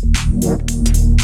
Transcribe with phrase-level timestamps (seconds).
[0.00, 1.17] thank you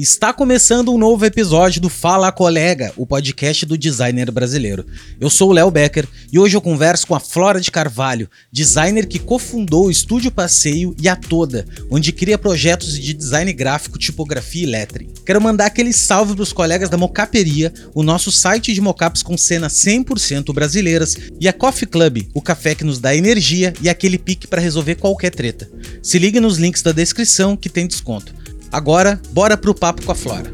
[0.00, 4.86] Está começando um novo episódio do Fala Colega, o podcast do designer brasileiro.
[5.20, 9.08] Eu sou o Léo Becker e hoje eu converso com a Flora de Carvalho, designer
[9.08, 14.62] que cofundou o Estúdio Passeio e a Toda, onde cria projetos de design gráfico, tipografia
[14.62, 15.12] e lettering.
[15.26, 19.36] Quero mandar aquele salve para os colegas da Mocaperia, o nosso site de mocaps com
[19.36, 24.16] cenas 100% brasileiras, e a Coffee Club, o café que nos dá energia e aquele
[24.16, 25.68] pique para resolver qualquer treta.
[26.00, 28.32] Se ligue nos links da descrição que tem desconto.
[28.70, 30.50] Agora, bora pro papo com a Flora.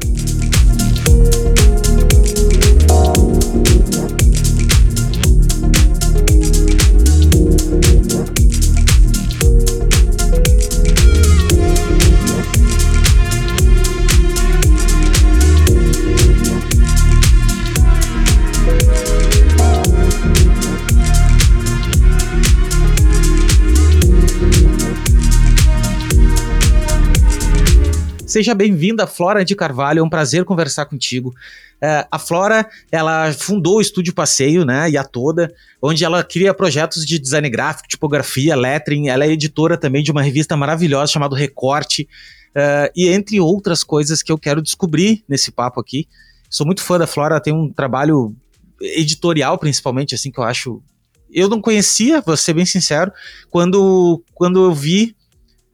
[28.35, 29.99] Seja bem-vinda, Flora de Carvalho.
[29.99, 31.33] É um prazer conversar contigo.
[31.81, 35.49] É, a Flora, ela fundou o Estúdio Passeio, né, e a Toda,
[35.81, 39.07] onde ela cria projetos de design gráfico, tipografia, lettering.
[39.07, 42.09] Ela é editora também de uma revista maravilhosa chamada Recorte,
[42.49, 46.05] uh, e entre outras coisas que eu quero descobrir nesse papo aqui.
[46.49, 48.35] Sou muito fã da Flora, tem um trabalho
[48.81, 50.83] editorial, principalmente, assim, que eu acho.
[51.31, 53.13] Eu não conhecia, vou ser bem sincero,
[53.49, 55.15] quando, quando eu vi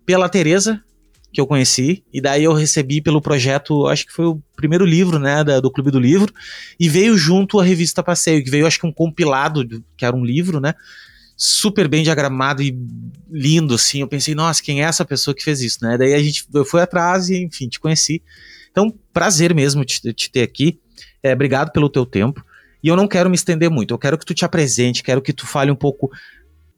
[0.06, 0.80] pela Tereza,
[1.32, 5.18] que eu conheci, e daí eu recebi pelo projeto, acho que foi o primeiro livro,
[5.18, 6.34] né, da, do Clube do Livro,
[6.80, 9.66] e veio junto a revista Passeio, que veio, acho que um compilado,
[9.96, 10.74] que era um livro, né,
[11.38, 12.78] super bem diagramado e
[13.30, 16.22] lindo, assim, eu pensei, nossa, quem é essa pessoa que fez isso, né, daí a
[16.22, 18.22] gente, eu fui atrás e, enfim, te conheci,
[18.70, 20.80] então, prazer mesmo te, te ter aqui,
[21.24, 22.44] é, obrigado pelo teu tempo,
[22.84, 25.32] e eu não quero me estender muito, eu quero que tu te apresente, quero que
[25.32, 26.10] tu fale um pouco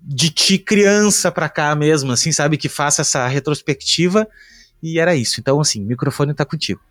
[0.05, 4.27] de ti criança para cá mesmo, assim, sabe, que faça essa retrospectiva.
[4.81, 5.39] E era isso.
[5.39, 6.81] Então, assim, o microfone tá contigo.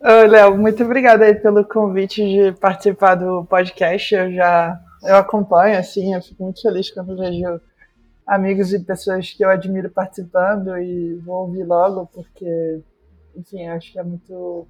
[0.00, 4.14] Ô, Léo, muito obrigada aí pelo convite de participar do podcast.
[4.14, 7.60] Eu já eu acompanho, assim, eu fico muito feliz quando vejo
[8.26, 12.80] amigos e pessoas que eu admiro participando e vou ouvir logo, porque,
[13.36, 14.66] enfim, acho que é muito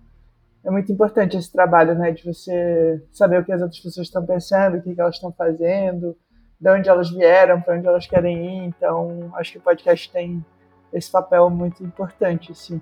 [0.62, 4.26] é muito importante esse trabalho, né, de você saber o que as outras pessoas estão
[4.26, 6.16] pensando, o que elas estão fazendo,
[6.60, 8.64] de onde elas vieram, para onde elas querem ir.
[8.66, 10.44] Então, acho que o podcast tem
[10.92, 12.80] esse papel muito importante, assim.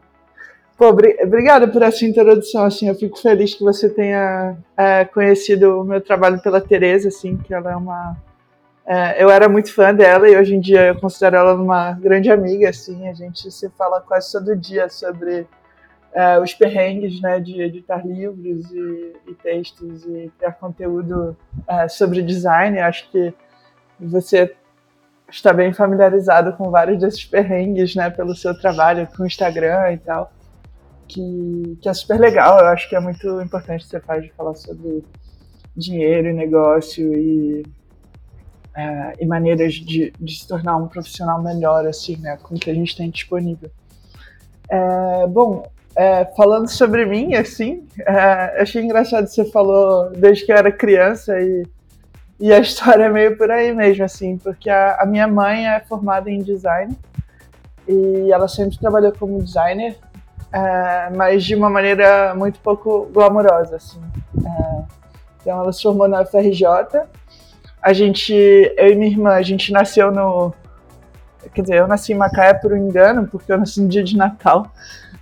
[0.77, 5.85] Pô, obrigada por essa introdução, assim, eu fico feliz que você tenha é, conhecido o
[5.85, 8.17] meu trabalho pela Tereza, assim, que ela é uma...
[8.85, 12.31] É, eu era muito fã dela e hoje em dia eu considero ela uma grande
[12.31, 15.47] amiga, assim, a gente se fala quase todo dia sobre
[16.12, 21.37] é, os perrengues, né, de editar livros e, e textos e criar conteúdo
[21.69, 23.33] é, sobre design, acho que
[23.99, 24.55] você
[25.31, 29.99] está bem familiarizado com vários desses perrengues, né, pelo seu trabalho com o Instagram e
[29.99, 30.32] tal,
[31.09, 32.59] que, que é super legal.
[32.59, 35.05] Eu acho que é muito importante você faz de falar sobre
[35.77, 37.65] dinheiro e negócio e,
[38.77, 42.71] é, e maneiras de, de se tornar um profissional melhor, assim, né, com o que
[42.71, 43.71] a gente tem disponível.
[44.69, 50.56] É, bom, é, falando sobre mim, assim, é, achei engraçado você falou desde que eu
[50.56, 51.65] era criança e
[52.39, 55.81] e a história é meio por aí mesmo, assim, porque a, a, minha mãe é
[55.81, 56.97] formada em design
[57.87, 59.97] e ela sempre trabalhou como designer,
[60.53, 64.00] é, mas de uma maneira muito pouco glamourosa, assim.
[64.44, 64.83] É,
[65.41, 66.67] então ela se formou na FRJ.
[67.83, 70.53] A gente, eu e minha irmã, a gente nasceu no.
[71.53, 74.17] Quer dizer, eu nasci em Macaé por um engano, porque eu nasci no dia de
[74.17, 74.73] Natal,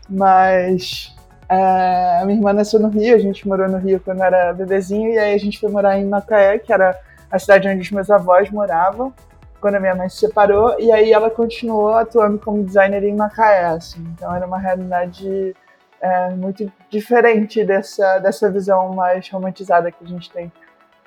[0.08, 1.11] mas
[1.54, 5.18] a minha irmã nasceu no Rio, a gente morou no Rio quando era bebezinho, e
[5.18, 6.98] aí a gente foi morar em Macaé, que era
[7.30, 9.12] a cidade onde os meus avós moravam,
[9.60, 13.66] quando a minha mãe se separou, e aí ela continuou atuando como designer em Macaé,
[13.66, 14.04] assim.
[14.14, 15.54] Então era uma realidade
[16.00, 20.52] é, muito diferente dessa, dessa visão mais romantizada que a gente tem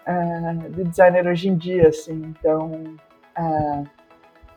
[0.05, 2.33] é, de designer hoje em dia, assim.
[2.39, 2.95] Então,
[3.37, 3.83] é,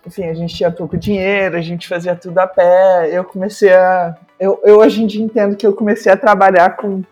[0.06, 3.08] enfim, a gente tinha pouco dinheiro, a gente fazia tudo a pé.
[3.10, 4.16] Eu comecei a.
[4.38, 7.02] Eu, eu hoje em dia entendo que eu comecei a trabalhar com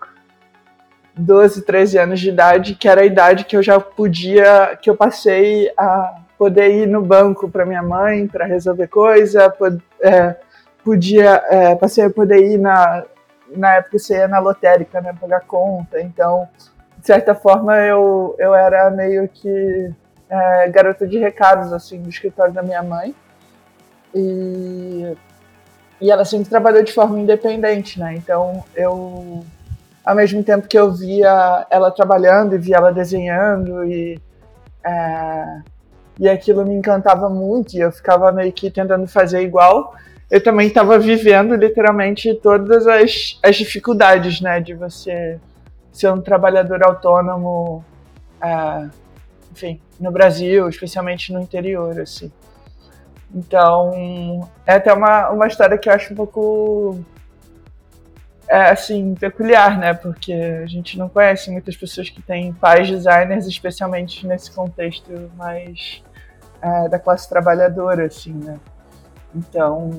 [1.17, 4.96] 12, 13 anos de idade, que era a idade que eu já podia, que eu
[4.96, 10.37] passei a poder ir no banco para minha mãe para resolver coisa, pod, é,
[10.84, 13.05] podia, é, passei a poder ir na,
[13.49, 16.00] na época você ia na lotérica, né, pagar conta.
[16.00, 16.46] Então,
[16.99, 19.90] de certa forma, eu, eu era meio que
[20.29, 23.14] é, garota de recados, assim, do escritório da minha mãe.
[24.14, 25.17] E,
[26.00, 28.14] e ela sempre trabalhou de forma independente, né?
[28.16, 29.44] Então, eu,
[30.04, 34.20] ao mesmo tempo que eu via ela trabalhando e via ela desenhando e,
[34.84, 35.60] é,
[36.19, 39.94] e aquilo me encantava muito e eu ficava meio que tentando fazer igual.
[40.31, 45.38] Eu também estava vivendo literalmente todas as, as dificuldades, né, de você
[45.93, 47.84] ser um trabalhador autônomo,
[48.43, 48.88] é,
[49.52, 52.31] enfim, no Brasil, especialmente no interior, assim.
[53.34, 57.05] Então, é até uma, uma história que eu acho um pouco
[58.49, 59.93] é assim, peculiar, né?
[59.93, 66.02] Porque a gente não conhece muitas pessoas que têm pais designers, especialmente nesse contexto mais
[66.62, 68.58] é, da classe trabalhadora, assim, né?
[69.34, 69.90] Então,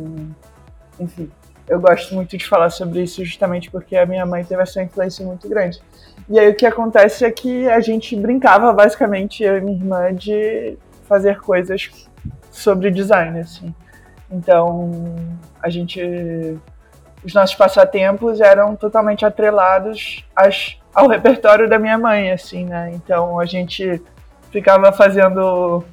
[1.00, 1.30] enfim,
[1.68, 5.25] eu gosto muito de falar sobre isso justamente porque a minha mãe teve essa influência
[5.25, 5.81] muito grande.
[6.30, 10.13] E aí o que acontece é que a gente brincava basicamente, eu e minha irmã,
[10.13, 11.89] de fazer coisas
[12.57, 13.74] sobre design, assim.
[14.30, 14.92] Então,
[15.62, 16.59] a gente
[17.24, 22.92] os nossos passatempos eram totalmente atrelados às, ao repertório da minha mãe, assim, né?
[22.94, 24.01] Então a gente
[24.51, 25.83] ficava fazendo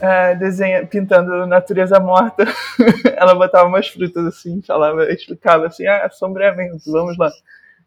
[0.00, 2.44] é, desenho, pintando natureza morta.
[3.16, 7.30] Ela botava umas frutas assim, falava, explicava assim, ah, sombreamento, vamos lá.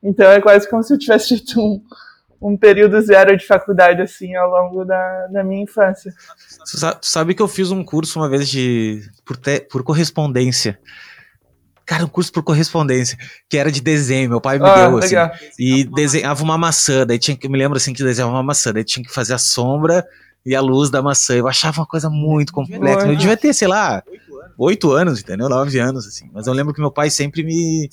[0.02, 1.84] Então é quase como se eu tivesse tido um,
[2.44, 6.14] um período zero de faculdade assim ao longo da, da minha infância.
[6.70, 10.78] Tu sabe que eu fiz um curso uma vez de por, te, por correspondência
[11.86, 13.18] Cara, um curso por correspondência,
[13.50, 15.16] que era de desenho, meu pai me ah, deu, assim.
[15.60, 18.86] E desenhava uma maçã, daí tinha que, me lembro assim, que desenhava uma maçã, daí
[18.86, 20.06] tinha que fazer a sombra
[20.46, 21.36] e a luz da maçã.
[21.36, 23.08] Eu achava uma coisa muito complexa.
[23.08, 24.02] Eu devia ter, sei lá,
[24.58, 25.50] oito anos, entendeu?
[25.50, 26.30] Nove anos, assim.
[26.32, 27.90] Mas eu lembro que meu pai sempre me,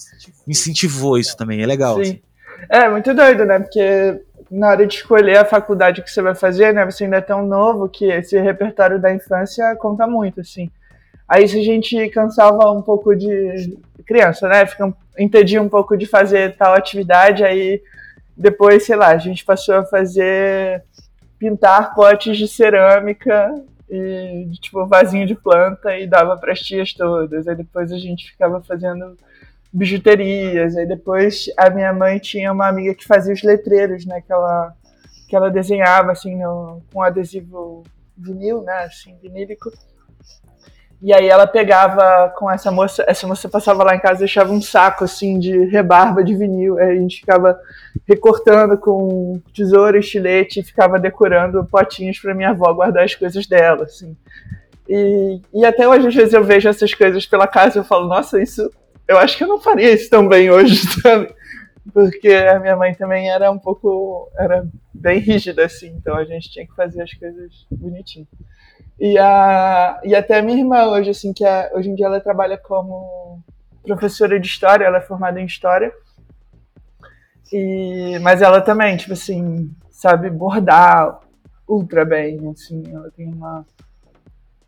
[0.46, 1.96] me incentivou isso também, é legal.
[1.96, 2.03] Sim.
[2.03, 2.20] Assim.
[2.69, 3.58] É, muito doido, né?
[3.58, 4.20] Porque
[4.50, 6.85] na hora de escolher a faculdade que você vai fazer, né?
[6.85, 10.70] Você ainda é tão novo que esse repertório da infância conta muito, assim.
[11.29, 14.67] Aí se a gente cansava um pouco de criança, né?
[14.67, 17.81] Fica, entendia um pouco de fazer tal atividade, aí
[18.37, 20.82] depois, sei lá, a gente passou a fazer
[21.38, 23.55] pintar potes de cerâmica
[23.88, 27.46] e tipo vasinho de planta e dava para as tias todas.
[27.46, 29.17] Aí depois a gente ficava fazendo
[29.72, 30.76] bijuterias.
[30.76, 34.20] Aí depois a minha mãe tinha uma amiga que fazia os letreiros, né?
[34.20, 34.75] Que ela,
[35.28, 37.82] que ela desenhava assim no, com adesivo
[38.17, 38.84] vinil, né?
[38.84, 39.70] Assim, vinílico.
[41.02, 44.52] E aí ela pegava com essa moça, essa moça passava lá em casa e deixava
[44.52, 46.78] um saco assim de rebarba de vinil.
[46.78, 47.58] Aí a gente ficava
[48.06, 53.84] recortando com tesoura estilete e ficava decorando potinhos para minha avó guardar as coisas dela,
[53.84, 54.14] assim.
[54.87, 58.08] E, e até hoje, às vezes, eu vejo essas coisas pela casa e eu falo,
[58.08, 58.70] nossa, isso.
[59.10, 61.34] Eu acho que eu não faria isso tão bem hoje, sabe?
[61.92, 64.30] Porque a minha mãe também era um pouco.
[64.38, 64.64] era
[64.94, 68.28] bem rígida, assim, então a gente tinha que fazer as coisas bonitinho.
[69.00, 72.20] E, a, e até a minha irmã hoje, assim, que é, hoje em dia ela
[72.20, 73.42] trabalha como
[73.82, 75.92] professora de história, ela é formada em história.
[77.52, 81.18] E, mas ela também, tipo assim, sabe bordar
[81.66, 83.66] ultra bem, assim, ela tem uma...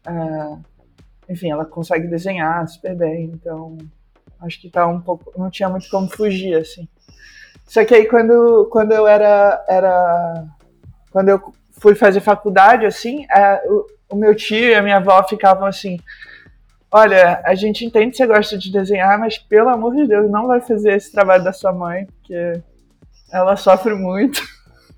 [0.04, 3.78] É, enfim, ela consegue desenhar super bem, então
[4.42, 6.88] acho que tá um pouco, não tinha muito como fugir, assim.
[7.66, 10.44] Só que aí quando, quando eu era, era,
[11.10, 13.62] quando eu fui fazer faculdade, assim, é,
[14.10, 15.98] o meu tio e a minha avó ficavam assim:
[16.90, 20.46] Olha, a gente entende que você gosta de desenhar, mas pelo amor de Deus, não
[20.46, 22.60] vai fazer esse trabalho da sua mãe, porque
[23.32, 24.42] ela sofre muito.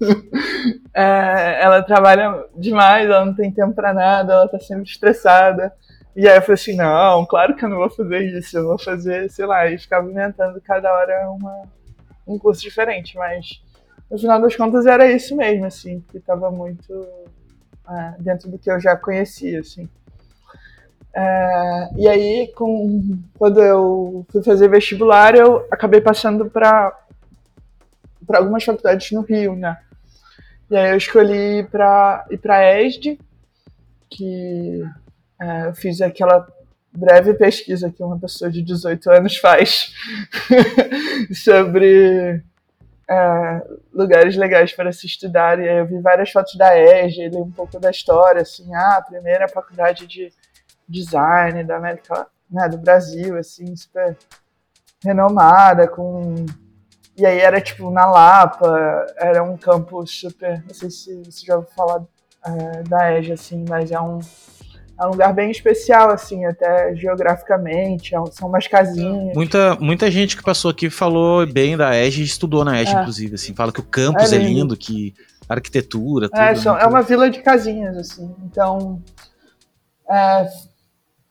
[0.93, 5.73] é, ela trabalha demais, ela não tem tempo para nada, ela tá sempre estressada.
[6.17, 8.79] E aí eu falei assim: não, claro que eu não vou fazer isso, eu vou
[8.79, 11.63] fazer, sei lá, e ficava inventando cada hora uma,
[12.27, 13.61] um curso diferente, mas
[14.11, 17.07] no final das contas era isso mesmo, assim, que tava muito
[17.89, 19.89] é, dentro do que eu já conhecia, assim.
[21.13, 26.93] É, e aí, com, quando eu fui fazer vestibular, eu acabei passando para
[28.35, 29.79] algumas faculdades no Rio, né?
[30.71, 32.27] E aí eu escolhi ir para
[32.81, 33.19] ESD,
[34.11, 34.83] que
[35.41, 36.47] é, eu fiz aquela
[36.93, 39.93] breve pesquisa que uma pessoa de 18 anos faz
[41.35, 42.43] sobre
[43.09, 43.63] é,
[43.93, 45.59] lugares legais para se estudar.
[45.59, 49.03] E eu vi várias fotos da EG, li um pouco da história, assim, ah, a
[49.03, 50.33] primeira faculdade de
[50.89, 54.17] design da América, né, do Brasil, assim, super
[55.03, 56.47] renomada, com
[57.17, 61.55] e aí era tipo na Lapa, era um campus super, não sei se você já
[61.57, 62.03] ouviu falar
[62.45, 64.19] é, da EG, assim, mas é um
[64.99, 69.35] é um lugar bem especial, assim, até geograficamente, é são umas casinhas.
[69.35, 73.01] Muita, muita gente que passou aqui falou bem da EG e estudou na EG, é.
[73.01, 75.15] inclusive, assim, fala que o campus é lindo, é lindo que
[75.49, 76.41] a arquitetura, tudo.
[76.41, 79.03] É, é são, é uma vila de casinhas, assim, então...
[80.09, 80.47] É,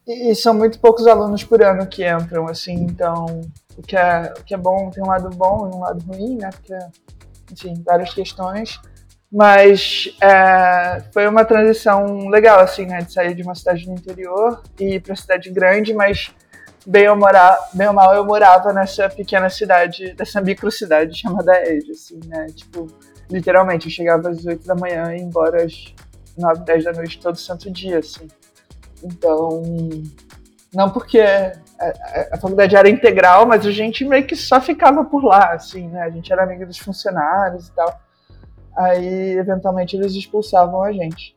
[0.05, 3.41] e são muito poucos alunos por ano que entram, assim, então
[3.77, 6.35] o que é, o que é bom tem um lado bom e um lado ruim,
[6.35, 6.77] né, porque,
[7.51, 8.77] enfim, várias questões,
[9.33, 12.99] Mas é, foi uma transição legal, assim, né?
[12.99, 16.31] De sair de uma cidade do interior e ir para cidade grande, mas
[16.85, 21.91] bem ou, morar, bem ou mal eu morava nessa pequena cidade, dessa microcidade chamada Edge,
[21.93, 22.45] assim, né?
[22.53, 22.85] Tipo,
[23.27, 25.95] literalmente, eu chegava às 8 da manhã e ia embora às
[26.37, 28.27] 9, 10 da noite todo santo dia, assim.
[29.03, 29.63] Então,
[30.71, 35.03] não porque a, a, a, faculdade era integral, mas a gente meio que só ficava
[35.03, 36.03] por lá, assim, né?
[36.03, 38.02] A gente era amigo dos funcionários e tal
[38.75, 41.35] aí eventualmente eles expulsavam a gente.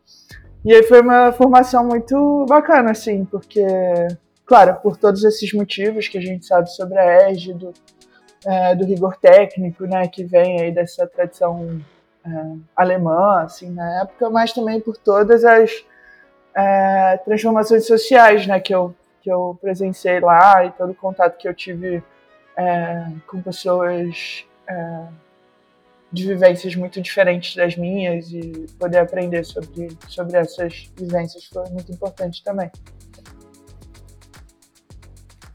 [0.64, 3.64] E aí foi uma formação muito bacana, assim, porque,
[4.44, 7.72] claro, por todos esses motivos que a gente sabe sobre a ERG, do,
[8.44, 11.80] é, do rigor técnico, né, que vem aí dessa tradição
[12.24, 12.30] é,
[12.74, 15.70] alemã, assim, na época, mas também por todas as
[16.56, 21.46] é, transformações sociais, né, que eu, que eu presenciei lá e todo o contato que
[21.46, 22.02] eu tive
[22.56, 25.02] é, com pessoas é,
[26.16, 31.92] de vivências muito diferentes das minhas e poder aprender sobre, sobre essas vivências foi muito
[31.92, 32.70] importante também.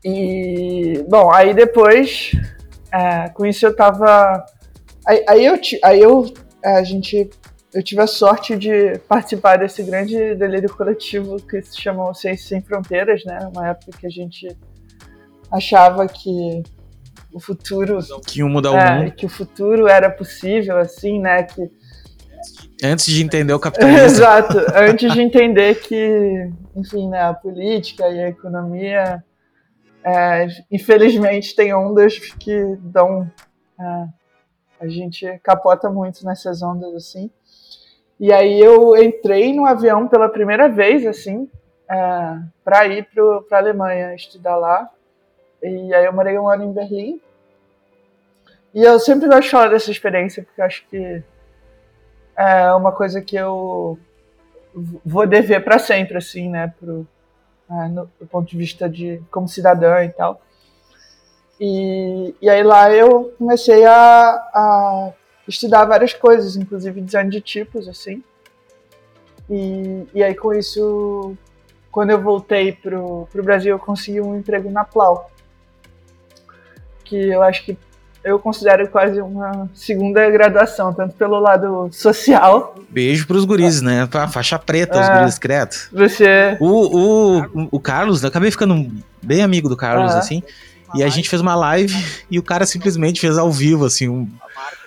[0.05, 2.31] E, bom, aí depois,
[2.93, 4.45] é, com isso eu tava.
[5.07, 6.31] Aí, aí, eu, aí eu,
[6.63, 7.29] a gente,
[7.73, 12.61] eu tive a sorte de participar desse grande delírio coletivo que se chamou Ciências Sem
[12.61, 13.49] Fronteiras, né?
[13.51, 14.55] Uma época que a gente
[15.51, 16.63] achava que
[17.33, 21.43] o futuro que mudar é, o mundo, que o futuro era possível, assim, né?
[21.43, 21.71] Que
[22.83, 24.00] antes de entender o capitalismo.
[24.00, 29.23] Exato, antes de entender que, enfim, né, a política e a economia,
[30.03, 33.29] é, infelizmente, tem ondas que dão,
[33.79, 34.05] é,
[34.79, 37.29] a gente capota muito nessas ondas assim.
[38.19, 41.50] E aí eu entrei no avião pela primeira vez, assim,
[41.89, 43.07] é, para ir
[43.50, 44.89] para a Alemanha estudar lá.
[45.61, 47.21] E aí eu morei um ano em Berlim.
[48.73, 51.21] E eu sempre gosto de falar dessa experiência, porque acho que
[52.37, 53.99] é uma coisa que eu
[55.05, 57.05] vou dever para sempre, assim, né, pro,
[57.69, 60.41] é, no, do ponto de vista de como cidadã e tal.
[61.59, 63.93] E, e aí lá eu comecei a,
[64.53, 65.13] a
[65.47, 68.23] estudar várias coisas, inclusive design de tipos, assim.
[69.49, 71.35] E, e aí com isso,
[71.91, 75.30] quando eu voltei pro, pro Brasil, eu consegui um emprego na Plau
[77.11, 77.77] que eu acho que
[78.23, 82.75] eu considero quase uma segunda graduação, tanto pelo lado social.
[82.89, 84.07] Beijo pros guris, né?
[84.07, 85.75] Pra faixa preta, os é, guris, credo.
[85.91, 86.57] Você.
[86.59, 88.89] O, o, o Carlos, eu acabei ficando
[89.21, 90.41] bem amigo do Carlos, assim.
[90.93, 91.95] E a gente fez uma live
[92.29, 94.27] e o cara simplesmente fez ao vivo, assim, um,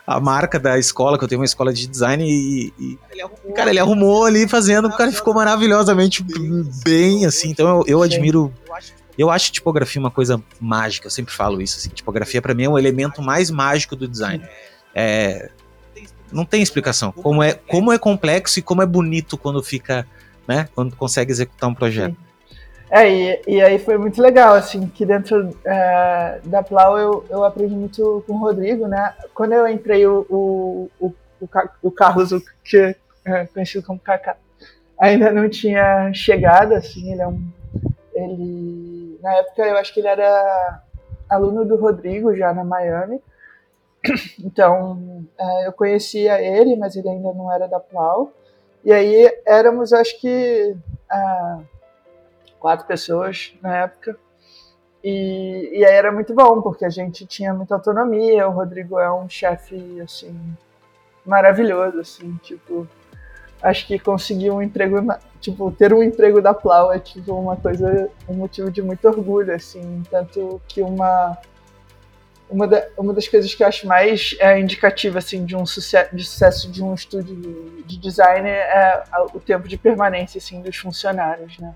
[0.06, 2.98] a marca da escola, que eu tenho uma escola de design, e, e
[3.54, 6.22] cara, ele arrumou ali fazendo, o cara ficou maravilhosamente
[6.84, 7.50] bem, assim.
[7.50, 8.52] Então eu, eu admiro
[9.22, 11.78] eu acho tipografia uma coisa mágica, eu sempre falo isso.
[11.78, 14.44] Assim, tipografia para mim é o elemento mais mágico do design.
[14.94, 15.50] É,
[16.32, 17.12] não tem explicação.
[17.12, 20.06] Como é, como é complexo e como é bonito quando fica,
[20.46, 20.68] né?
[20.74, 22.16] Quando consegue executar um projeto.
[22.90, 27.44] É, e, e aí foi muito legal, assim, que dentro é, da Plau eu, eu
[27.44, 29.14] aprendi muito com o Rodrigo, né?
[29.32, 31.12] Quando eu entrei, o, o, o,
[31.82, 34.36] o Carlos, o que é conhecido como Kaká,
[34.98, 37.42] ainda não tinha chegado, assim, ele é um
[38.14, 40.82] ele, na época, eu acho que ele era
[41.28, 43.20] aluno do Rodrigo já na Miami.
[44.38, 48.32] Então, é, eu conhecia ele, mas ele ainda não era da Plau.
[48.84, 50.76] E aí éramos, acho que,
[51.10, 51.58] é,
[52.60, 54.16] quatro pessoas na época.
[55.02, 58.48] E, e aí era muito bom, porque a gente tinha muita autonomia.
[58.48, 60.34] O Rodrigo é um chefe, assim,
[61.24, 62.86] maravilhoso, assim, tipo,
[63.62, 64.96] acho que conseguir um emprego,
[65.44, 69.54] tipo, ter um emprego da Plau é tipo uma coisa, um motivo de muito orgulho,
[69.54, 71.36] assim, tanto que uma
[72.48, 76.14] uma, da, uma das coisas que eu acho mais é, indicativa assim de um sucesso
[76.14, 80.76] de sucesso de um estúdio de, de design é o tempo de permanência assim dos
[80.76, 81.74] funcionários, né?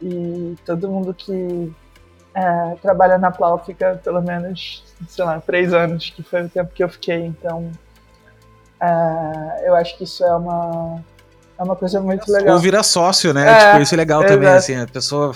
[0.00, 1.72] E todo mundo que
[2.34, 6.72] é, trabalha na Plau fica pelo menos, sei lá, três anos, que foi o tempo
[6.74, 7.24] que eu fiquei.
[7.24, 7.70] Então,
[8.80, 11.02] é, eu acho que isso é uma
[11.58, 12.54] é uma coisa muito legal.
[12.54, 13.50] Ou vira sócio, né?
[13.50, 15.34] É, tipo, isso é legal também, assim, a pessoa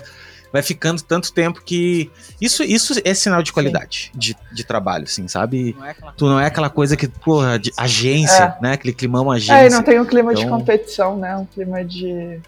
[0.52, 2.10] vai ficando tanto tempo que.
[2.40, 5.74] Isso, isso é sinal de qualidade de, de trabalho, assim, sabe?
[5.78, 8.62] Não é tu não é aquela coisa que, porra, de agência, é.
[8.62, 8.72] né?
[8.72, 9.62] Aquele climão agência.
[9.62, 10.44] É, e não tem um clima então...
[10.44, 11.36] de competição, né?
[11.36, 12.40] Um clima de.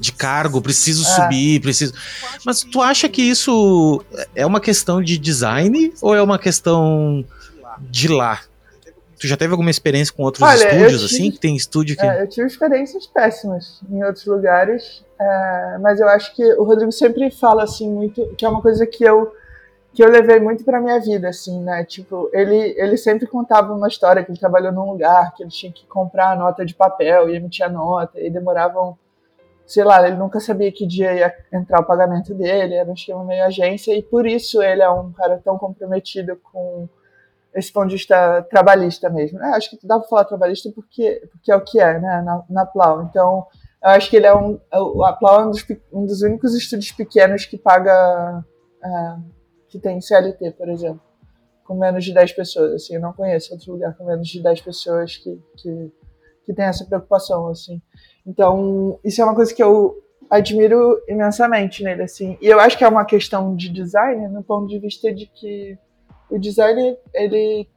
[0.00, 1.14] De cargo, preciso é.
[1.14, 1.92] subir, preciso.
[2.46, 4.02] Mas tu acha que isso
[4.34, 7.22] é uma questão de design ou é uma questão
[7.78, 8.40] de lá?
[9.18, 11.30] Tu já teve alguma experiência com outros Olha, estúdios, tive, assim?
[11.32, 12.04] Tem estúdio que.
[12.04, 16.92] É, eu tive experiências péssimas em outros lugares, é, mas eu acho que o Rodrigo
[16.92, 19.32] sempre fala assim muito, que é uma coisa que eu
[19.96, 21.82] que eu levei muito para minha vida, assim, né?
[21.82, 25.72] Tipo, ele, ele sempre contava uma história que ele trabalhou num lugar que ele tinha
[25.72, 28.98] que comprar a nota de papel e emitir a nota, e demoravam,
[29.64, 33.24] sei lá, ele nunca sabia que dia ia entrar o pagamento dele, era um esquema
[33.24, 36.86] meio agência, e por isso ele é um cara tão comprometido com
[37.56, 39.42] esse ponto de vista trabalhista mesmo.
[39.42, 42.44] É, acho que dá para falar trabalhista porque, porque é o que é, né, na,
[42.48, 43.02] na Plau.
[43.02, 43.46] Então,
[43.82, 46.54] eu acho que ele é um, é a Plau é um dos, um dos únicos
[46.54, 48.44] estúdios pequenos que paga...
[48.84, 49.36] É,
[49.68, 51.00] que tem CLT, por exemplo,
[51.64, 52.72] com menos de 10 pessoas.
[52.74, 55.92] Assim, eu não conheço outro lugar com menos de 10 pessoas que, que,
[56.44, 57.48] que tem essa preocupação.
[57.48, 57.80] Assim.
[58.24, 59.96] Então, isso é uma coisa que eu
[60.30, 62.02] admiro imensamente nele.
[62.02, 62.38] Assim.
[62.40, 65.76] E eu acho que é uma questão de design, no ponto de vista de que
[66.30, 67.68] o design ele,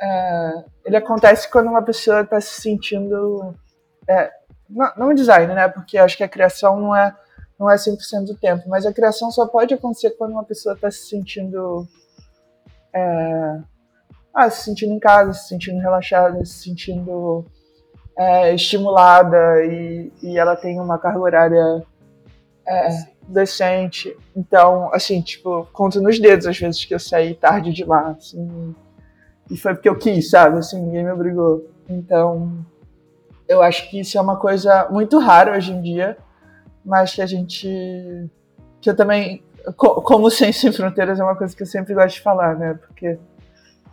[0.00, 3.54] é, ele acontece quando uma pessoa está se sentindo.
[4.08, 4.30] É,
[4.68, 5.68] não, não design, né?
[5.68, 7.14] Porque acho que a criação não é
[7.58, 10.90] não é 100% do tempo, mas a criação só pode acontecer quando uma pessoa está
[10.90, 11.86] se sentindo
[12.92, 13.60] é,
[14.34, 17.44] ah, se sentindo em casa, se sentindo relaxada, se sentindo
[18.18, 21.82] é, estimulada e, e, ela tem uma carga horária
[22.66, 22.88] é,
[23.28, 24.16] decente.
[24.36, 28.74] Então, assim, tipo, conto nos dedos às vezes que eu saí tarde de lá, assim,
[29.50, 30.58] e foi porque eu quis, sabe?
[30.58, 31.68] Assim, ninguém me obrigou.
[31.88, 32.64] Então,
[33.46, 36.16] eu acho que isso é uma coisa muito rara hoje em dia
[36.84, 38.28] mas que a gente.
[38.80, 39.42] que eu também.
[39.76, 42.74] Como Ciência Sem Fronteiras é uma coisa que eu sempre gosto de falar, né?
[42.74, 43.18] Porque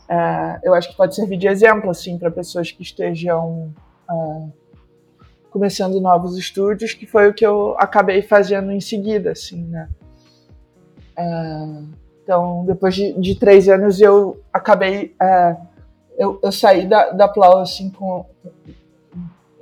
[0.10, 3.74] é, eu acho que pode servir de exemplo, assim, para pessoas que estejam
[4.10, 4.48] é,
[5.52, 9.90] começando novos estúdios, que foi o que eu acabei fazendo em seguida, assim, né?
[11.16, 11.68] É,
[12.24, 15.14] então, depois de, de, três anos, eu acabei.
[15.22, 15.58] É,
[16.18, 18.26] eu, eu, saí da, da Plau, assim, com,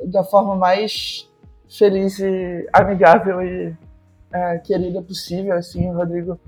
[0.05, 1.27] da forma mais
[1.67, 3.75] feliz e amigável e
[4.31, 6.39] é, querida possível, assim, o Rodrigo.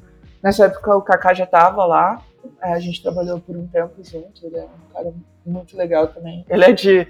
[0.43, 2.21] Nessa época o Kaká já estava lá,
[2.61, 5.13] a gente trabalhou por um tempo junto, ele é um cara
[5.45, 6.45] muito legal também.
[6.49, 7.07] Ele é de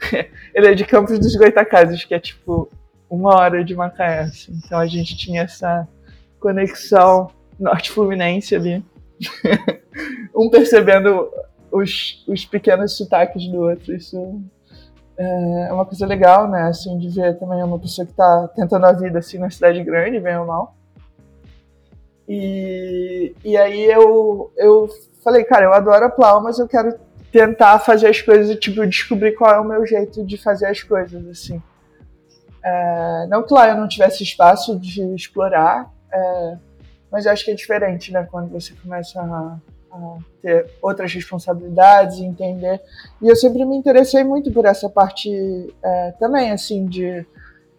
[0.54, 2.70] ele é de Campos dos Goitacazes, que é tipo
[3.10, 4.58] uma hora de Macaé, assim.
[4.64, 5.86] então a gente tinha essa
[6.40, 8.82] conexão norte-fluminense ali,
[10.34, 11.30] um percebendo
[11.70, 14.40] os, os pequenos sotaques do outro, isso
[15.16, 16.62] é, é uma coisa legal, né?
[16.62, 20.18] Assim, de ver também uma pessoa que está tentando a vida assim na cidade grande,
[20.18, 20.74] bem ou mal.
[22.34, 24.88] E, e aí eu, eu
[25.22, 26.98] falei, cara, eu adoro a Plau, mas eu quero
[27.30, 31.28] tentar fazer as coisas, tipo, descobrir qual é o meu jeito de fazer as coisas,
[31.28, 31.62] assim.
[32.64, 36.56] É, não que lá eu não tivesse espaço de explorar, é,
[37.10, 38.26] mas eu acho que é diferente, né?
[38.30, 39.58] Quando você começa a,
[40.40, 42.80] ter outras responsabilidades, entender.
[43.20, 45.30] E eu sempre me interessei muito por essa parte
[45.82, 47.26] é, também, assim, de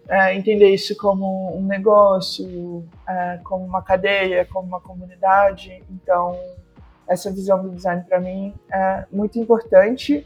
[0.07, 5.81] é, entender isso como um negócio, é, como uma cadeia, como uma comunidade.
[5.89, 6.37] Então,
[7.07, 10.25] essa visão do design para mim é muito importante.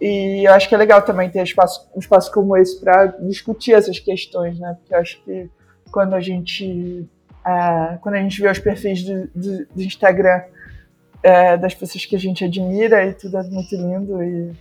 [0.00, 3.72] E eu acho que é legal também ter espaço, um espaço como esse para discutir
[3.72, 4.76] essas questões, né?
[4.78, 5.50] Porque eu acho que
[5.90, 7.08] quando a gente
[7.46, 10.42] é, quando a gente vê os perfis do, do, do Instagram
[11.22, 14.52] é, das pessoas que a gente admira e tudo é muito lindo e,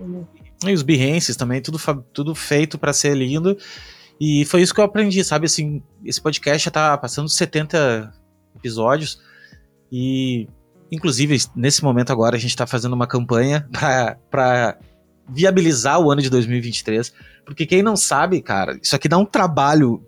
[0.00, 0.47] e...
[0.66, 1.78] e os Behenses também, tudo,
[2.12, 3.56] tudo feito para ser lindo.
[4.20, 5.46] E foi isso que eu aprendi, sabe?
[5.46, 8.12] Assim, esse podcast já tá passando 70
[8.56, 9.20] episódios
[9.92, 10.48] e,
[10.90, 13.68] inclusive, nesse momento agora a gente tá fazendo uma campanha
[14.30, 14.78] para
[15.28, 17.12] viabilizar o ano de 2023,
[17.44, 20.02] porque quem não sabe, cara, isso aqui dá um trabalho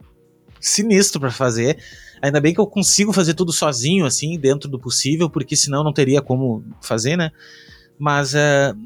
[0.61, 1.79] sinistro para fazer.
[2.23, 5.93] Ainda bem que eu consigo fazer tudo sozinho, assim, dentro do possível, porque senão não
[5.93, 7.31] teria como fazer, né?
[7.99, 8.77] Mas uh,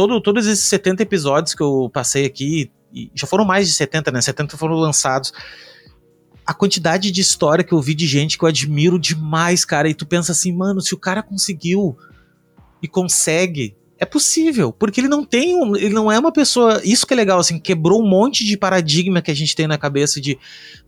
[0.00, 2.70] todo, todos esses 70 episódios que eu passei aqui,
[3.14, 4.22] já foram mais de 70, né?
[4.22, 5.30] 70 foram lançados.
[6.46, 9.94] A quantidade de história que eu vi de gente que eu admiro demais, cara, e
[9.94, 11.98] tu pensa assim, mano, se o cara conseguiu
[12.82, 17.06] e consegue é possível, porque ele não tem um, ele não é uma pessoa, isso
[17.06, 20.18] que é legal, assim, quebrou um monte de paradigma que a gente tem na cabeça
[20.18, 20.38] de,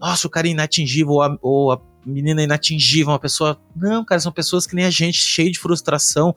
[0.01, 4.03] nossa, o cara é inatingível, ou a, ou a menina é inatingível, uma pessoa, não,
[4.03, 6.35] cara, são pessoas que nem a gente, cheio de frustração,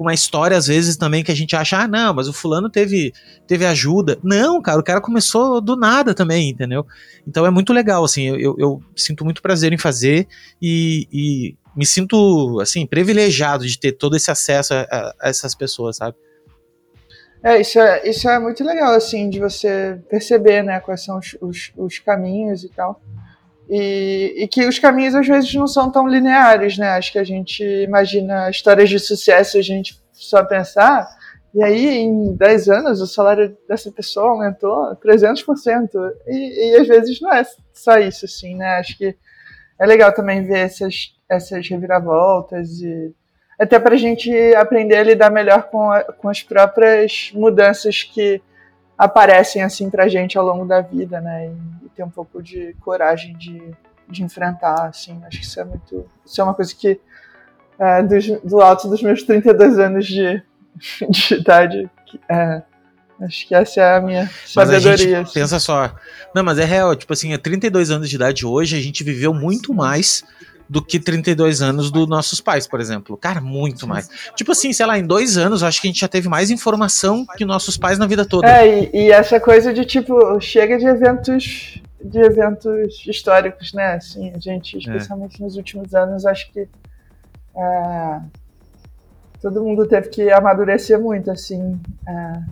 [0.00, 2.70] com uma história às vezes também que a gente acha, ah, não, mas o fulano
[2.70, 3.12] teve,
[3.46, 4.18] teve ajuda.
[4.24, 6.86] Não, cara, o cara começou do nada também, entendeu?
[7.28, 10.26] Então é muito legal, assim, eu, eu, sinto muito prazer em fazer
[10.60, 15.98] e, e me sinto, assim, privilegiado de ter todo esse acesso a, a, essas pessoas,
[15.98, 16.16] sabe?
[17.44, 21.36] É isso, é, isso é muito legal, assim, de você perceber, né, quais são os,
[21.42, 23.02] os, os caminhos e tal.
[23.72, 26.88] E, e, que os caminhos às vezes não são tão lineares, né?
[26.90, 31.08] Acho que a gente imagina histórias de sucesso, a gente só pensar,
[31.54, 35.88] e aí em 10 anos o salário dessa pessoa aumentou 300%.
[36.26, 38.78] E, e às vezes não é só isso, assim, né?
[38.78, 39.16] Acho que
[39.78, 43.14] é legal também ver essas, essas reviravoltas e
[43.56, 48.42] até para a gente aprender a lidar melhor com, a, com as próprias mudanças que
[48.98, 51.46] aparecem assim para gente ao longo da vida, né?
[51.46, 53.62] E ter um pouco de coragem de,
[54.08, 55.20] de enfrentar, assim.
[55.24, 56.98] Acho que isso é muito, isso é uma coisa que
[57.78, 60.42] é, do, do alto dos meus 32 anos de,
[61.08, 61.90] de idade,
[62.28, 62.62] é,
[63.22, 65.20] Acho que essa é a minha sabedoria.
[65.20, 65.34] Assim.
[65.34, 65.94] pensa só.
[66.34, 66.96] Não, mas é real.
[66.96, 70.24] Tipo assim, a 32 anos de idade hoje, a gente viveu muito mais
[70.66, 73.18] do que 32 anos dos nossos pais, por exemplo.
[73.18, 74.08] Cara, muito mais.
[74.34, 77.26] Tipo assim, sei lá, em dois anos, acho que a gente já teve mais informação
[77.36, 78.48] que nossos pais na vida toda.
[78.48, 83.94] É, e, e essa coisa de, tipo, chega de eventos de eventos históricos, né?
[83.94, 84.78] Assim, a gente, é.
[84.78, 85.44] especialmente é.
[85.44, 86.68] nos últimos anos, acho que
[87.56, 88.20] é,
[89.40, 91.80] todo mundo teve que amadurecer muito, assim.
[92.06, 92.42] É,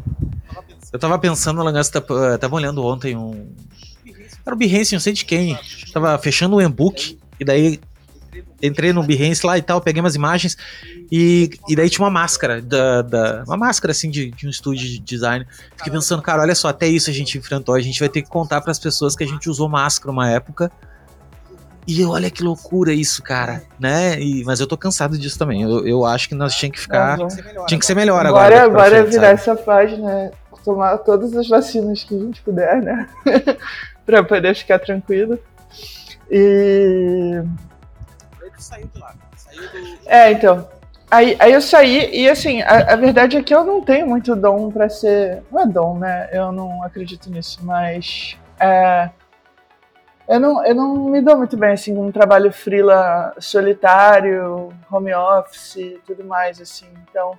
[0.93, 3.49] eu tava pensando, Langas, tava olhando ontem um.
[4.45, 5.59] Era o Behance, não sei de quem.
[5.93, 7.81] Tava fechando um e-book, e daí
[8.63, 10.57] entrei no Behance lá e tal, peguei umas imagens,
[11.11, 14.87] e, e daí tinha uma máscara, da, da, uma máscara assim de, de um estúdio
[14.87, 15.47] de design.
[15.77, 18.29] Fiquei pensando, cara, olha só, até isso a gente enfrentou, a gente vai ter que
[18.29, 20.71] contar para as pessoas que a gente usou máscara uma época.
[21.87, 24.21] E olha que loucura isso, cara, né?
[24.21, 25.63] E, mas eu tô cansado disso também.
[25.63, 27.17] Eu, eu acho que nós tinha que ficar.
[27.67, 28.65] tinha que ser melhor agora.
[28.65, 29.41] Agora, agora frente, virar sabe?
[29.41, 30.31] essa página
[30.63, 33.09] tomar todas as vacinas que a gente puder, né?
[34.05, 35.39] para poder ficar tranquilo.
[36.31, 37.43] E.
[40.07, 40.69] É, então.
[41.11, 44.37] Aí, aí eu saí e assim, a, a, verdade é que eu não tenho muito
[44.37, 45.43] dom para ser.
[45.51, 46.29] Não é dom, né?
[46.33, 48.37] Eu não acredito nisso, mas.
[48.61, 49.09] É,
[50.29, 55.15] eu, não, eu não me dou muito bem assim com um trabalho freela solitário, home
[55.15, 56.89] office e tudo mais, assim.
[57.09, 57.39] Então.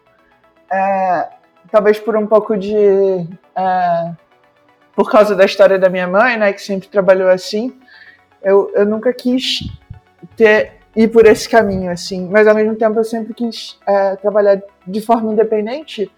[0.72, 1.30] É,
[1.72, 2.74] talvez por um pouco de.
[3.56, 4.12] É,
[4.96, 7.80] por causa da história da minha mãe, né, que sempre trabalhou assim,
[8.42, 9.70] eu, eu nunca quis
[10.36, 14.62] ter ir por esse caminho, assim, mas ao mesmo tempo eu sempre quis é, trabalhar
[14.86, 16.12] de forma independente,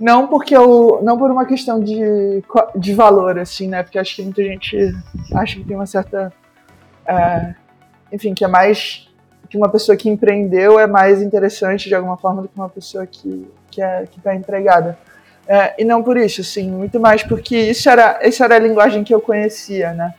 [0.00, 2.42] não porque eu, não por uma questão de,
[2.74, 4.94] de valor, assim, né, porque acho que muita gente
[5.34, 6.32] acha que tem uma certa,
[7.06, 7.54] é,
[8.10, 9.08] enfim, que é mais
[9.50, 13.06] que uma pessoa que empreendeu é mais interessante de alguma forma do que uma pessoa
[13.06, 14.96] que que é está empregada.
[15.46, 19.04] É, e não por isso, assim, muito mais porque isso era, essa era a linguagem
[19.04, 20.14] que eu conhecia, né?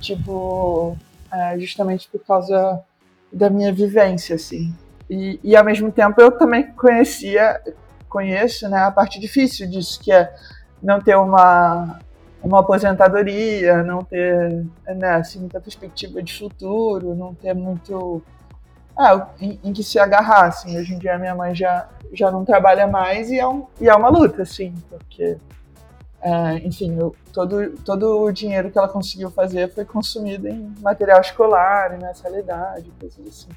[0.00, 0.96] Tipo,
[1.32, 2.82] é, justamente por causa
[3.32, 4.74] da minha vivência, assim.
[5.08, 7.60] E, e ao mesmo tempo eu também conhecia,
[8.08, 10.34] conheço, né, a parte difícil disso, que é
[10.82, 11.98] não ter uma,
[12.42, 18.22] uma aposentadoria, não ter, né, assim, muita perspectiva de futuro, não ter muito
[18.96, 20.78] ah, em, em, que se agarrar, assim.
[20.78, 23.94] Hoje em dia minha mãe já, já não trabalha mais e é, um, e é
[23.94, 25.36] uma luta, assim, porque,
[26.26, 31.20] é, enfim, eu, todo, todo o dinheiro que ela conseguiu fazer foi consumido em material
[31.20, 33.48] escolar, em mensalidade, coisas assim.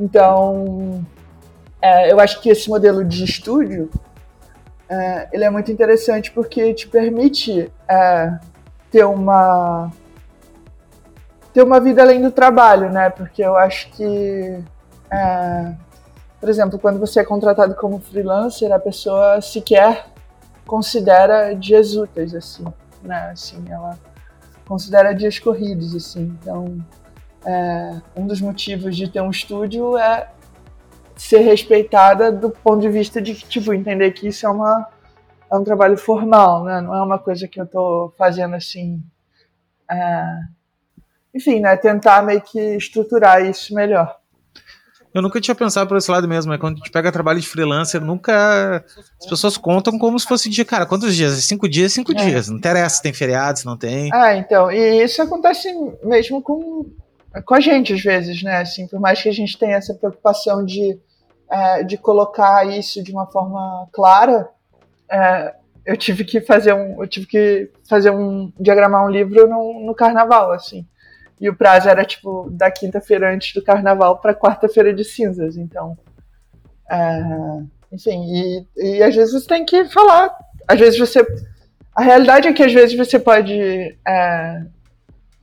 [0.00, 1.04] Então,
[1.82, 3.90] é, eu acho que esse modelo de estúdio,
[4.88, 8.38] é, ele é muito interessante porque te permite é,
[8.90, 9.92] ter uma
[11.52, 13.10] ter uma vida além do trabalho, né?
[13.10, 14.64] Porque eu acho que,
[15.10, 15.74] é,
[16.40, 20.11] por exemplo, quando você é contratado como freelancer, a pessoa sequer
[20.66, 22.64] considera dias úteis, assim,
[23.02, 23.30] né?
[23.30, 23.98] Assim, ela
[24.66, 26.36] considera dias corridos, assim.
[26.40, 26.78] Então,
[27.44, 30.28] é, um dos motivos de ter um estúdio é
[31.16, 34.88] ser respeitada do ponto de vista de tipo entender que isso é uma
[35.50, 36.80] é um trabalho formal, né?
[36.80, 39.02] Não é uma coisa que eu estou fazendo assim.
[39.90, 40.24] É,
[41.34, 44.18] enfim, né, tentar meio que estruturar isso melhor.
[45.14, 47.46] Eu nunca tinha pensado por esse lado mesmo, é quando a gente pega trabalho de
[47.46, 48.84] freelancer, nunca.
[49.20, 51.32] As pessoas contam como se fosse dia, cara, quantos dias?
[51.44, 52.14] Cinco dias, cinco é.
[52.14, 52.48] dias.
[52.48, 54.10] Não interessa se tem feriado, se não tem.
[54.12, 54.70] Ah, então.
[54.70, 55.68] E isso acontece
[56.02, 56.86] mesmo com,
[57.44, 58.58] com a gente, às vezes, né?
[58.58, 60.98] Assim, por mais que a gente tenha essa preocupação de,
[61.50, 64.48] é, de colocar isso de uma forma clara,
[65.10, 67.02] é, eu tive que fazer um.
[67.02, 68.50] Eu tive que fazer um.
[68.58, 70.86] diagramar um livro no, no carnaval, assim.
[71.42, 75.56] E o prazo era, tipo, da quinta-feira antes do carnaval para quarta-feira de cinzas.
[75.56, 75.98] Então,
[76.88, 77.20] é,
[77.90, 80.32] enfim, e, e às vezes você tem que falar.
[80.68, 81.26] Às vezes você.
[81.96, 83.58] A realidade é que às vezes você pode
[84.06, 84.62] é,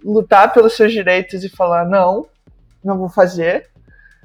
[0.02, 2.26] lutar pelos seus direitos e falar não,
[2.82, 3.70] não vou fazer.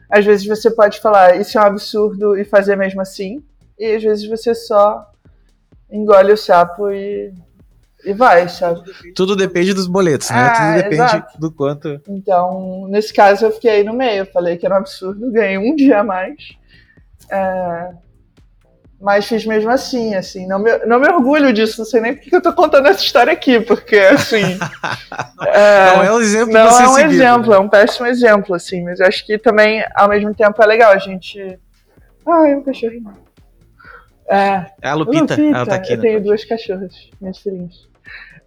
[0.09, 3.45] Às vezes você pode falar isso é um absurdo e fazer mesmo assim.
[3.77, 5.11] E às vezes você só
[5.91, 7.35] engole o sapo e
[8.05, 8.83] e vai, sabe?
[9.15, 10.37] Tudo depende dos boletos, né?
[10.37, 11.41] Ah, Tudo depende exato.
[11.41, 12.01] do quanto.
[12.09, 14.21] Então, nesse caso, eu fiquei aí no meio.
[14.21, 16.35] Eu falei que era um absurdo, ganhei um dia a mais.
[17.31, 17.91] É...
[19.01, 22.37] mas fiz mesmo assim, assim, não me, não me orgulho disso, não sei nem porque
[22.37, 24.59] eu tô contando essa história aqui, porque, assim...
[25.47, 27.57] é, não é um exemplo Não é um seguido, exemplo, né?
[27.57, 30.93] é um péssimo exemplo, assim, mas eu acho que também, ao mesmo tempo, é legal
[30.93, 31.59] a gente...
[32.27, 33.25] Ai, um cachorrinho.
[34.29, 35.43] É, é a Lupita, Lupita.
[35.43, 35.93] ela tá aqui.
[35.93, 37.94] Eu tenho duas cachorras, minhas filhinhas.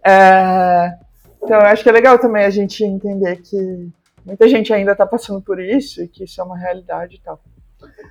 [0.04, 0.96] É,
[1.42, 3.88] então, eu acho que é legal também a gente entender que
[4.24, 7.40] muita gente ainda está passando por isso e que isso é uma realidade e tal.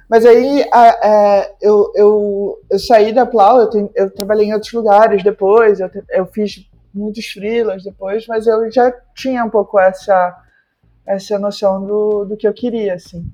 [0.09, 4.53] Mas aí a, a, eu, eu, eu saí da Plau, eu, tenho, eu trabalhei em
[4.53, 9.77] outros lugares depois, eu, eu fiz muitos freelas depois, mas eu já tinha um pouco
[9.79, 10.35] essa,
[11.05, 13.25] essa noção do, do que eu queria, assim.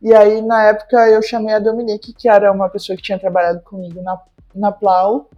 [0.00, 3.60] E aí, na época, eu chamei a Dominique, que era uma pessoa que tinha trabalhado
[3.60, 4.20] comigo na,
[4.54, 5.28] na Plau,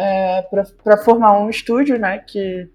[0.00, 0.42] é,
[0.82, 2.68] para formar um estúdio, né, que,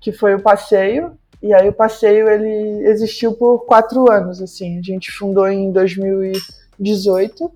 [0.00, 4.78] que foi o Passeio, e aí o passeio ele existiu por quatro anos, assim.
[4.78, 7.52] A gente fundou em 2018.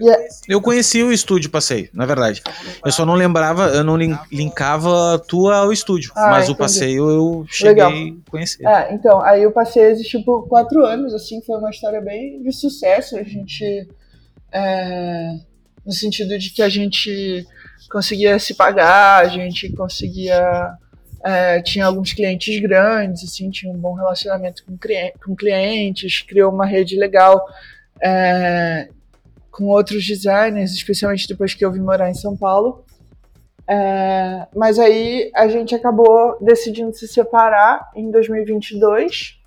[0.00, 0.28] E é...
[0.48, 2.42] Eu conheci o estúdio passeio, na verdade.
[2.84, 6.52] Eu só não lembrava, eu não linkava tu ao estúdio, ah, mas entendi.
[6.52, 7.92] o passeio eu cheguei Legal.
[7.92, 8.66] a conhecer.
[8.66, 12.52] É, então, aí o passeio existiu por quatro anos, assim, foi uma história bem de
[12.52, 13.16] sucesso.
[13.16, 13.88] A gente.
[14.52, 15.34] É,
[15.86, 17.46] no sentido de que a gente
[17.88, 20.76] conseguia se pagar, a gente conseguia
[21.22, 24.76] é, tinha alguns clientes grandes, assim, tinha um bom relacionamento com,
[25.22, 27.46] com clientes, criou uma rede legal
[28.02, 28.88] é,
[29.50, 32.84] com outros designers, especialmente depois que eu vim morar em São Paulo.
[33.68, 39.38] É, mas aí a gente acabou decidindo se separar em 2022.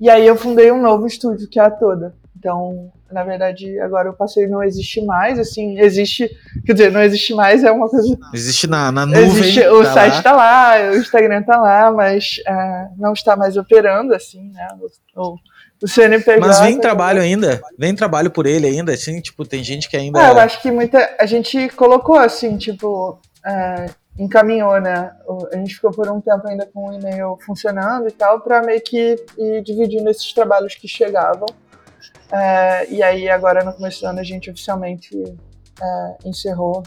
[0.00, 2.14] E aí eu fundei um novo estúdio, que é a Toda.
[2.36, 6.30] Então, na verdade, agora o passeio não existe mais, assim, existe,
[6.64, 8.18] quer dizer, não existe mais, é uma coisa...
[8.34, 10.74] Existe na, na nuvem, existe, O tá site está lá.
[10.92, 14.68] o Instagram está lá, mas uh, não está mais operando, assim, né,
[15.16, 15.36] o,
[15.82, 16.40] o CNPJ...
[16.40, 17.60] Mas vem trabalho ainda?
[17.78, 20.20] Vem trabalho por ele ainda, assim, tipo, tem gente que ainda...
[20.20, 21.16] Ah, eu acho que muita...
[21.18, 23.20] A gente colocou, assim, tipo...
[23.46, 25.12] Uh, encaminhou, né?
[25.52, 28.80] A gente ficou por um tempo ainda com o e-mail funcionando e tal, para meio
[28.82, 31.46] que ir dividindo esses trabalhos que chegavam.
[32.30, 35.10] É, e aí, agora no começo do ano, a gente oficialmente
[35.80, 36.82] é, encerrou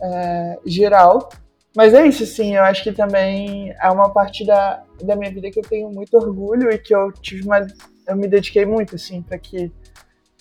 [0.00, 1.28] é, geral.
[1.76, 5.50] Mas é isso, sim, eu acho que também é uma parte da, da minha vida
[5.50, 7.64] que eu tenho muito orgulho e que eu tive uma.
[8.06, 9.70] Eu me dediquei muito, assim, para que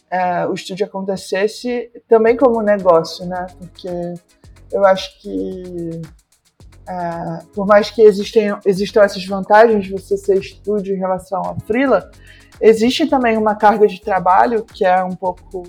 [0.09, 3.45] é, o estúdio acontecesse também como negócio, né?
[3.59, 3.89] Porque
[4.71, 6.01] eu acho que.
[6.89, 11.59] É, por mais que existem, existam essas vantagens de você ser estúdio em relação a
[11.65, 12.09] freela,
[12.59, 15.63] Existe também uma carga de trabalho, que é um pouco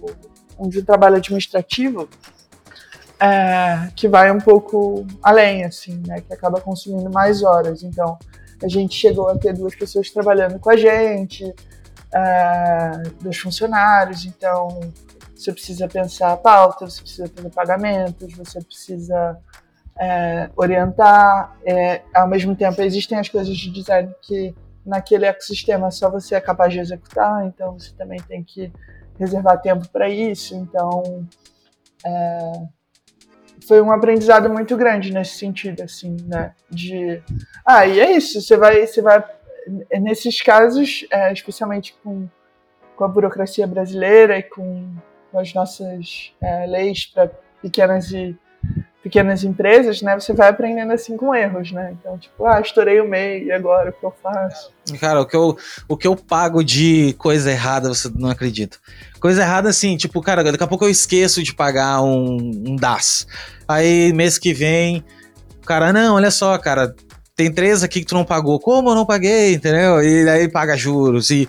[0.58, 2.08] um de trabalho administrativo,
[3.20, 7.82] é, que vai um pouco além, assim, né, que acaba consumindo mais horas.
[7.82, 8.18] Então,
[8.62, 11.44] a gente chegou a ter duas pessoas trabalhando com a gente,
[12.12, 14.80] é, dois funcionários, então
[15.34, 19.38] você precisa pensar a pauta, você precisa fazer pagamentos, você precisa
[19.96, 21.56] é, orientar.
[21.64, 24.54] É, ao mesmo tempo, existem as coisas de design que
[24.88, 28.72] naquele ecossistema só você é capaz de executar, então você também tem que
[29.18, 30.54] reservar tempo para isso.
[30.54, 31.26] Então,
[32.04, 32.52] é,
[33.66, 36.54] foi um aprendizado muito grande nesse sentido, assim, né?
[36.70, 37.22] De,
[37.66, 38.40] ah, e é isso.
[38.40, 39.22] Você vai, você vai
[40.00, 42.26] nesses casos, é, especialmente com,
[42.96, 44.90] com a burocracia brasileira e com,
[45.30, 48.34] com as nossas é, leis para pequenas e
[49.02, 51.96] pequenas empresas, né, você vai aprendendo assim com erros, né?
[51.98, 54.72] Então, tipo, ah, estourei o MEI, e agora o que eu faço?
[55.00, 55.56] Cara, o que eu,
[55.88, 58.76] o que eu pago de coisa errada, você não acredita.
[59.20, 63.26] Coisa errada, assim, tipo, cara, daqui a pouco eu esqueço de pagar um, um DAS.
[63.66, 65.04] Aí, mês que vem,
[65.64, 66.94] cara, não, olha só, cara,
[67.38, 68.58] tem três aqui que tu não pagou.
[68.58, 70.02] Como eu não paguei, entendeu?
[70.02, 71.30] E aí paga juros.
[71.30, 71.48] E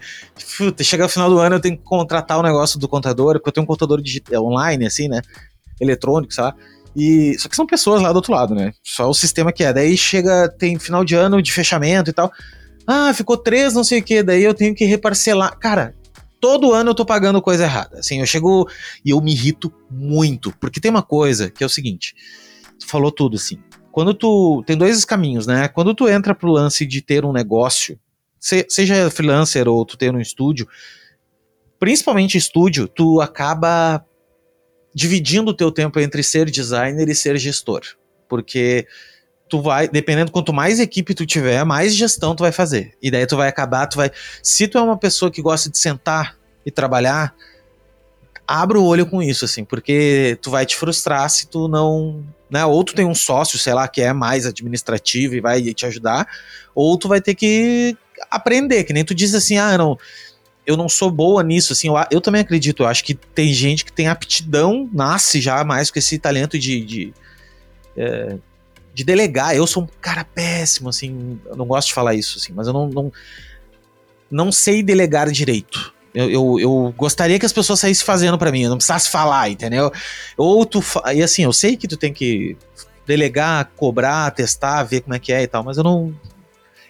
[0.56, 3.50] puta, chega no final do ano eu tenho que contratar o negócio do contador, porque
[3.50, 5.20] eu tenho um contador digital, online, assim, né?
[5.82, 6.60] Eletrônico, sabe?
[7.00, 8.74] E, só que são pessoas lá do outro lado, né?
[8.84, 9.72] Só o sistema que é.
[9.72, 12.30] Daí chega, tem final de ano de fechamento e tal.
[12.86, 15.58] Ah, ficou três, não sei o que, daí eu tenho que reparcelar.
[15.58, 15.96] Cara,
[16.42, 18.00] todo ano eu tô pagando coisa errada.
[18.00, 18.68] Assim, eu chego
[19.06, 20.52] e eu me irrito muito.
[20.60, 22.14] Porque tem uma coisa que é o seguinte:
[22.78, 23.60] tu falou tudo assim.
[23.92, 24.64] Quando tu.
[24.66, 25.68] Tem dois caminhos, né?
[25.68, 28.00] Quando tu entra pro lance de ter um negócio,
[28.40, 30.68] se, seja freelancer ou tu ter um estúdio,
[31.80, 34.06] principalmente estúdio, tu acaba
[35.00, 37.84] dividindo o teu tempo entre ser designer e ser gestor.
[38.28, 38.86] Porque
[39.48, 42.98] tu vai, dependendo quanto mais equipe tu tiver, mais gestão tu vai fazer.
[43.02, 44.12] E daí tu vai acabar, tu vai,
[44.44, 47.34] se tu é uma pessoa que gosta de sentar e trabalhar,
[48.46, 52.66] abra o olho com isso assim, porque tu vai te frustrar se tu não, né,
[52.66, 56.28] ou tu tem um sócio, sei lá, que é mais administrativo e vai te ajudar,
[56.76, 57.96] ou tu vai ter que
[58.30, 59.98] aprender, que nem tu diz assim, ah, não,
[60.66, 63.84] eu não sou boa nisso, assim, eu, eu, também acredito, eu acho que tem gente
[63.84, 67.14] que tem aptidão, nasce já mais com esse talento de, de,
[67.98, 68.38] é,
[68.94, 72.54] de delegar, eu sou um cara péssimo, assim, eu não gosto de falar isso, assim,
[72.54, 73.12] mas eu não, não,
[74.30, 78.64] não sei delegar direito, eu, eu, eu, gostaria que as pessoas saíssem fazendo para mim,
[78.64, 79.92] eu não precisasse falar, entendeu?
[80.36, 80.84] Ou tu.
[81.14, 82.58] E assim, eu sei que tu tem que
[83.06, 86.14] delegar, cobrar, testar, ver como é que é e tal, mas eu não.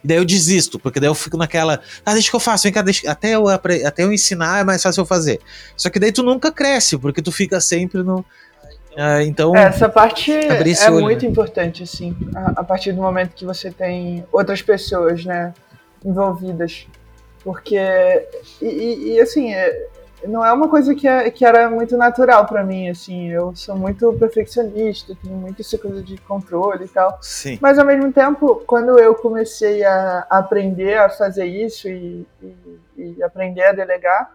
[0.03, 1.79] E daí eu desisto, porque daí eu fico naquela.
[2.05, 4.81] Ah, deixa que eu faço, vem cá, deixa, até, eu, até eu ensinar é mais
[4.81, 5.39] fácil eu fazer.
[5.75, 8.25] Só que daí tu nunca cresce, porque tu fica sempre no.
[8.97, 9.55] Ah, então.
[9.55, 11.29] Essa parte é olho, muito né?
[11.29, 12.15] importante, assim.
[12.35, 15.53] A, a partir do momento que você tem outras pessoas, né,
[16.03, 16.88] envolvidas.
[17.43, 17.77] Porque.
[18.62, 19.88] E, e assim, é,
[20.27, 23.29] não é uma coisa que, é, que era muito natural para mim, assim.
[23.29, 27.17] Eu sou muito perfeccionista, tenho muito essa coisa de controle e tal.
[27.21, 27.58] Sim.
[27.62, 33.23] Mas ao mesmo tempo, quando eu comecei a aprender a fazer isso e, e, e
[33.23, 34.34] aprender a delegar,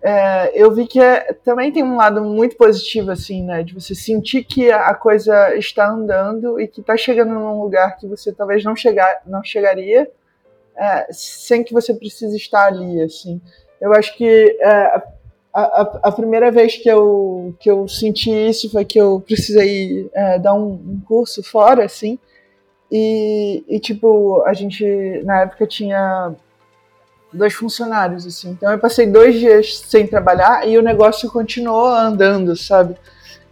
[0.00, 3.62] é, eu vi que é, também tem um lado muito positivo, assim, né?
[3.62, 8.06] De você sentir que a coisa está andando e que está chegando num lugar que
[8.06, 10.08] você talvez não, chegar, não chegaria
[10.76, 13.40] é, sem que você precise estar ali, assim.
[13.80, 15.02] Eu acho que é,
[15.52, 20.10] a, a, a, primeira vez que eu, que eu senti isso foi que eu precisei
[20.12, 22.18] é, dar um, um, curso fora, assim,
[22.90, 24.84] e, e, tipo, a gente,
[25.24, 26.32] na época, tinha
[27.32, 32.56] dois funcionários, assim, então eu passei dois dias sem trabalhar e o negócio continuou andando,
[32.56, 32.96] sabe?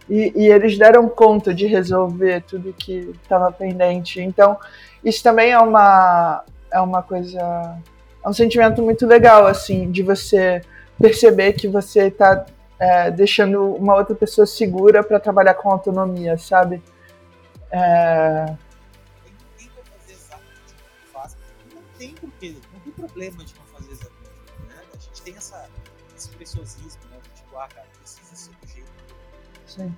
[0.09, 4.21] E, e eles deram conta de resolver tudo que estava pendente.
[4.21, 4.57] Então,
[5.03, 7.77] isso também é uma, é uma coisa.
[8.27, 10.61] É um sentimento muito legal, assim, de você
[10.99, 12.45] perceber que você está
[12.77, 16.83] é, deixando uma outra pessoa segura para trabalhar com autonomia, sabe?
[17.71, 18.53] É...
[21.73, 24.29] Não tem porquê, não tem problema de não fazer exatamente.
[24.67, 24.75] Né?
[24.93, 25.69] A gente tem essa,
[26.13, 27.17] esse preciosismo, né?
[27.33, 28.91] Tipo, ah, cara, precisa ser do jeito.
[29.65, 29.95] Sim.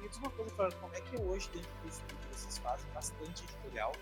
[0.00, 3.92] Me diz uma coisa, como é que hoje, dentro do estúdio, vocês fazem bastante editorial?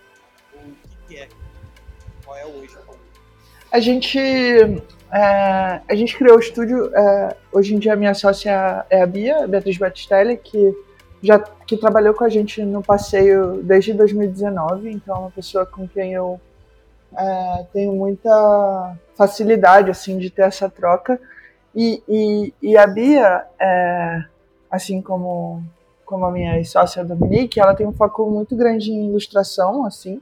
[0.54, 1.28] Ou o que, que é?
[2.30, 2.78] Qual é hoje
[3.72, 6.96] A gente, é, a gente criou o estúdio.
[6.96, 10.72] É, hoje em dia, a minha sócia é a Bia, Beatriz Batistelli, que
[11.20, 14.92] já que trabalhou com a gente no passeio desde 2019.
[14.92, 16.40] Então, é uma pessoa com quem eu
[17.18, 21.20] é, tenho muita facilidade assim de ter essa troca.
[21.74, 24.24] E, e, e a Bia, é,
[24.70, 25.64] assim como
[26.06, 30.20] como a minha sócia Dominique, ela tem um foco muito grande em ilustração, assim.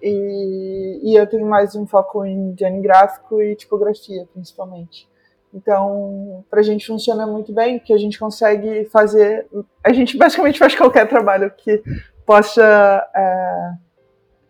[0.00, 5.08] E, e eu tenho mais um foco em design gráfico e tipografia, principalmente.
[5.54, 9.46] Então, para a gente funciona muito bem, porque a gente consegue fazer.
[9.84, 11.82] A gente basicamente faz qualquer trabalho que
[12.24, 13.72] possa é,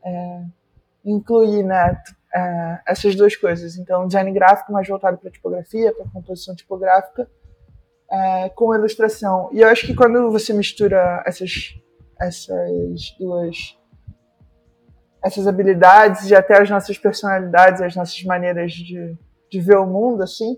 [0.04, 0.42] é,
[1.04, 2.00] incluir né,
[2.32, 3.76] é, essas duas coisas.
[3.76, 7.28] Então, design gráfico mais voltado para tipografia, para composição tipográfica,
[8.10, 9.50] é, com ilustração.
[9.52, 11.74] E eu acho que quando você mistura essas,
[12.20, 13.76] essas duas
[15.24, 19.16] essas habilidades e até as nossas personalidades, as nossas maneiras de,
[19.50, 20.54] de ver o mundo, assim,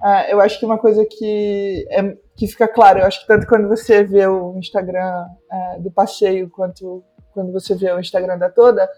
[0.00, 3.46] uh, eu acho que uma coisa que, é, que fica claro, eu acho que tanto
[3.46, 8.50] quando você vê o Instagram uh, do passeio, quanto quando você vê o Instagram da
[8.50, 8.88] toda,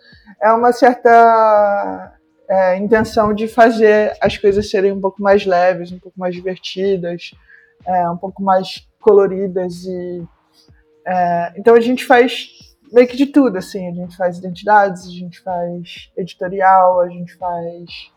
[0.40, 2.16] é uma certa
[2.48, 7.32] é, intenção de fazer as coisas serem um pouco mais leves, um pouco mais divertidas,
[8.10, 10.22] um pouco mais coloridas e
[11.56, 12.59] então a gente faz
[12.92, 17.34] meio que de tudo, assim, a gente faz identidades, a gente faz editorial, a gente
[17.36, 18.12] faz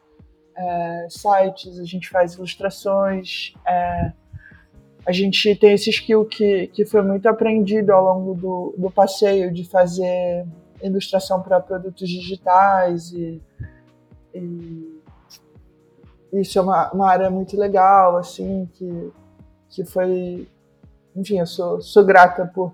[0.55, 4.12] é, sites, a gente faz ilustrações, é,
[5.05, 9.53] a gente tem esse skill que, que foi muito aprendido ao longo do, do passeio
[9.53, 10.45] de fazer
[10.81, 13.41] ilustração para produtos digitais e,
[14.33, 14.93] e
[16.33, 19.12] isso é uma, uma área muito legal, assim, que,
[19.69, 20.47] que foi,
[21.15, 22.73] enfim, eu sou, sou grata por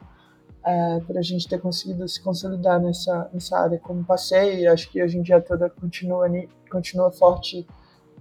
[0.66, 4.90] é, para a gente ter conseguido se consolidar nessa, nessa área como passeio, e acho
[4.90, 6.28] que hoje em dia toda continua,
[6.70, 7.66] continua forte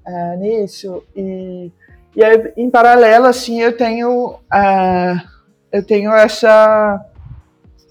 [0.07, 1.03] é, nisso.
[1.15, 1.73] E,
[2.15, 5.15] e aí, em paralelo, assim, eu tenho, é,
[5.73, 7.05] eu tenho essa,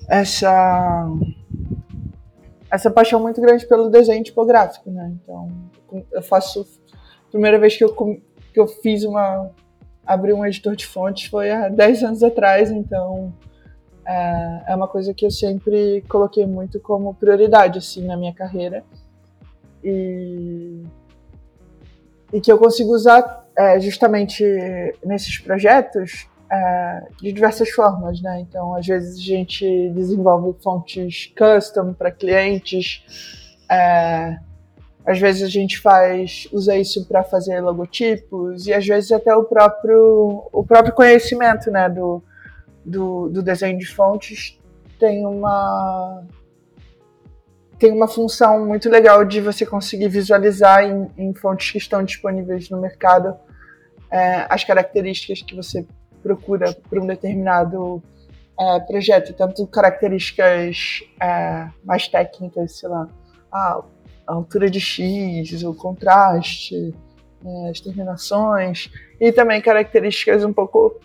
[0.09, 1.07] essa,
[2.71, 5.13] essa paixão muito grande pelo desenho tipográfico, né?
[5.21, 5.49] Então,
[6.11, 6.65] eu faço.
[7.29, 9.51] Primeira vez que eu, que eu fiz uma.
[10.05, 13.33] abri um editor de fontes foi há 10 anos atrás, então
[14.07, 18.83] é, é uma coisa que eu sempre coloquei muito como prioridade assim na minha carreira
[19.83, 20.83] e,
[22.31, 24.43] e que eu consigo usar é, justamente
[25.03, 28.39] nesses projetos é, de diversas formas, né?
[28.39, 33.03] Então, às vezes a gente desenvolve fontes custom para clientes.
[33.69, 34.37] É,
[35.05, 39.43] às vezes a gente faz, usa isso para fazer logotipos e às vezes até o
[39.43, 42.21] próprio, o próprio conhecimento né, do,
[42.87, 44.57] do, do desenho de fontes
[44.97, 46.23] tem uma
[47.77, 52.71] tem uma função muito legal de você conseguir visualizar em, em fontes que estão disponíveis
[52.71, 53.35] no mercado
[54.09, 55.85] é, as características que você
[56.23, 58.01] procura para um determinado
[58.59, 63.07] é, projeto, tanto características é, mais técnicas, sei lá,
[63.51, 63.83] a
[64.25, 66.95] altura de X, o contraste,
[67.45, 68.89] é, as terminações,
[69.21, 70.99] e também características um pouco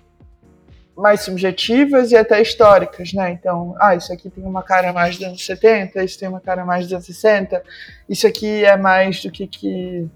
[0.96, 3.30] mais subjetivas e até históricas, né?
[3.32, 6.64] Então, ah, isso aqui tem uma cara mais dos anos 70, isso tem uma cara
[6.64, 7.62] mais dos anos 60,
[8.08, 10.08] isso aqui é mais do que que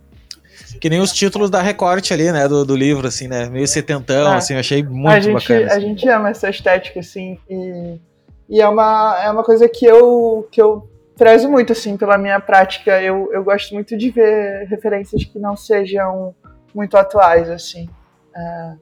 [0.80, 4.32] que nem os títulos da recorte ali, né, do, do livro, assim, né, meio setentão,
[4.32, 4.36] é.
[4.36, 5.66] assim, eu achei muito a gente, bacana.
[5.66, 5.76] Assim.
[5.76, 8.00] A gente ama essa estética, assim, e,
[8.48, 12.38] e é, uma, é uma coisa que eu, que eu prezo muito, assim, pela minha
[12.38, 13.00] prática.
[13.02, 16.34] Eu, eu gosto muito de ver referências que não sejam
[16.74, 17.88] muito atuais, assim.
[18.34, 18.72] É,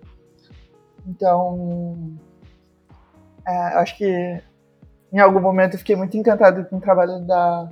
[1.06, 2.16] então,
[3.46, 4.42] é, acho que
[5.12, 7.70] em algum momento eu fiquei muito encantado com o trabalho da,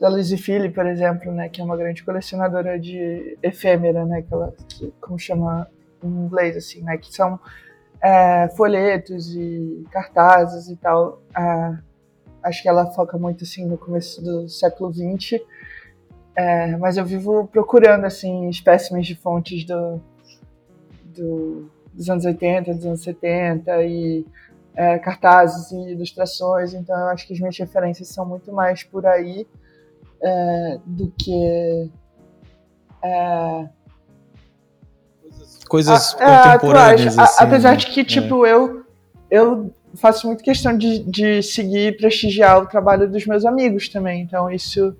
[0.00, 4.32] da Lizzie Philly, por exemplo, né, que é uma grande colecionadora de efêmera, né, que
[4.32, 5.68] ela, que, como chama
[6.02, 7.38] em inglês, assim, né, que são
[8.02, 11.22] é, folhetos e cartazes e tal.
[11.36, 11.78] É,
[12.42, 15.40] acho que ela foca muito assim no começo do século XX,
[16.36, 20.00] é, mas eu vivo procurando assim espécimes de fontes do,
[21.04, 24.26] do, dos anos 80, dos anos 70 e
[24.76, 29.06] é, cartazes e ilustrações, então eu acho que as minhas referências são muito mais por
[29.06, 29.46] aí
[30.20, 31.90] é, do que
[33.02, 33.68] é,
[35.68, 37.18] coisas a, é, contemporâneas.
[37.18, 37.76] Assim, apesar né?
[37.76, 38.84] de que, tipo, eu,
[39.30, 44.22] eu faço muito questão de, de seguir e prestigiar o trabalho dos meus amigos também.
[44.22, 44.96] Então isso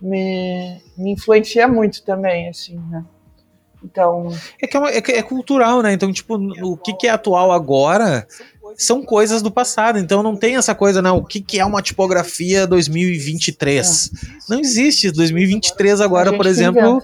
[0.00, 3.04] me, me influencia muito também, assim, né?
[3.90, 4.28] Então.
[4.60, 5.92] É que é, uma, é, é, cultural, né?
[5.92, 8.26] Então, tipo, o que, que é atual agora
[8.76, 9.98] são coisas do passado.
[9.98, 11.18] Então não tem essa coisa, não.
[11.18, 14.10] O que, que é uma tipografia 2023?
[14.12, 14.52] É.
[14.52, 15.10] Não existe.
[15.10, 17.02] 2023 agora, por exemplo.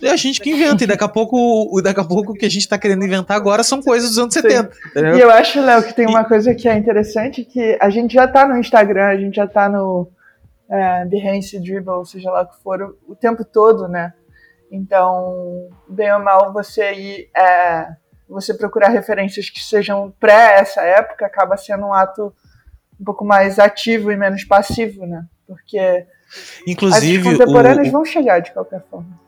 [0.00, 2.48] É a gente que inventa, e daqui a pouco, daqui a pouco o que a
[2.48, 4.42] gente está querendo inventar agora são coisas dos anos Sim.
[4.42, 4.70] 70.
[4.90, 5.16] Entendeu?
[5.16, 8.26] E eu acho, Léo, que tem uma coisa que é interessante, que a gente já
[8.26, 10.08] está no Instagram, a gente já está no
[10.70, 14.12] é, Behance, Dribble, seja lá o que for, o, tempo todo, né?
[14.70, 17.88] Então, bem ou mal, você ir, é,
[18.28, 22.32] você procurar referências que sejam pré essa época acaba sendo um ato
[23.00, 25.24] um pouco mais ativo e menos passivo, né?
[25.46, 26.06] Porque
[26.66, 29.18] Inclusive, as contemporâneas o, vão chegar de qualquer forma.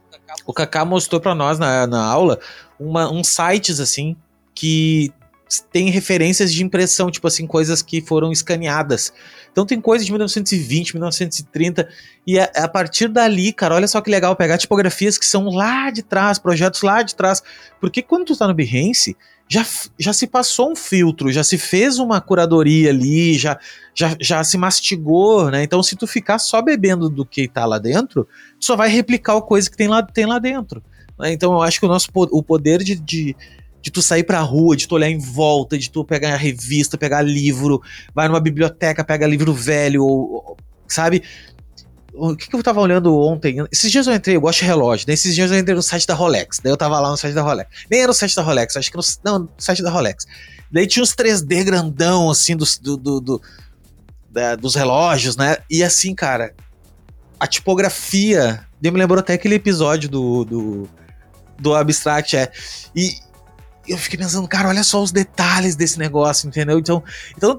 [0.46, 2.38] O Kaká mostrou para nós na, na aula
[2.78, 4.16] uma, uns sites assim
[4.54, 5.12] que
[5.58, 9.12] tem referências de impressão, tipo assim, coisas que foram escaneadas.
[9.50, 11.88] Então tem coisas de 1920, 1930,
[12.26, 15.90] e a, a, partir dali, cara, olha só que legal pegar tipografias que são lá
[15.90, 17.42] de trás, projetos lá de trás.
[17.80, 19.16] Porque quando tu tá no Behance,
[19.48, 19.66] já,
[19.98, 23.58] já se passou um filtro, já se fez uma curadoria ali, já,
[23.92, 25.64] já, já se mastigou, né?
[25.64, 28.28] Então, se tu ficar só bebendo do que tá lá dentro,
[28.60, 30.80] tu só vai replicar a coisa que tem lá, tem lá dentro.
[31.18, 31.32] Né?
[31.32, 33.36] Então, eu acho que o nosso o poder de, de,
[33.82, 36.98] de tu sair pra rua, de tu olhar em volta, de tu pegar a revista,
[36.98, 37.82] pegar livro,
[38.14, 40.56] vai numa biblioteca, pega livro velho, ou,
[40.86, 41.22] sabe?
[42.12, 43.64] o que, que, eu tava olhando ontem?
[43.72, 45.14] Esses dias eu entrei, eu gosto de relógio, né?
[45.14, 47.42] Esses dias eu entrei no site da Rolex, daí eu tava lá no site da
[47.42, 47.70] Rolex.
[47.90, 50.26] Nem era o site da Rolex, acho que no, não, no site da Rolex.
[50.70, 53.42] Daí tinha uns 3D grandão, assim, dos, do, do, do
[54.28, 55.58] da, dos relógios, né?
[55.70, 56.54] E assim, cara,
[57.38, 60.88] a tipografia, me lembrou até aquele episódio do, do,
[61.58, 62.52] do Abstract, é.
[62.94, 63.14] E
[63.90, 66.78] eu fiquei pensando, cara, olha só os detalhes desse negócio, entendeu?
[66.78, 67.02] Então,
[67.36, 67.58] então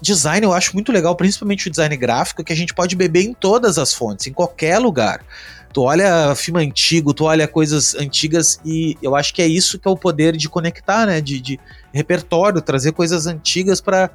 [0.00, 3.32] design eu acho muito legal, principalmente o design gráfico, que a gente pode beber em
[3.32, 5.24] todas as fontes, em qualquer lugar.
[5.72, 9.88] Tu olha filme antigo, tu olha coisas antigas e eu acho que é isso que
[9.88, 11.20] é o poder de conectar, né?
[11.20, 11.58] De, de
[11.92, 14.10] repertório, trazer coisas antigas para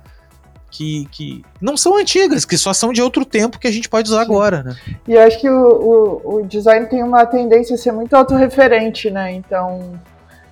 [0.70, 4.10] que, que não são antigas, que só são de outro tempo que a gente pode
[4.10, 4.26] usar Sim.
[4.26, 4.76] agora, né?
[5.08, 9.10] E eu acho que o, o, o, design tem uma tendência a ser muito autorreferente,
[9.10, 9.34] né?
[9.34, 10.00] Então,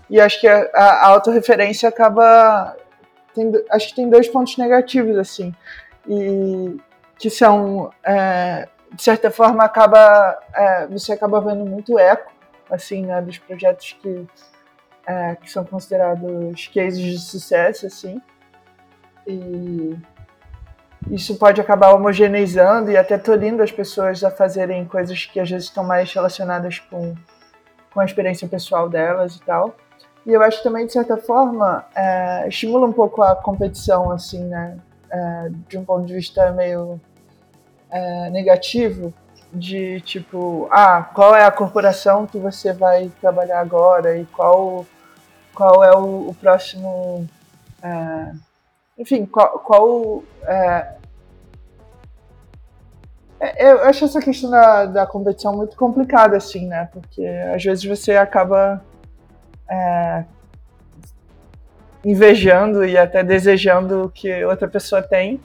[0.09, 2.75] e acho que a, a autorreferência acaba
[3.35, 5.53] tem, acho que tem dois pontos negativos, assim,
[6.07, 6.77] e
[7.19, 12.31] que são, é, de certa forma, acaba, é, você acaba vendo muito eco,
[12.71, 14.25] assim, né, dos projetos que,
[15.05, 18.21] é, que são considerados cases de sucesso, assim,
[19.27, 19.97] e
[21.11, 25.67] isso pode acabar homogeneizando e até tolindo as pessoas a fazerem coisas que às vezes
[25.67, 27.13] estão mais relacionadas com,
[27.93, 29.75] com a experiência pessoal delas e tal.
[30.25, 34.43] E eu acho que também, de certa forma, é, estimula um pouco a competição, assim,
[34.43, 34.77] né?
[35.09, 36.99] É, de um ponto de vista meio
[37.91, 39.13] é, negativo,
[39.53, 44.85] de tipo, ah, qual é a corporação que você vai trabalhar agora e qual,
[45.53, 47.27] qual é o, o próximo.
[47.83, 48.31] É,
[48.97, 49.59] enfim, qual.
[49.59, 50.95] qual é,
[53.39, 56.89] é, eu acho essa questão da, da competição muito complicada, assim, né?
[56.91, 58.83] Porque às vezes você acaba
[59.69, 60.23] é,
[62.03, 65.39] invejando e até desejando o que outra pessoa tem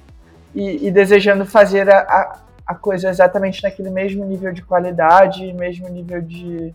[0.54, 6.20] e, e desejando fazer a, a, coisa exatamente naquele mesmo nível de qualidade, mesmo nível
[6.20, 6.74] de.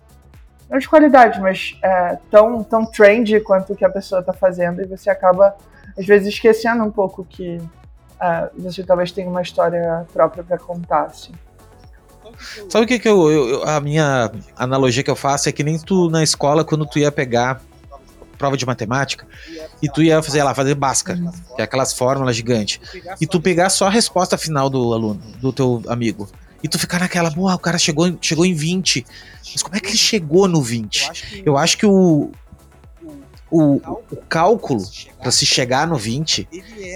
[0.69, 4.81] Não de qualidade, mas é, tão, tão trendy quanto o que a pessoa está fazendo
[4.81, 5.55] e você acaba,
[5.95, 7.61] às vezes, esquecendo um pouco que
[8.19, 11.03] é, você talvez tenha uma história própria para contar.
[11.03, 11.33] Assim.
[12.69, 15.79] Sabe o que, que eu, eu, a minha analogia que eu faço é que nem
[15.79, 17.61] tu na escola, quando tu ia pegar
[18.37, 19.25] prova de matemática
[19.81, 21.19] e tu ia fazer lá, fazer Bhaskara,
[21.55, 22.79] que é aquelas fórmulas gigantes,
[23.19, 26.29] e tu pegar só a resposta final do aluno, do teu amigo,
[26.61, 29.05] e tu ficar naquela, boa, o cara chegou, chegou em 20,
[29.53, 31.43] mas como é que ele chegou no 20?
[31.45, 32.31] Eu acho que o,
[33.51, 33.75] o,
[34.11, 34.83] o cálculo
[35.19, 36.47] para se chegar no 20,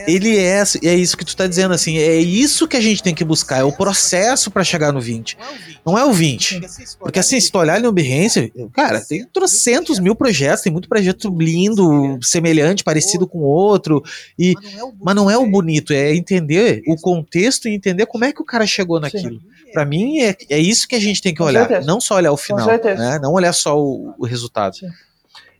[0.08, 3.14] ele é, é isso que tu tá dizendo assim, é isso que a gente tem
[3.14, 5.38] que buscar, é o processo para chegar no 20.
[5.86, 6.62] Não é o 20.
[7.00, 11.30] Porque assim, se tu olhar no Behance, cara, tem trocentos mil projetos, tem muito projeto
[11.38, 14.04] lindo, semelhante, parecido com outro,
[14.38, 14.54] e
[15.02, 18.46] mas não é o bonito, é entender o contexto e entender como é que o
[18.46, 19.40] cara chegou naquilo.
[19.72, 22.38] Para mim é, é isso que a gente tem que olhar, não só olhar o
[22.38, 23.20] final, né?
[23.22, 24.78] Não olhar só o, o resultado.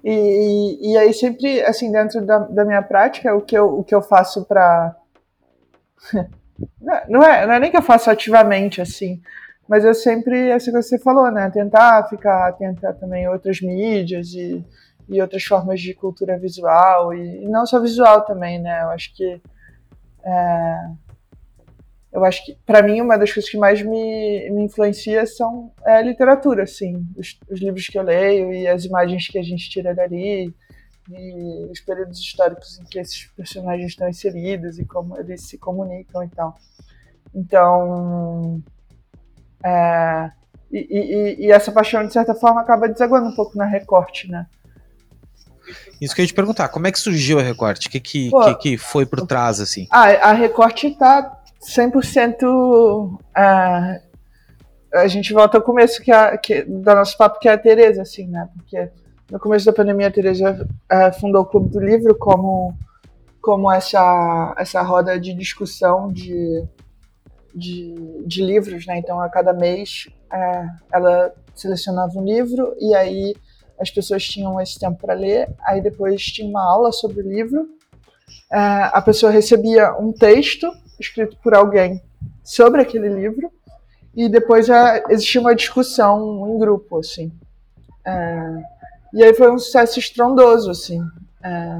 [0.04, 3.94] E, e aí sempre, assim, dentro da, da minha prática, o que eu, o que
[3.94, 4.96] eu faço para
[7.08, 9.22] não, é, não é nem que eu faço ativamente, assim,
[9.68, 14.34] mas eu sempre, assim que você falou, né, tentar ficar atento a também outras mídias
[14.34, 14.66] e,
[15.08, 19.14] e outras formas de cultura visual, e, e não só visual também, né, eu acho
[19.16, 19.42] que
[20.24, 20.90] é,
[22.12, 25.98] eu acho que, para mim, uma das coisas que mais me, me influencia são é
[25.98, 29.70] a literatura, assim, os, os, livros que eu leio e as imagens que a gente
[29.70, 30.54] tira dali,
[31.12, 36.24] e os períodos históricos em que esses personagens estão inseridos e como eles se comunicam
[36.24, 36.56] e tal.
[37.34, 38.62] Então,
[39.64, 40.32] é,
[40.72, 44.46] e, e, e, essa paixão, de certa forma, acaba desaguando um pouco na recorte, né?
[46.02, 47.88] Isso que eu ia te perguntar, como é que surgiu a recorte?
[47.88, 49.88] O que, que, Pô, que, que foi por trás, assim?
[49.92, 53.20] A, a recorte tá 100% uh,
[54.94, 58.02] a gente volta ao começo que a, que, do nosso papo, que é a Tereza,
[58.02, 58.50] assim, né?
[58.56, 58.90] Porque
[59.30, 62.74] no começo da pandemia a Tereza uh, fundou o Clube do Livro como,
[63.42, 66.64] como essa, essa roda de discussão de,
[67.54, 68.98] de, de livros, né?
[68.98, 73.36] Então, a cada mês uh, ela selecionava um livro e aí
[73.78, 77.66] as pessoas tinham esse tempo para ler, aí depois tinha uma aula sobre o livro,
[78.52, 82.02] a pessoa recebia um texto escrito por alguém
[82.44, 83.52] sobre aquele livro
[84.16, 87.32] e depois já existia uma discussão em grupo, assim.
[88.06, 88.64] É,
[89.14, 91.00] e aí foi um sucesso estrondoso, assim.
[91.44, 91.80] É,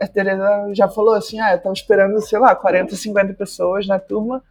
[0.00, 4.42] a Teresa já falou assim, ah, eu esperando, sei lá, 40, 50 pessoas na turma.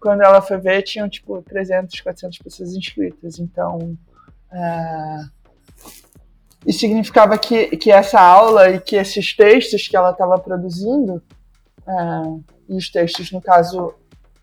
[0.00, 3.38] Quando ela foi ver, tinham, tipo, 300, 400 pessoas inscritas.
[3.38, 3.96] Então,
[4.50, 5.18] é,
[6.72, 11.22] significava que, que essa aula e que esses textos que ela estava produzindo
[12.68, 13.94] e os textos, no caso,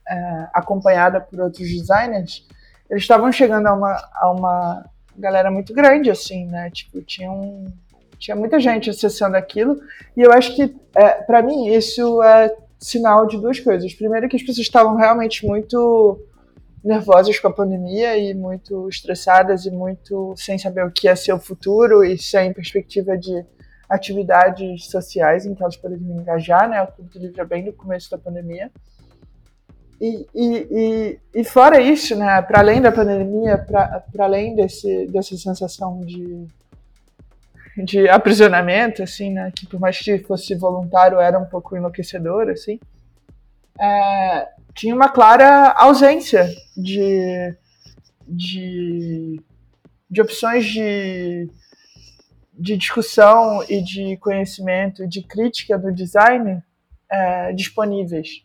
[0.08, 2.48] é, acompanhada por outros designers,
[2.90, 4.86] eles estavam chegando a uma, a uma
[5.16, 6.70] galera muito grande, assim, né?
[6.72, 7.66] Tipo, tinha, um,
[8.18, 9.80] tinha muita gente acessando aquilo,
[10.16, 13.94] e eu acho que, é, para mim, isso é sinal de duas coisas.
[13.94, 16.20] Primeiro, que as pessoas estavam realmente muito
[16.84, 21.40] nervosas com a pandemia e muito estressadas e muito sem saber o que ser o
[21.40, 23.46] futuro e sem perspectiva de
[23.90, 26.82] atividades sociais em que elas poderiam engajar, né?
[26.84, 28.72] O Clube do Livro é bem no começo da pandemia.
[30.00, 35.36] E, e, e, e fora isso, né, para além da pandemia, para além desse, dessa
[35.36, 36.48] sensação de,
[37.84, 42.80] de aprisionamento, assim, né, que por mais que fosse voluntário era um pouco enlouquecedor, assim,
[43.78, 47.54] é, tinha uma clara ausência de,
[48.26, 49.42] de,
[50.10, 51.50] de opções de
[52.60, 56.62] de discussão e de conhecimento, de crítica do design
[57.10, 58.44] é, disponíveis.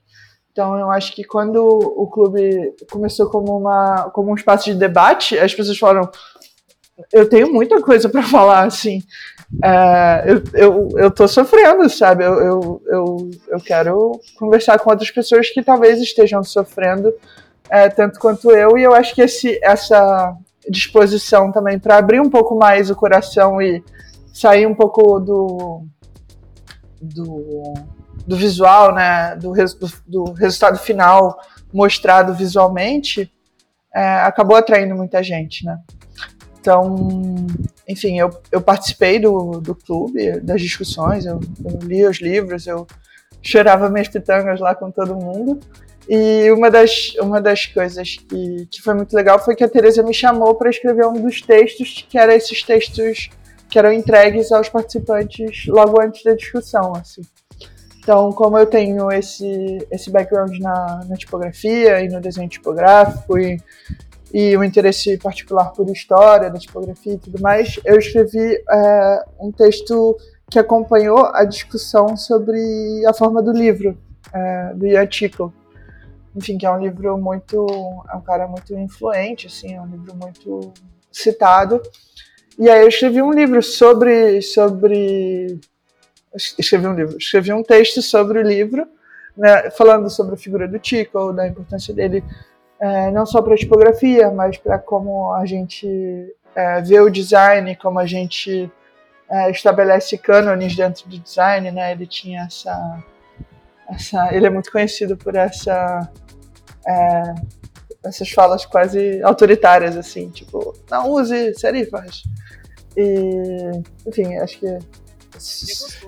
[0.52, 5.36] Então, eu acho que quando o clube começou como, uma, como um espaço de debate,
[5.36, 6.08] as pessoas falaram:
[7.12, 9.02] eu tenho muita coisa para falar, assim.
[9.62, 12.24] É, eu, eu, eu tô sofrendo, sabe?
[12.24, 17.12] Eu, eu, eu, eu, quero conversar com outras pessoas que talvez estejam sofrendo
[17.68, 20.36] é, tanto quanto eu, e eu acho que esse, essa
[20.68, 23.82] disposição também para abrir um pouco mais o coração e
[24.34, 25.86] sair um pouco do,
[27.00, 27.72] do,
[28.26, 31.38] do visual, né, do, res, do, do, resultado final
[31.72, 33.32] mostrado visualmente,
[33.94, 35.78] é, acabou atraindo muita gente, né?
[36.60, 37.46] Então,
[37.86, 42.86] enfim, eu, eu participei do, do clube, das discussões, eu, eu li os livros, eu
[43.40, 45.60] chorava minhas pitangas lá com todo mundo.
[46.08, 50.02] E uma das, uma das coisas que, que foi muito legal foi que a Teresa
[50.02, 53.30] me chamou para escrever um dos textos, que eram esses textos
[53.74, 57.22] que eram entregues aos participantes logo antes da discussão, assim.
[57.98, 63.60] Então, como eu tenho esse, esse background na, na tipografia e no desenho tipográfico e,
[64.32, 69.50] e um interesse particular por história da tipografia e tudo mais, eu escrevi é, um
[69.50, 70.16] texto
[70.48, 73.98] que acompanhou a discussão sobre a forma do livro,
[74.32, 75.08] é, do Ian.
[76.36, 77.66] Enfim, que é um livro muito.
[78.08, 80.72] É um cara muito influente, assim, é um livro muito
[81.10, 81.82] citado.
[82.58, 84.40] E aí eu escrevi um livro sobre.
[84.42, 85.58] sobre
[86.34, 88.86] escrevi um livro, escrevi um texto sobre o livro,
[89.36, 92.24] né, falando sobre a figura do Tico, da importância dele
[92.80, 97.74] é, não só para a tipografia, mas para como a gente é, vê o design,
[97.76, 98.70] como a gente
[99.30, 101.92] é, estabelece cânones dentro do design, né?
[101.92, 103.02] Ele tinha essa,
[103.88, 106.10] essa, ele é muito conhecido por essa
[106.86, 107.34] é,
[108.04, 112.22] essas falas quase autoritárias assim, tipo, não use serifas.
[112.96, 113.70] E,
[114.06, 114.78] enfim, acho que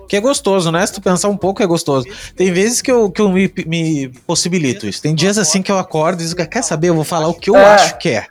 [0.07, 0.85] que é gostoso, né?
[0.85, 2.07] Se tu pensar um pouco, é gostoso.
[2.35, 5.01] Tem vezes que eu, que eu me, me possibilito isso.
[5.01, 6.89] Tem dias assim que eu acordo e digo, quer saber?
[6.89, 7.65] Eu vou falar o que eu é.
[7.65, 8.25] acho que é.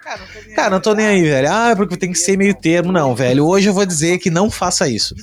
[0.54, 1.48] Cara, não tô nem aí, velho.
[1.50, 2.92] Ah, porque tem que ser meio termo.
[2.92, 3.46] Não, velho.
[3.46, 5.14] Hoje eu vou dizer que não faça isso.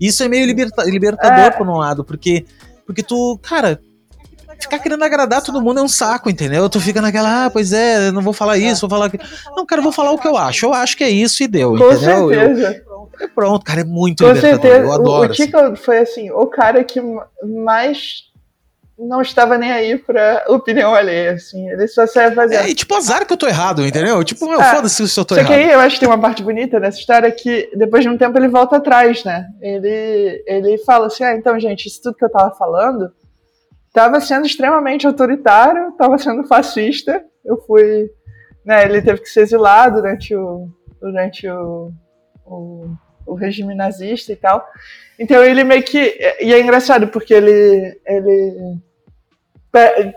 [0.00, 1.50] Isso é meio liberta libertador, é.
[1.50, 2.44] por um lado, porque,
[2.86, 3.80] porque tu, cara,
[4.60, 6.68] ficar querendo agradar todo mundo é um saco, entendeu?
[6.68, 9.24] Tu fica naquela, ah, pois é, não vou falar isso, vou falar aquilo.
[9.56, 10.66] Não, cara, eu vou falar o que eu acho.
[10.66, 12.28] Eu acho que é isso e deu, Com entendeu?
[12.28, 12.82] Certeza.
[13.20, 14.78] Eu, pronto, cara, é muito Com certeza.
[14.78, 15.28] Eu adoro.
[15.28, 15.76] O, o Chico assim.
[15.76, 17.00] foi assim, o cara que
[17.64, 18.30] mais
[18.98, 21.68] não estava nem aí pra opinião alheia, assim.
[21.68, 22.56] Ele só serve fazer.
[22.56, 24.22] É, e tipo, azar que eu tô errado, entendeu?
[24.22, 25.52] Tipo, meu, ah, foda-se se eu tô só errado.
[25.52, 28.10] Só que aí eu acho que tem uma parte bonita dessa história que depois de
[28.10, 29.46] um tempo ele volta atrás, né?
[29.60, 33.10] Ele, ele fala assim: ah, então, gente, isso tudo que eu tava falando
[33.92, 37.22] tava sendo extremamente autoritário, tava sendo fascista.
[37.44, 38.10] Eu fui.
[38.64, 40.68] Né, ele teve que se exilar durante o,
[41.00, 41.90] durante o,
[42.46, 42.94] o,
[43.26, 44.64] o regime nazista e tal.
[45.18, 46.18] Então ele meio que.
[46.40, 48.00] E é engraçado porque ele.
[48.06, 48.80] ele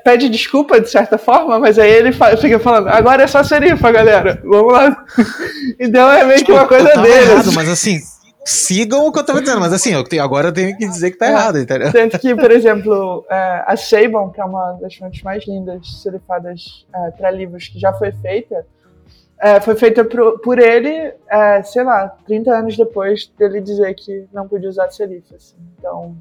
[0.03, 4.41] pede desculpa de certa forma, mas aí ele fica falando, agora é só serifa, galera,
[4.43, 5.05] vamos lá.
[5.79, 7.31] Então é meio tipo, que uma coisa dele.
[7.31, 8.01] Errado, mas assim,
[8.45, 11.09] sigam o que eu tava dizendo, mas assim, eu tenho, agora eu tenho que dizer
[11.09, 11.91] que tá é, errado, entendeu?
[11.91, 16.85] Tanto que, por exemplo, é, a Sabon, que é uma das fontes mais lindas serifadas
[16.93, 18.65] é, para livros que já foi feita,
[19.41, 24.27] é, foi feita por, por ele, é, sei lá, 30 anos depois dele dizer que
[24.31, 25.35] não podia usar serifa.
[25.35, 25.55] Assim.
[25.77, 26.15] Então,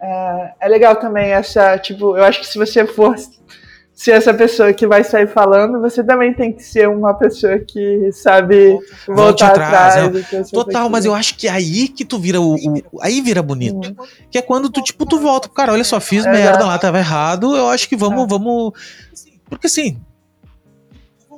[0.00, 3.14] é, é, legal também essa, tipo, eu acho que se você for
[4.00, 8.10] ser essa pessoa que vai sair falando, você também tem que ser uma pessoa que
[8.12, 9.96] sabe voltar atrás.
[9.98, 10.42] atrás é.
[10.50, 13.90] Total, mas eu acho que é aí que tu vira o, o aí vira bonito.
[13.90, 14.06] Hum.
[14.30, 16.98] Que é quando tu, tipo, tu volta, cara, olha só, fiz é merda lá, tava
[16.98, 18.26] errado, eu acho que vamos, é.
[18.26, 18.72] vamos...
[19.50, 20.00] Porque assim,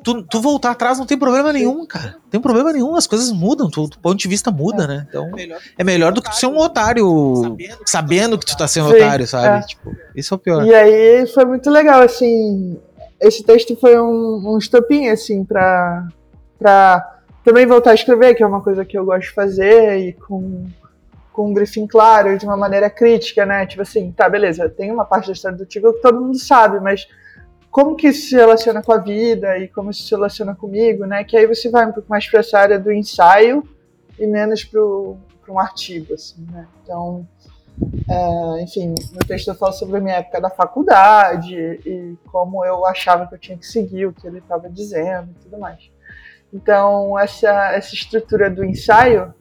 [0.02, 2.16] tu, tu voltar atrás não tem problema nenhum, cara.
[2.22, 4.86] Não tem problema nenhum, as coisas mudam, tu, tu ponto de vista muda, é.
[4.86, 5.06] né?
[5.08, 5.30] Então
[5.78, 9.26] é melhor do que tu ser um otário sabendo que tu tá sendo Sim, otário,
[9.26, 9.64] sabe?
[9.64, 9.66] É.
[9.66, 10.66] Tipo, isso é o pior.
[10.66, 12.78] E aí foi muito legal, assim.
[13.20, 16.08] Esse texto foi um, um estopim, assim, pra,
[16.58, 20.12] pra também voltar a escrever, que é uma coisa que eu gosto de fazer, e
[20.12, 20.66] com,
[21.32, 23.64] com um briefing claro, de uma maneira crítica, né?
[23.66, 26.80] Tipo assim, tá, beleza, tem uma parte da história do Tigo que todo mundo sabe,
[26.80, 27.06] mas
[27.72, 31.24] como que isso se relaciona com a vida e como isso se relaciona comigo, né?
[31.24, 33.66] Que aí você vai um pouco mais para essa área do ensaio
[34.18, 36.68] e menos para um artigo, assim, né?
[36.82, 37.26] Então,
[38.10, 42.84] é, enfim, no texto eu falo sobre a minha época da faculdade e como eu
[42.84, 45.90] achava que eu tinha que seguir o que ele estava dizendo e tudo mais.
[46.52, 49.32] Então, essa, essa estrutura do ensaio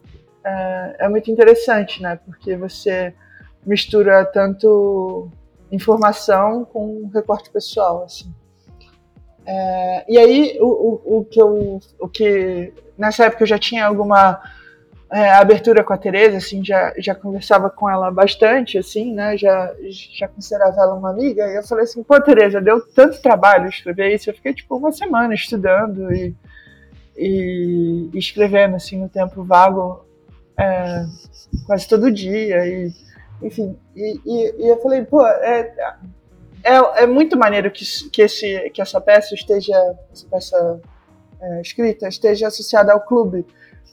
[0.42, 2.18] é, é muito interessante, né?
[2.26, 3.14] Porque você
[3.66, 5.30] mistura tanto
[5.72, 8.32] informação com recorte pessoal, assim.
[9.46, 13.86] É, e aí, o, o, o, que eu, o que nessa época eu já tinha
[13.86, 14.40] alguma
[15.12, 19.74] é, abertura com a Tereza, assim, já, já conversava com ela bastante, assim, né, já,
[19.90, 24.14] já considerava ela uma amiga, e eu falei assim, pô, Tereza, deu tanto trabalho escrever
[24.14, 26.34] isso, eu fiquei, tipo, uma semana estudando e,
[27.18, 30.06] e, e escrevendo, assim, no tempo vago,
[30.58, 31.06] é,
[31.66, 32.94] quase todo dia, e
[33.42, 35.74] enfim, e, e, e, eu falei, pô, é,
[36.64, 39.76] é, é muito maneiro que, que, esse, que essa peça esteja,
[40.12, 40.82] essa peça
[41.42, 43.46] é, escrita, esteja associada ao clube.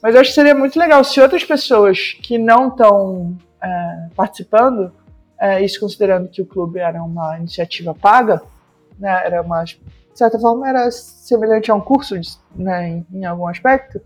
[0.02, 4.92] Mas eu acho que seria muito legal se outras pessoas que não estão é, participando,
[5.40, 8.42] é, isso considerando que o clube era uma iniciativa paga,
[8.98, 9.64] né, era uma
[10.14, 12.14] certa forma, era semelhante a um curso,
[12.54, 14.00] né, em, em algum aspecto,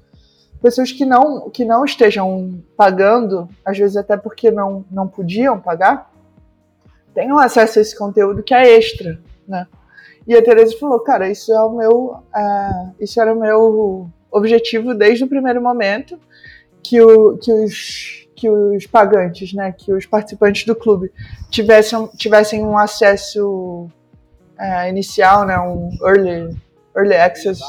[0.62, 6.10] pessoas que não, que não estejam pagando, às vezes até porque não, não podiam pagar,
[7.12, 9.66] tenham acesso a esse conteúdo que é extra, né?
[10.26, 14.94] E a Teresa falou, cara, isso é o meu, uh, isso era o meu objetivo
[14.94, 16.16] desde o primeiro momento
[16.80, 21.12] que, o, que os que os pagantes, né, que os participantes do clube
[21.48, 23.88] tivessem, tivessem um acesso
[24.58, 26.56] uh, inicial, né, um early,
[26.96, 27.60] early access,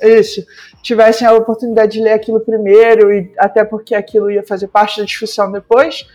[0.00, 0.46] isso,
[0.82, 5.06] tivessem a oportunidade de ler aquilo primeiro e até porque aquilo ia fazer parte da
[5.06, 6.06] discussão depois,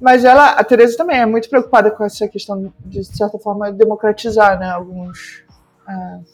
[0.00, 3.72] mas ela, a Teresa também é muito preocupada com essa questão de, de certa forma,
[3.72, 5.42] democratizar, né, alguns
[5.88, 6.24] uh,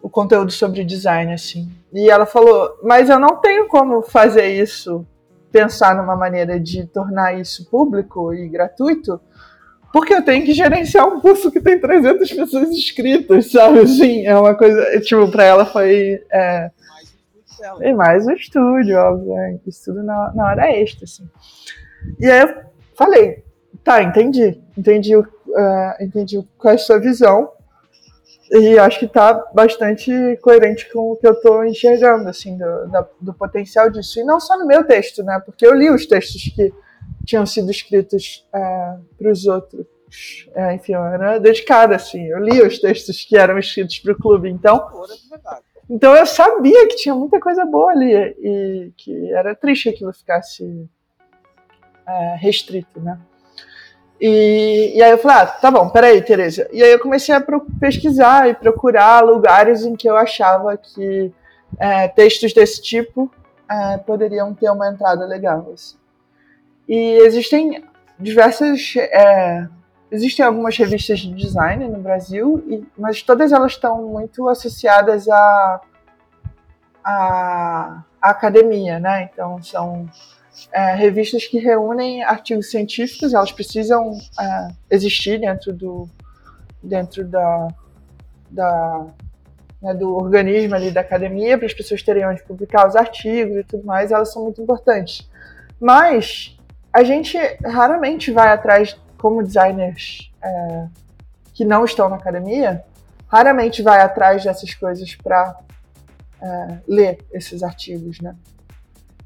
[0.00, 1.70] o conteúdo sobre design, assim.
[1.92, 5.04] E ela falou, mas eu não tenho como fazer isso,
[5.50, 9.20] pensar numa maneira de tornar isso público e gratuito,
[9.92, 13.80] porque eu tenho que gerenciar um curso que tem 300 pessoas inscritas, sabe?
[13.80, 16.22] Assim, é uma coisa, tipo, para ela foi...
[16.30, 16.70] É,
[17.80, 19.58] e mais o estúdio, óbvio, né?
[19.66, 21.28] isso tudo na, na hora extra, assim.
[22.20, 22.54] E aí eu
[22.94, 23.42] falei,
[23.82, 25.26] tá, entendi, entendi, uh,
[26.00, 27.50] entendi qual é a sua visão
[28.50, 30.10] e acho que tá bastante
[30.40, 34.20] coerente com o que eu tô enxergando, assim, do, da, do potencial disso.
[34.20, 36.72] E não só no meu texto, né, porque eu li os textos que
[37.28, 39.86] tinham sido escritos é, para os outros.
[40.54, 44.18] É, enfim, eu era dedicada, assim, eu li os textos que eram escritos para o
[44.18, 44.88] clube, então...
[45.90, 50.12] Então eu sabia que tinha muita coisa boa ali e que era triste que aquilo
[50.12, 50.86] ficasse
[52.06, 53.18] é, restrito, né?
[54.20, 56.68] E, e, aí eu falei, ah, tá bom, peraí, Tereza.
[56.72, 57.42] E aí eu comecei a
[57.80, 61.32] pesquisar e procurar lugares em que eu achava que
[61.78, 63.30] é, textos desse tipo
[63.70, 65.70] é, poderiam ter uma entrada legal.
[65.72, 65.97] Assim.
[66.88, 67.84] E existem
[68.18, 68.94] diversas.
[68.96, 69.68] É,
[70.10, 75.80] existem algumas revistas de design no Brasil, e, mas todas elas estão muito associadas à,
[77.04, 79.28] à, academia, né?
[79.30, 80.08] Então são
[80.72, 86.08] é, revistas que reúnem artigos científicos, elas precisam é, existir dentro do
[86.82, 87.68] dentro da,
[88.50, 89.06] da
[89.82, 93.64] né, do organismo ali da academia para as pessoas terem onde publicar os artigos e
[93.64, 95.28] tudo mais, elas são muito importantes.
[95.80, 96.57] Mas
[96.92, 100.86] a gente raramente vai atrás, como designers é,
[101.54, 102.84] que não estão na academia,
[103.26, 105.58] raramente vai atrás dessas coisas para
[106.40, 108.34] é, ler esses artigos, né?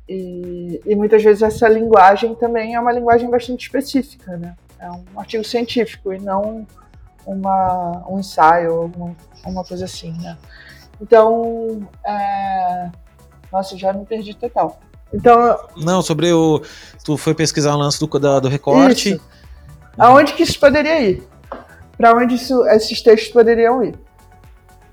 [0.09, 4.57] E, e, muitas vezes essa linguagem também é uma linguagem bastante específica, né?
[4.79, 6.67] É um artigo científico e não
[7.25, 10.37] uma, um ensaio ou uma, uma coisa assim, né?
[11.01, 12.91] Então, é...
[13.51, 14.81] nossa, já me perdi total.
[15.13, 16.63] Então, não, sobre o.
[17.05, 19.15] Tu foi pesquisar o lance do, da, do recorte.
[19.15, 19.33] Isso.
[19.99, 21.23] Aonde que isso poderia ir?
[21.97, 23.95] Para onde isso, esses textos poderiam ir?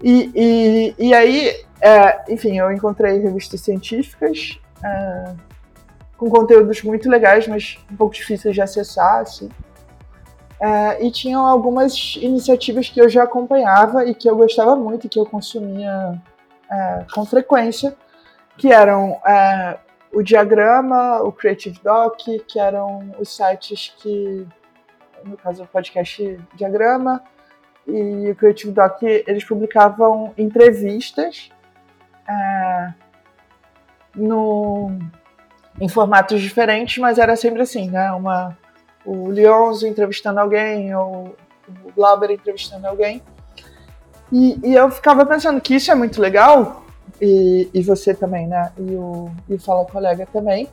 [0.02, 5.34] E, e, e aí, é, enfim, eu encontrei revistas científicas é,
[6.18, 9.50] com conteúdos muito legais, mas um pouco difíceis de acessar, assim.
[10.60, 15.10] É, e tinham algumas iniciativas que eu já acompanhava e que eu gostava muito e
[15.10, 16.22] que eu consumia
[16.70, 17.96] é, com frequência,
[18.58, 19.78] que eram é,
[20.12, 24.48] o Diagrama, o Creative Doc, que eram os sites que,
[25.24, 27.24] no caso o podcast Diagrama
[27.88, 31.50] e o Creative Doc, eles publicavam entrevistas
[32.28, 32.94] é,
[34.16, 34.92] no,
[35.80, 38.12] em formatos diferentes, mas era sempre assim, né?
[38.12, 38.58] Uma,
[39.06, 41.36] o Leonzo entrevistando alguém, ou
[41.86, 43.22] o Glauber entrevistando alguém.
[44.32, 46.86] E, e, eu ficava pensando que isso é muito legal,
[47.22, 48.72] e, e você também, né?
[48.78, 50.68] E o, e o Fala Colega também.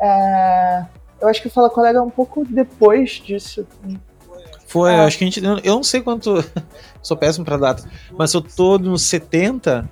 [0.00, 0.84] É,
[1.20, 3.66] eu acho que o Fala Colega é um pouco depois disso.
[4.66, 5.00] Foi, é.
[5.00, 5.44] acho que a gente.
[5.44, 6.44] Eu não sei quanto.
[7.02, 7.84] sou péssimo para data,
[8.16, 9.88] mas eu tô nos 70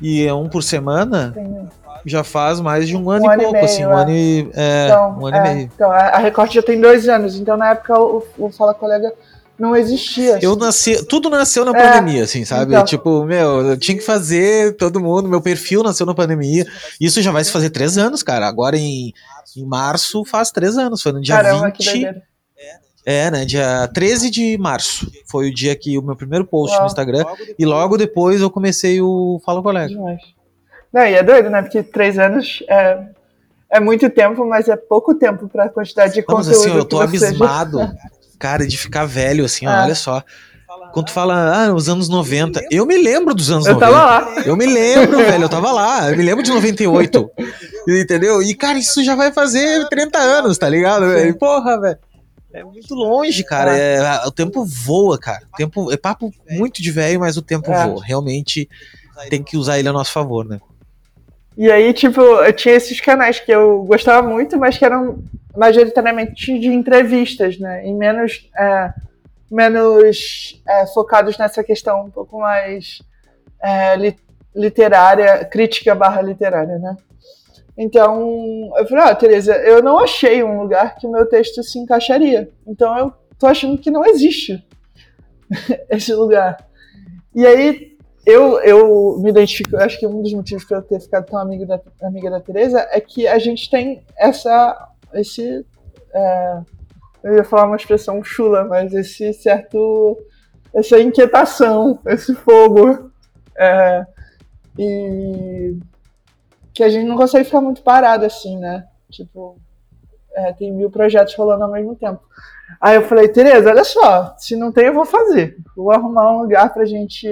[0.00, 1.32] e é um por semana.
[1.34, 1.68] Sim
[2.06, 3.98] já faz mais de um ano um e ano pouco, e assim, meio, assim, um
[3.98, 4.02] é.
[4.02, 5.70] ano e, é, então, um ano é, e meio.
[5.74, 9.12] Então, a Record já tem dois anos, então na época o, o Fala Colega
[9.58, 10.38] não existia.
[10.42, 12.72] Eu nasci, tudo nasceu na é, pandemia, assim, sabe?
[12.72, 12.84] Então.
[12.84, 16.66] Tipo, meu, eu tinha que fazer todo mundo, meu perfil nasceu na pandemia.
[17.00, 18.46] Isso já vai se fazer três anos, cara.
[18.46, 19.12] Agora em,
[19.56, 22.22] em março faz três anos, foi no dia Caramba, 20.
[23.08, 23.44] É, né?
[23.44, 26.82] Dia 13 de março foi o dia que o meu primeiro post Uau.
[26.82, 27.24] no Instagram.
[27.56, 29.88] E logo depois eu comecei o Fala Colega.
[29.88, 30.20] Demais.
[30.92, 31.62] Não, e é doido, né?
[31.62, 32.98] Porque três anos é,
[33.70, 36.48] é muito tempo, mas é pouco tempo para a quantidade de Não, conteúdo.
[36.48, 37.94] Mas assim, eu tô abismado, já...
[38.38, 39.68] cara, de ficar velho, assim, é.
[39.68, 40.22] olha só.
[40.92, 43.86] Quando tu fala, ah, os anos 90, eu me lembro dos anos eu 90.
[43.86, 44.42] Eu tava lá.
[44.46, 46.10] Eu me lembro, velho, eu tava lá.
[46.10, 47.30] Eu me lembro de 98.
[47.88, 48.42] Entendeu?
[48.42, 51.06] E, cara, isso já vai fazer 30 anos, tá ligado?
[51.06, 51.38] Velho?
[51.38, 51.98] Porra, velho.
[52.52, 53.76] É muito longe, cara.
[53.76, 53.96] É.
[53.96, 55.42] é, o tempo voa, cara.
[55.52, 57.86] O tempo, é papo muito de velho, mas o tempo é.
[57.86, 58.02] voa.
[58.02, 58.68] Realmente
[59.28, 60.58] tem que usar ele a nosso favor, né?
[61.56, 65.24] E aí, tipo, eu tinha esses canais que eu gostava muito, mas que eram
[65.56, 67.86] majoritariamente de entrevistas, né?
[67.86, 68.92] E menos, é,
[69.50, 73.00] menos é, focados nessa questão um pouco mais
[73.62, 73.96] é,
[74.54, 76.94] literária, crítica barra literária, né?
[77.76, 81.78] Então, eu falei, ah, Tereza, eu não achei um lugar que o meu texto se
[81.78, 82.50] encaixaria.
[82.66, 84.62] Então, eu tô achando que não existe
[85.90, 86.56] esse lugar.
[87.34, 87.95] E aí,
[88.26, 91.64] eu, eu me identifico, acho que um dos motivos para eu ter ficado tão amigo
[91.64, 95.64] da, amiga da Tereza é que a gente tem essa, esse,
[96.12, 96.60] é,
[97.22, 100.18] eu ia falar uma expressão chula, mas esse certo,
[100.74, 103.10] essa inquietação, esse fogo,
[103.56, 104.06] é,
[104.78, 105.78] e
[106.74, 108.86] que a gente não consegue ficar muito parado assim, né?
[109.10, 109.56] Tipo,
[110.34, 112.20] é, tem mil projetos rolando ao mesmo tempo.
[112.80, 115.56] Aí eu falei, Tereza, olha só, se não tem, eu vou fazer.
[115.74, 117.26] Vou arrumar um lugar pra gente.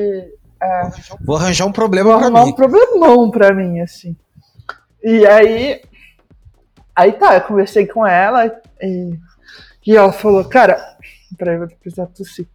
[0.64, 0.90] É,
[1.20, 2.52] vou arranjar um problema arrumar mim.
[2.52, 4.16] um problemão pra mim, assim.
[5.02, 5.82] E aí.
[6.96, 8.46] Aí tá, eu conversei com ela
[8.80, 9.18] e,
[9.86, 10.96] e ela falou, cara.
[11.36, 12.48] Peraí, vou precisar tossir.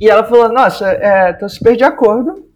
[0.00, 2.48] E ela falou: Nossa, é, tô super de acordo,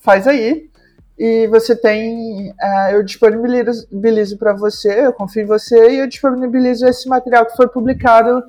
[0.00, 0.68] faz aí.
[1.16, 2.52] E você tem.
[2.60, 7.56] É, eu disponibilizo para você, eu confio em você, e eu disponibilizo esse material que
[7.56, 8.42] foi publicado,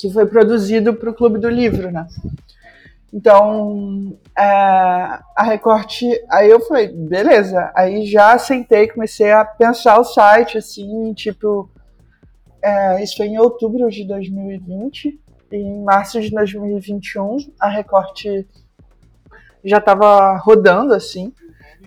[0.00, 2.06] que foi produzido para o Clube do Livro, né?
[3.12, 6.06] Então, é, a recorte.
[6.30, 7.72] Aí eu falei, beleza.
[7.74, 11.68] Aí já sentei, comecei a pensar o site, assim, tipo.
[12.62, 15.18] É, isso foi em outubro de 2020
[15.52, 18.46] em março de 2021, a Recorte
[19.64, 21.32] já estava rodando, assim.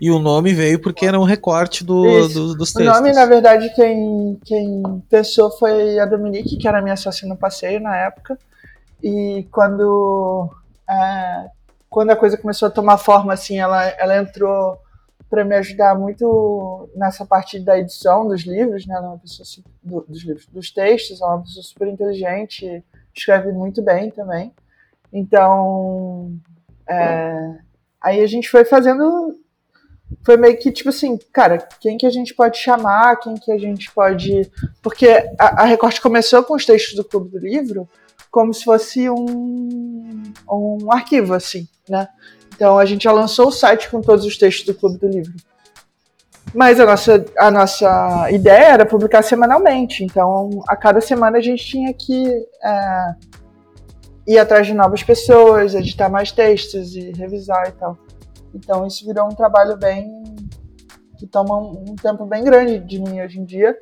[0.03, 2.91] E o nome veio porque era um recorte do, do, dos textos.
[2.91, 7.37] O nome, na verdade, quem, quem pensou foi a Dominique, que era minha sócia no
[7.37, 8.37] passeio na época.
[9.01, 10.49] E quando,
[10.89, 11.49] é,
[11.89, 14.77] quando a coisa começou a tomar forma, assim, ela, ela entrou
[15.29, 18.95] para me ajudar muito nessa parte da edição dos livros, né?
[18.95, 19.47] Ela é uma pessoa
[19.81, 22.83] do, dos livros, dos textos, ela é uma pessoa super inteligente,
[23.15, 24.53] escreve muito bem também.
[25.13, 26.37] Então,
[26.89, 27.55] é,
[28.01, 29.41] aí a gente foi fazendo.
[30.23, 33.57] Foi meio que tipo assim, cara, quem que a gente pode chamar, quem que a
[33.57, 34.49] gente pode.
[34.81, 35.07] Porque
[35.39, 37.87] a, a Recorte começou com os textos do Clube do Livro
[38.29, 42.07] como se fosse um, um arquivo, assim, né?
[42.55, 45.33] Então a gente já lançou o site com todos os textos do Clube do Livro.
[46.53, 50.03] Mas a nossa, a nossa ideia era publicar semanalmente.
[50.03, 52.27] Então, a cada semana a gente tinha que
[52.63, 53.15] é,
[54.27, 57.97] ir atrás de novas pessoas, editar mais textos e revisar e tal.
[58.53, 60.23] Então, isso virou um trabalho bem.
[61.17, 63.77] que toma um, tempo bem grande de mim hoje em dia.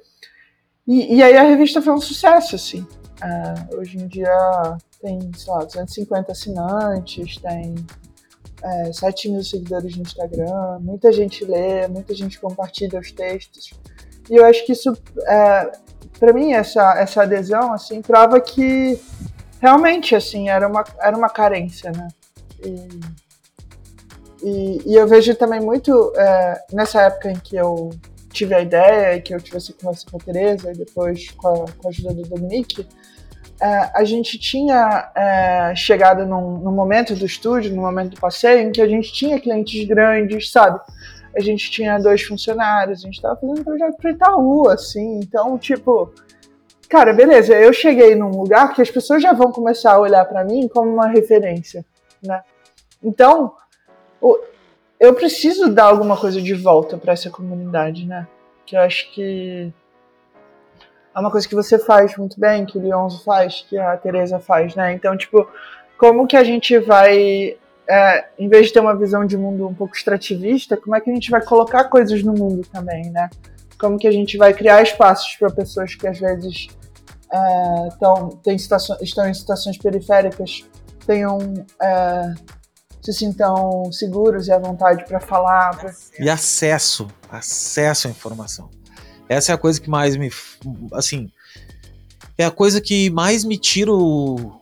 [0.88, 2.86] E, e aí a revista foi um sucesso, assim.
[3.22, 7.76] É, hoje em dia tem, sei lá, 250 assinantes, tem
[8.64, 13.72] é, 7 mil seguidores no Instagram, muita gente lê, muita gente compartilha os textos.
[14.30, 14.96] E eu acho que isso,
[15.28, 15.72] é,
[16.20, 19.00] para mim, essa, essa adesão, assim, prova que
[19.60, 22.08] realmente, assim, era uma, era uma carência, né?
[22.64, 22.88] E,
[24.44, 27.92] e, e eu vejo também muito, é, nessa época em que eu
[28.32, 31.48] tive a ideia, e que eu tive essa conversa com a Tereza, e depois com
[31.48, 32.88] a, com a ajuda do Dominique,
[33.62, 38.68] é, a gente tinha é, chegado num, num, momento do estúdio, no momento do passeio,
[38.68, 40.80] em que a gente tinha clientes grandes, sabe?
[41.36, 45.20] A gente tinha dois funcionários, a gente estava fazendo um projeto para Itaú, assim.
[45.20, 46.12] Então, tipo,
[46.90, 50.44] cara, beleza, eu cheguei num lugar que as pessoas já vão começar a olhar para
[50.44, 51.86] mim como uma referência,
[52.24, 52.42] né?
[53.04, 53.54] Então,
[55.00, 58.28] eu preciso dar alguma coisa de volta para essa comunidade, né?
[58.66, 59.74] Que eu acho que
[61.14, 64.40] é uma coisa que você faz muito bem, que o Leonzo faz, que a Teresa
[64.40, 64.94] faz, né?
[64.94, 65.48] Então, tipo,
[65.98, 67.58] como que a gente vai,
[67.90, 71.10] é, em vez de ter uma visão de mundo um pouco extrativista, como é que
[71.10, 73.30] a gente vai colocar coisas no mundo também, né?
[73.80, 76.68] Como que a gente vai criar espaços para pessoas que às vezes
[77.34, 80.64] é, tão, tem estão em situações periféricas,
[81.06, 81.40] tenham
[81.82, 82.34] é,
[83.02, 85.78] se sintam seguros e à vontade para falar.
[85.78, 85.94] Pra...
[86.20, 88.70] E acesso, acesso à informação.
[89.28, 90.30] Essa é a coisa que mais me.
[90.94, 91.32] Assim.
[92.38, 93.92] É a coisa que mais me tira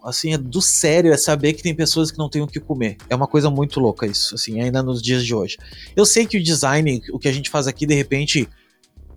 [0.03, 2.97] assim, é do sério, é saber que tem pessoas que não têm o que comer.
[3.09, 5.57] É uma coisa muito louca isso, assim, ainda nos dias de hoje.
[5.95, 8.49] Eu sei que o design, o que a gente faz aqui, de repente,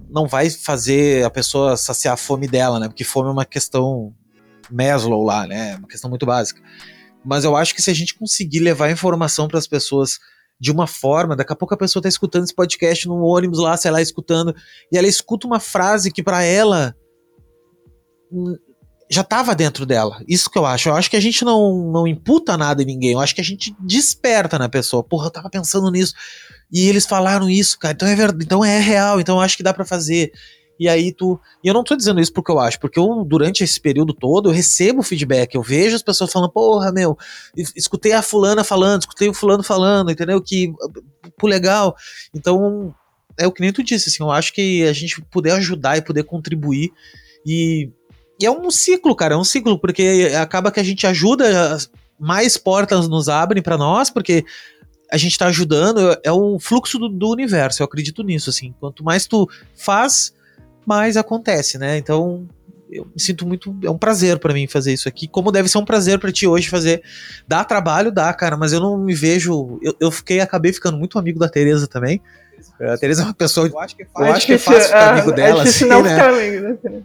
[0.08, 2.86] não vai fazer a pessoa saciar a fome dela, né?
[2.86, 4.14] Porque fome é uma questão
[4.70, 5.76] Maslow lá, né?
[5.76, 6.60] Uma questão muito básica.
[7.24, 10.18] Mas eu acho que se a gente conseguir levar informação para as pessoas
[10.58, 13.76] de uma forma, daqui a pouco a pessoa está escutando esse podcast no ônibus lá,
[13.76, 14.54] sei lá, escutando,
[14.92, 16.94] e ela escuta uma frase que para ela
[19.10, 20.22] já estava dentro dela.
[20.26, 20.88] Isso que eu acho.
[20.88, 23.12] Eu acho que a gente não, não imputa nada em ninguém.
[23.12, 25.04] Eu acho que a gente desperta na pessoa.
[25.04, 26.14] Porra, eu tava pensando nisso.
[26.72, 27.92] E eles falaram isso, cara.
[27.92, 30.32] Então é verdade, então é real, então eu acho que dá para fazer.
[30.82, 31.38] E aí tu.
[31.62, 34.48] E eu não tô dizendo isso porque eu acho, porque eu, durante esse período todo,
[34.48, 37.16] eu recebo feedback, eu vejo as pessoas falando, porra, meu,
[37.76, 40.42] escutei a fulana falando, escutei o fulano falando, entendeu?
[40.42, 40.72] Que.
[41.38, 41.94] Pô, legal.
[42.34, 42.92] Então,
[43.38, 46.02] é o que nem tu disse, assim, eu acho que a gente puder ajudar e
[46.02, 46.90] poder contribuir.
[47.46, 47.88] E
[48.40, 51.78] e é um ciclo, cara, é um ciclo, porque acaba que a gente ajuda,
[52.18, 54.44] mais portas nos abrem para nós, porque
[55.12, 58.74] a gente tá ajudando, é o fluxo do, do, universo, eu acredito nisso, assim.
[58.80, 60.32] Quanto mais tu faz,
[60.86, 61.96] mais acontece, né?
[61.98, 62.46] Então,
[62.90, 63.74] eu me sinto muito.
[63.82, 65.26] É um prazer para mim fazer isso aqui.
[65.26, 67.02] Como deve ser um prazer para ti hoje fazer.
[67.48, 69.78] Dá trabalho, dá, cara, mas eu não me vejo.
[69.82, 72.20] Eu, eu fiquei, acabei ficando muito amigo da Tereza também.
[72.80, 73.66] A Tereza é uma pessoa.
[73.66, 75.62] Eu acho que é fácil, eu acho que é fácil ficar amigo é dela.
[75.62, 76.10] É assim, não né?
[76.10, 77.02] ficar amigo, né?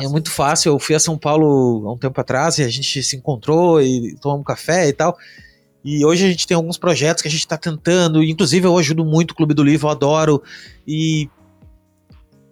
[0.00, 0.72] É muito fácil.
[0.72, 4.16] Eu fui a São Paulo há um tempo atrás e a gente se encontrou e
[4.20, 5.16] tomamos um café e tal.
[5.84, 8.22] E hoje a gente tem alguns projetos que a gente está tentando.
[8.22, 10.42] Inclusive, eu ajudo muito o Clube do Livro, eu adoro.
[10.86, 11.30] E.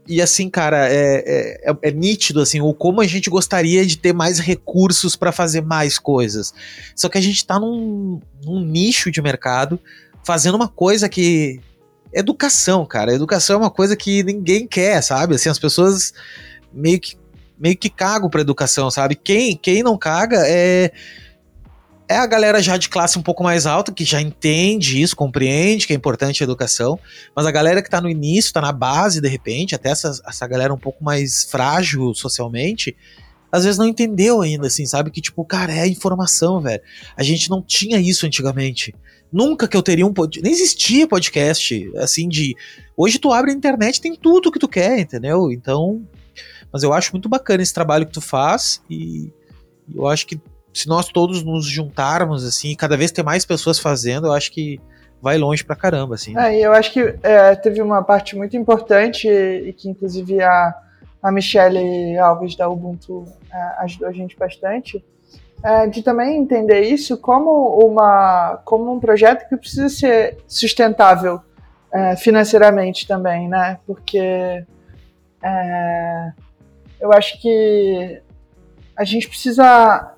[0.06, 4.12] E assim, cara, é, é, é nítido assim, o como a gente gostaria de ter
[4.12, 6.52] mais recursos para fazer mais coisas.
[6.94, 9.80] Só que a gente está num, num nicho de mercado
[10.22, 11.60] fazendo uma coisa que
[12.12, 13.14] educação, cara.
[13.14, 15.34] Educação é uma coisa que ninguém quer, sabe?
[15.34, 16.12] Assim, as pessoas
[16.72, 17.16] meio que
[17.58, 19.14] meio que cago pra educação, sabe?
[19.14, 20.90] Quem, quem não caga é
[22.08, 25.86] é a galera já de classe um pouco mais alta, que já entende isso, compreende
[25.86, 26.98] que é importante a educação,
[27.34, 30.46] mas a galera que tá no início, tá na base, de repente, até essa, essa
[30.46, 32.94] galera um pouco mais frágil socialmente,
[33.50, 35.10] às vezes não entendeu ainda, assim, sabe?
[35.10, 36.82] Que, tipo, cara, é informação, velho.
[37.16, 38.92] A gente não tinha isso antigamente.
[39.32, 40.42] Nunca que eu teria um podcast.
[40.42, 42.56] Nem existia podcast, assim, de.
[42.96, 45.52] Hoje tu abre a internet, tem tudo que tu quer, entendeu?
[45.52, 46.04] Então,
[46.72, 49.30] mas eu acho muito bacana esse trabalho que tu faz e
[49.94, 50.40] eu acho que
[50.74, 54.80] se nós todos nos juntarmos, assim, cada vez ter mais pessoas fazendo, eu acho que
[55.22, 56.36] vai longe pra caramba, assim.
[56.36, 60.74] É, e eu acho que é, teve uma parte muito importante e que inclusive a,
[61.22, 65.02] a Michelle Alves da Ubuntu é, ajudou a gente bastante,
[65.62, 71.40] é, de também entender isso como, uma, como um projeto que precisa ser sustentável
[71.90, 73.78] é, financeiramente também, né?
[73.86, 74.66] Porque
[75.42, 76.32] é,
[77.00, 78.20] eu acho que
[78.96, 80.13] a gente precisa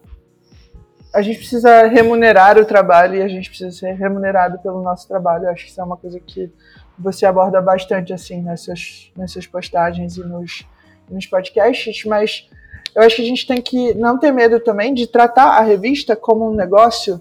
[1.17, 5.47] a gente precisa remunerar o trabalho e a gente precisa ser remunerado pelo nosso trabalho.
[5.47, 6.53] Eu acho que isso é uma coisa que
[6.99, 10.67] você aborda bastante assim nessas, nessas postagens e nos,
[11.09, 12.47] nos podcasts, mas
[12.95, 16.15] eu acho que a gente tem que não ter medo também de tratar a revista
[16.15, 17.19] como um negócio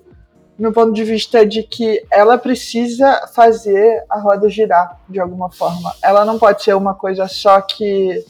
[0.60, 5.93] no ponto de vista de que ela precisa fazer a roda girar de alguma forma.
[6.04, 8.26] Ela não pode ser uma coisa só que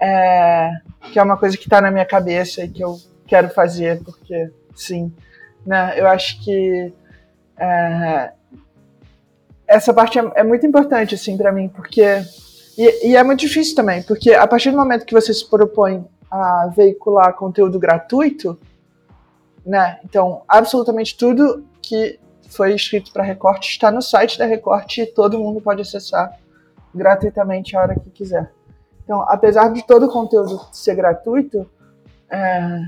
[0.00, 0.70] é,
[1.12, 2.96] que é uma coisa que está na minha cabeça e que eu
[3.26, 5.12] quero fazer, porque sim.
[5.64, 6.00] Né?
[6.00, 6.92] Eu acho que
[7.58, 8.32] é,
[9.66, 12.02] essa parte é, é, muito importante assim para mim, porque
[12.76, 16.04] e, e, é muito difícil também, porque a partir do momento que você se propõe
[16.30, 18.58] a veicular conteúdo gratuito,
[19.66, 19.98] né?
[20.04, 22.18] Então, absolutamente tudo que
[22.48, 26.38] foi escrito para Recorte está no site da Recorte e todo mundo pode acessar
[26.94, 28.50] gratuitamente a hora que quiser.
[29.04, 31.68] Então, apesar de todo o conteúdo ser gratuito,
[32.30, 32.80] é,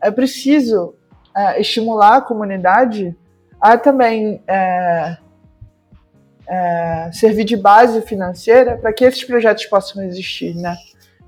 [0.00, 0.94] é preciso
[1.36, 3.16] é, estimular a comunidade
[3.60, 5.16] a também é,
[6.48, 10.76] é servir de base financeira para que esses projetos possam existir, né?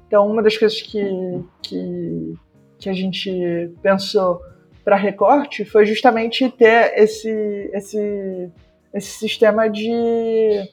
[0.06, 2.34] Então, uma das coisas que, que,
[2.78, 4.40] que a gente pensou
[4.84, 8.50] para recorte foi justamente ter esse, esse,
[8.94, 10.68] esse sistema de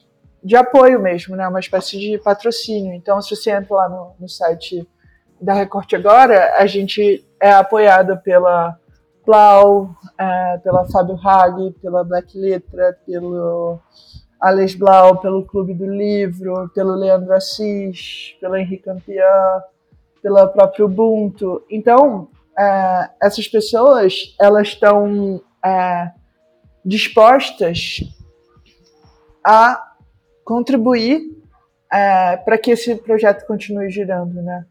[0.46, 1.48] de apoio mesmo, né?
[1.48, 2.94] Uma espécie de patrocínio.
[2.94, 4.86] Então, se você entra lá no, no site
[5.40, 8.78] da Recorte Agora, a gente é apoiada pela
[9.26, 13.80] Blau, é, pela Fábio Hag, pela Black Letra, pelo
[14.40, 19.60] Alex Blau, pelo Clube do Livro, pelo Leandro Assis, pelo Henrique Campion,
[20.22, 21.64] pela própria Ubuntu.
[21.68, 26.12] Então, é, essas pessoas, elas estão é,
[26.84, 28.00] dispostas
[29.44, 29.92] a
[30.44, 31.20] contribuir
[31.92, 34.64] é, para que esse projeto continue girando, né?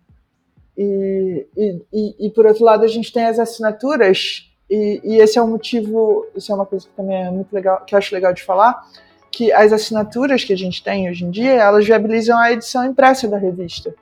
[0.77, 5.41] E, e, e, por outro lado a gente tem as assinaturas e, e, esse é
[5.41, 8.33] um motivo, isso é uma coisa que também é muito legal, que eu acho legal
[8.33, 8.83] de falar,
[9.31, 13.27] que as assinaturas que a gente tem hoje em dia, elas viabilizam a edição impressa
[13.27, 13.93] da revista.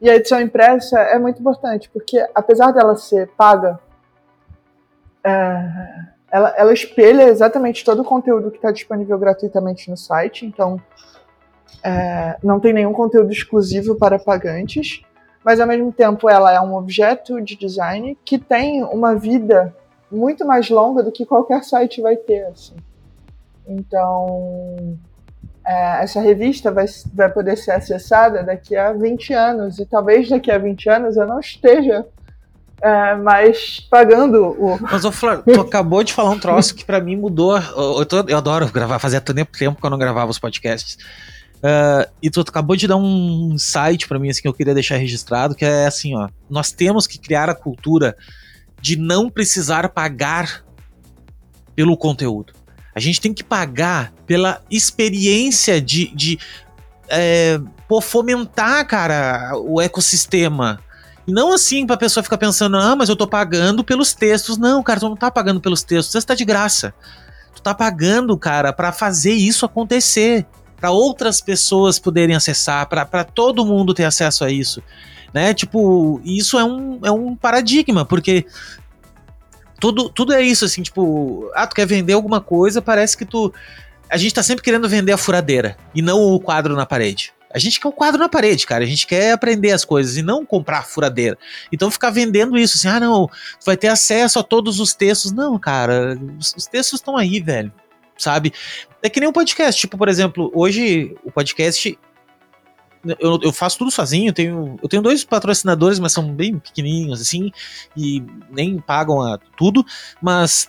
[0.00, 3.80] E a edição impressa é muito importante, porque apesar dela ser paga,
[5.24, 5.68] é,
[6.30, 10.80] ela, ela espelha exatamente todo o conteúdo que está disponível gratuitamente no site, então
[11.82, 15.02] é, não tem nenhum conteúdo exclusivo para pagantes,
[15.46, 19.72] mas ao mesmo tempo ela é um objeto de design que tem uma vida
[20.10, 22.46] muito mais longa do que qualquer site vai ter.
[22.46, 22.74] Assim.
[23.64, 24.98] Então,
[25.64, 30.50] é, essa revista vai, vai poder ser acessada daqui a 20 anos, e talvez daqui
[30.50, 32.04] a 20 anos eu não esteja
[32.82, 34.78] é, mas pagando o.
[34.82, 37.56] Mas, ô Flor, tu acabou de falar um troço que para mim mudou.
[37.56, 40.98] Eu, tô, eu, adoro gravar, fazia tanto tempo que eu não gravava os podcasts.
[41.66, 44.98] Uh, e tu acabou de dar um site para mim assim que eu queria deixar
[44.98, 48.16] registrado, que é assim, ó, nós temos que criar a cultura
[48.80, 50.64] de não precisar pagar
[51.74, 52.52] pelo conteúdo.
[52.94, 56.38] A gente tem que pagar pela experiência de, de
[57.08, 57.58] é,
[57.88, 60.78] pô, fomentar, cara, o ecossistema.
[61.26, 64.56] E não assim pra pessoa ficar pensando, ah, mas eu tô pagando pelos textos.
[64.56, 66.94] Não, cara, tu não tá pagando pelos textos, você tá de graça.
[67.54, 70.46] Tu tá pagando, cara, para fazer isso acontecer.
[70.76, 74.82] Para outras pessoas poderem acessar, para todo mundo ter acesso a isso.
[75.32, 75.52] Né?
[75.54, 78.46] Tipo, isso é um, é um paradigma, porque
[79.80, 83.52] tudo, tudo é isso, assim, tipo, ah, tu quer vender alguma coisa, parece que tu.
[84.08, 87.34] A gente tá sempre querendo vender a furadeira e não o quadro na parede.
[87.52, 88.84] A gente quer o um quadro na parede, cara.
[88.84, 91.38] A gente quer aprender as coisas e não comprar furadeira.
[91.72, 93.28] Então ficar vendendo isso assim, ah, não,
[93.64, 95.32] vai ter acesso a todos os textos.
[95.32, 97.72] Não, cara, os, os textos estão aí, velho.
[98.16, 98.52] Sabe?
[99.06, 99.80] É que nem um podcast.
[99.80, 101.96] Tipo, por exemplo, hoje o podcast.
[103.20, 107.52] Eu, eu faço tudo sozinho, tenho, eu tenho dois patrocinadores, mas são bem pequenininhos, assim,
[107.96, 109.86] e nem pagam a tudo,
[110.20, 110.68] mas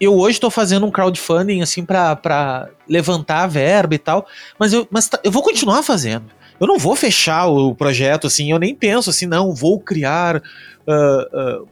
[0.00, 4.86] eu hoje estou fazendo um crowdfunding assim para levantar a verba e tal, mas eu,
[4.92, 6.26] mas tá, eu vou continuar fazendo.
[6.60, 11.68] Eu não vou fechar o projeto assim, eu nem penso assim, não, vou criar uh,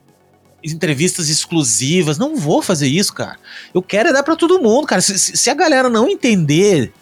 [0.73, 3.37] entrevistas exclusivas, não vou fazer isso, cara.
[3.73, 5.01] Eu quero é dar para todo mundo, cara.
[5.01, 6.93] Se, se, a galera não entender,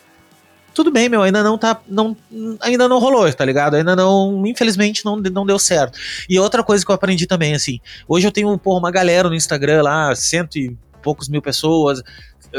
[0.75, 2.17] tudo bem, meu, ainda não tá, não,
[2.61, 3.75] ainda não rolou, tá ligado?
[3.75, 5.99] Ainda não, infelizmente não, não deu certo.
[6.29, 9.35] E outra coisa que eu aprendi também, assim, hoje eu tenho, porra, uma galera no
[9.35, 12.03] Instagram lá, cento e poucos mil pessoas,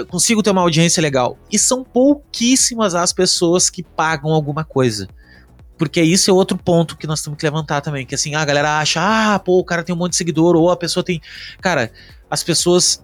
[0.10, 1.38] consigo ter uma audiência legal.
[1.52, 5.08] E são pouquíssimas as pessoas que pagam alguma coisa.
[5.78, 8.06] Porque isso é outro ponto que nós temos que levantar também.
[8.06, 10.72] Que assim, a galera acha, ah, pô, o cara tem um monte de seguidor, ou
[10.72, 11.22] a pessoa tem.
[11.62, 11.92] Cara,
[12.30, 13.04] as pessoas.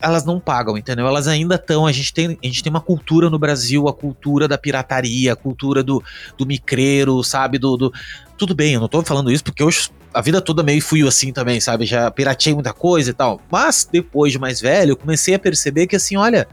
[0.00, 1.08] Elas não pagam, entendeu?
[1.08, 1.84] Elas ainda estão.
[1.84, 5.36] A, gente tem, a gente tem uma cultura no Brasil, a cultura da pirataria, a
[5.36, 6.02] cultura do,
[6.36, 7.58] do micreiro, sabe?
[7.58, 7.92] Do, do.
[8.36, 9.68] Tudo bem, eu não tô falando isso porque eu
[10.14, 11.84] a vida toda meio fui assim também, sabe?
[11.84, 13.40] Já piratei muita coisa e tal.
[13.50, 16.48] Mas depois de mais velho, eu comecei a perceber que assim, olha,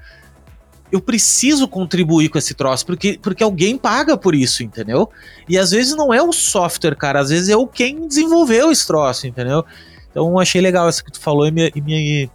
[0.96, 5.10] eu preciso contribuir com esse troço, porque, porque alguém paga por isso, entendeu?
[5.48, 8.88] E às vezes não é o software, cara, às vezes é o quem desenvolveu esse
[8.88, 9.66] troço, entendeu?
[10.10, 12.32] Então achei legal isso que tu falou e me, e me,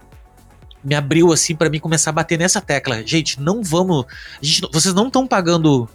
[0.85, 3.03] me abriu assim para mim começar a bater nessa tecla.
[3.07, 4.05] Gente, não vamos.
[4.43, 5.89] Gente, vocês não estão pagando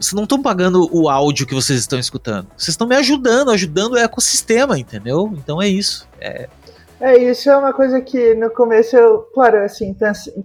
[0.00, 2.48] vocês não estão pagando o áudio que vocês estão escutando.
[2.56, 5.30] Vocês estão me ajudando, ajudando o ecossistema, entendeu?
[5.36, 6.08] Então é isso.
[6.18, 6.48] É...
[7.00, 9.96] é, isso é uma coisa que no começo eu, claro, assim,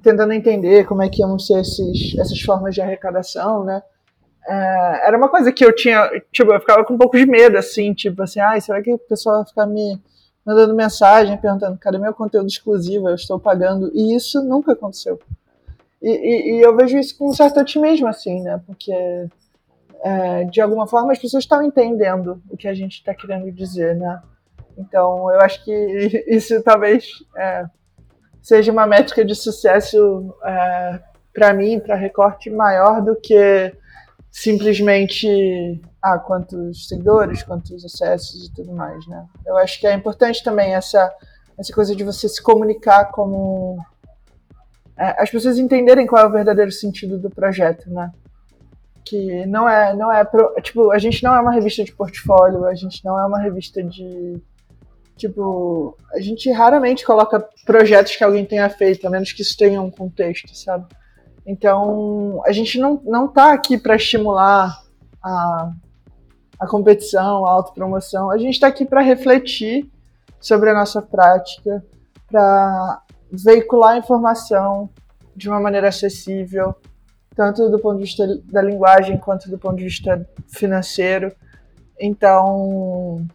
[0.02, 3.84] tentando entender como é que iam ser esses, essas formas de arrecadação, né?
[4.48, 7.58] É, era uma coisa que eu tinha, tipo, eu ficava com um pouco de medo,
[7.58, 10.00] assim, tipo assim, ai, será que o pessoal vai ficar me
[10.46, 15.20] mandando mensagem, perguntando, cadê meu conteúdo exclusivo, eu estou pagando, e isso nunca aconteceu.
[16.02, 18.94] E, e, e eu vejo isso com um certo otimismo, assim, né, porque
[20.04, 23.96] é, de alguma forma as pessoas estão entendendo o que a gente está querendo dizer,
[23.96, 24.22] né?
[24.78, 25.72] Então eu acho que
[26.28, 27.06] isso talvez
[27.38, 27.66] é,
[28.42, 31.00] seja uma métrica de sucesso é,
[31.34, 33.74] para mim, para recorte maior do que
[34.32, 39.26] simplesmente ah, quantos seguidores, quantos acessos e tudo mais, né?
[39.46, 41.14] Eu acho que é importante também essa
[41.58, 43.78] essa coisa de você se comunicar como
[44.98, 48.12] é, as pessoas entenderem qual é o verdadeiro sentido do projeto, né?
[49.06, 52.66] que não é, não é pro, tipo, a gente não é uma revista de portfólio,
[52.66, 54.42] a gente não é uma revista de
[55.18, 59.82] tipo, a gente raramente coloca projetos que alguém tenha feito, a menos que isso tenha
[59.82, 60.86] um contexto, sabe?
[61.46, 64.82] Então, a gente não, não tá aqui para estimular
[65.24, 65.72] a,
[66.60, 69.90] a competição, a autopromoção, a gente está aqui para refletir
[70.40, 71.84] sobre a nossa prática,
[72.28, 73.02] para
[73.32, 74.90] veicular informação
[75.36, 76.76] de uma maneira acessível,
[77.36, 81.34] tanto do ponto de vista da linguagem quanto do ponto de vista financeiro.
[82.00, 83.26] Então,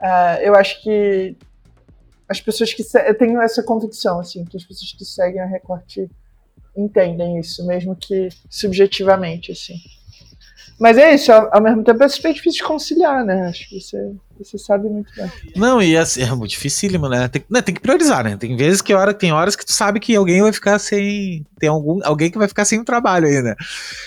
[0.00, 1.36] uh, eu acho que
[2.28, 6.10] as pessoas que eu tenho essa convicção assim que as pessoas que seguem a recorte
[6.76, 9.74] entendem isso, mesmo que subjetivamente assim.
[10.78, 13.48] Mas é isso, ao, ao mesmo tempo é super difícil de conciliar, né?
[13.48, 15.28] Acho que você, você sabe muito bem.
[15.56, 17.26] Não, e assim, é muito dificílimo, né?
[17.26, 18.36] Tem, né, tem que priorizar, né?
[18.36, 21.44] Tem vezes que hora, tem horas que tu sabe que alguém vai ficar sem.
[21.58, 23.56] Tem algum, alguém que vai ficar sem trabalho aí, né?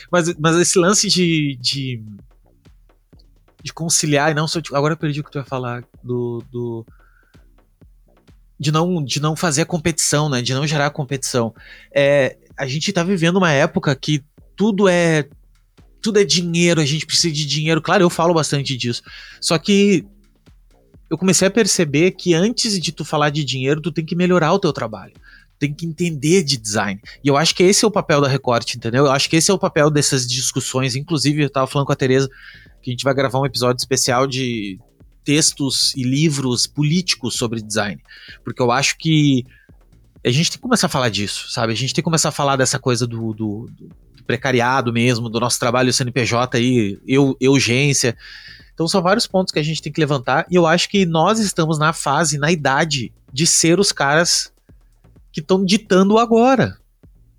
[0.09, 2.01] Mas, mas esse lance de, de,
[3.63, 4.59] de conciliar, e não só.
[4.73, 6.43] Agora eu perdi o que tu ia falar do.
[6.51, 6.85] do
[8.59, 10.41] de não, de não fazer a competição, né?
[10.41, 11.53] De não gerar competição.
[11.93, 14.23] É, a gente tá vivendo uma época que
[14.55, 15.27] tudo é
[16.01, 17.81] tudo é dinheiro, a gente precisa de dinheiro.
[17.81, 19.03] Claro, eu falo bastante disso.
[19.39, 20.05] Só que
[21.09, 24.53] eu comecei a perceber que antes de tu falar de dinheiro, tu tem que melhorar
[24.53, 25.13] o teu trabalho.
[25.59, 26.99] Tem que entender de design.
[27.23, 29.05] E eu acho que esse é o papel da Recorte, entendeu?
[29.05, 30.95] Eu acho que esse é o papel dessas discussões.
[30.95, 32.29] Inclusive, eu tava falando com a Tereza
[32.81, 34.79] que a gente vai gravar um episódio especial de
[35.23, 38.01] textos e livros políticos sobre design.
[38.43, 39.45] Porque eu acho que
[40.23, 41.73] a gente tem que começar a falar disso, sabe?
[41.73, 43.89] A gente tem que começar a falar dessa coisa do, do, do
[44.25, 48.15] precariado mesmo, do nosso trabalho CNPJ aí, eu, urgência.
[48.73, 51.39] Então são vários pontos que a gente tem que levantar e eu acho que nós
[51.39, 54.51] estamos na fase, na idade de ser os caras
[55.31, 56.80] que estão ditando agora.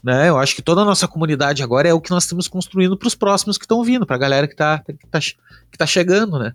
[0.03, 0.29] Né?
[0.29, 3.07] Eu acho que toda a nossa comunidade agora é o que nós estamos construindo para
[3.07, 6.39] os próximos que estão vindo, para a galera que está que tá, que tá chegando,
[6.41, 6.53] né?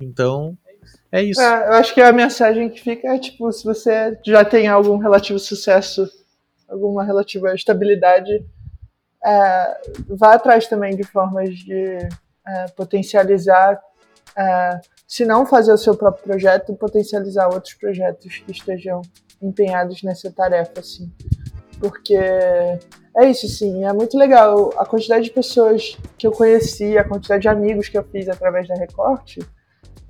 [0.00, 0.56] Então,
[1.12, 1.40] é isso.
[1.40, 4.96] É, eu acho que a mensagem que fica é tipo, se você já tem algum
[4.96, 6.08] relativo sucesso,
[6.68, 8.44] alguma relativa estabilidade,
[9.24, 12.08] é, vá atrás também de formas de
[12.46, 13.78] é, potencializar,
[14.36, 19.02] é, se não fazer o seu próprio projeto, potencializar outros projetos que estejam
[19.40, 21.10] empenhados nessa tarefa, assim.
[21.80, 24.72] Porque é isso, sim, é muito legal.
[24.78, 28.68] A quantidade de pessoas que eu conheci, a quantidade de amigos que eu fiz através
[28.68, 29.40] da Recorte,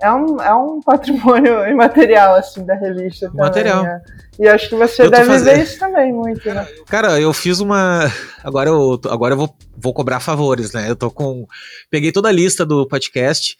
[0.01, 3.31] é um, é um patrimônio imaterial, assim, da revista.
[3.35, 3.83] Material.
[3.83, 4.03] Também, né?
[4.39, 5.57] E acho que você deve fazendo...
[5.57, 6.67] ver isso também muito, né?
[6.87, 8.13] Cara, eu fiz uma.
[8.45, 10.89] Agora eu, agora eu vou, vou cobrar favores, né?
[10.89, 11.45] Eu tô com.
[11.91, 13.57] Peguei toda a lista do podcast.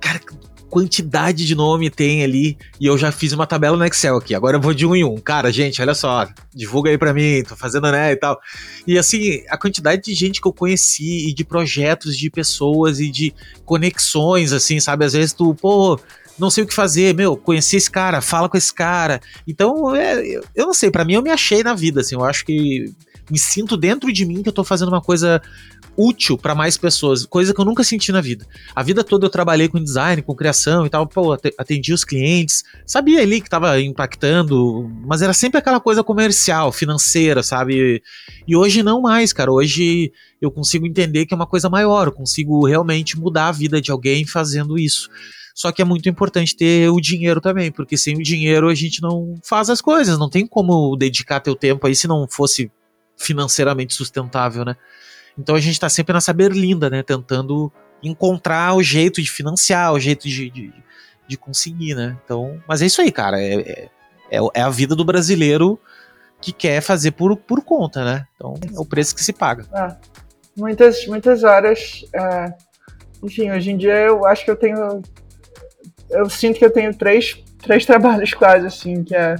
[0.00, 0.20] Cara,
[0.72, 2.56] quantidade de nome tem ali.
[2.80, 4.34] E eu já fiz uma tabela no Excel aqui.
[4.34, 5.18] Agora eu vou de um em um.
[5.18, 6.26] Cara, gente, olha só.
[6.54, 8.12] Divulga aí pra mim, tô fazendo, né?
[8.12, 8.40] E tal.
[8.86, 13.10] E assim, a quantidade de gente que eu conheci e de projetos, de pessoas e
[13.10, 13.34] de
[13.66, 15.04] conexões, assim, sabe?
[15.04, 16.00] Às vezes tu, pô
[16.38, 19.20] não sei o que fazer, meu, conheci esse cara, fala com esse cara.
[19.46, 22.46] Então, é, eu não sei, para mim eu me achei na vida, assim, eu acho
[22.46, 22.86] que
[23.32, 25.40] me sinto dentro de mim que eu tô fazendo uma coisa
[25.96, 28.46] útil para mais pessoas, coisa que eu nunca senti na vida.
[28.76, 32.62] A vida toda eu trabalhei com design, com criação e tal, pô, atendi os clientes,
[32.84, 38.02] sabia ali que tava impactando, mas era sempre aquela coisa comercial, financeira, sabe?
[38.46, 39.50] E hoje não mais, cara.
[39.50, 43.80] Hoje eu consigo entender que é uma coisa maior, eu consigo realmente mudar a vida
[43.80, 45.08] de alguém fazendo isso.
[45.54, 49.00] Só que é muito importante ter o dinheiro também, porque sem o dinheiro a gente
[49.00, 52.70] não faz as coisas, não tem como dedicar teu tempo aí se não fosse
[53.16, 54.76] financeiramente sustentável, né?
[55.38, 57.02] Então a gente está sempre nessa berlinda, né?
[57.02, 57.72] Tentando
[58.02, 60.72] encontrar o jeito de financiar, o jeito de, de,
[61.26, 62.16] de conseguir, né?
[62.24, 63.40] Então, mas é isso aí, cara.
[63.40, 63.88] É, é,
[64.30, 65.78] é, é a vida do brasileiro
[66.40, 68.26] que quer fazer por, por conta, né?
[68.34, 69.64] Então é o preço que se paga.
[69.72, 69.96] É.
[70.56, 72.04] Muitas, muitas horas.
[72.14, 72.52] É,
[73.22, 75.02] enfim, hoje em dia eu acho que eu tenho.
[76.10, 79.36] Eu sinto que eu tenho três, três trabalhos quase, assim, que é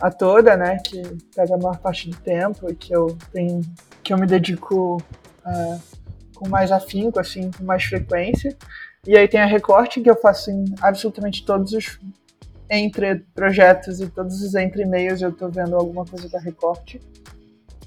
[0.00, 0.78] a toda, né?
[0.78, 1.02] Que
[1.34, 3.60] pega a maior parte do tempo e que eu tenho.
[4.02, 5.02] que eu me dedico
[5.46, 5.78] é,
[6.34, 8.56] com mais afinco, assim, com mais frequência.
[9.06, 11.98] E aí tem a recorte que eu faço em absolutamente todos os
[12.68, 17.00] entre projetos e todos os entre e-mails eu estou vendo alguma coisa da recorte.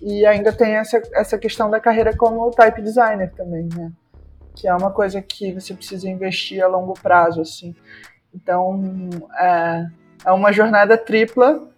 [0.01, 3.91] E ainda tem essa, essa questão da carreira como type designer também, né?
[4.53, 7.73] Que é uma coisa que você precisa investir a longo prazo, assim.
[8.35, 9.09] Então,
[9.39, 9.85] é,
[10.25, 11.69] é uma jornada tripla,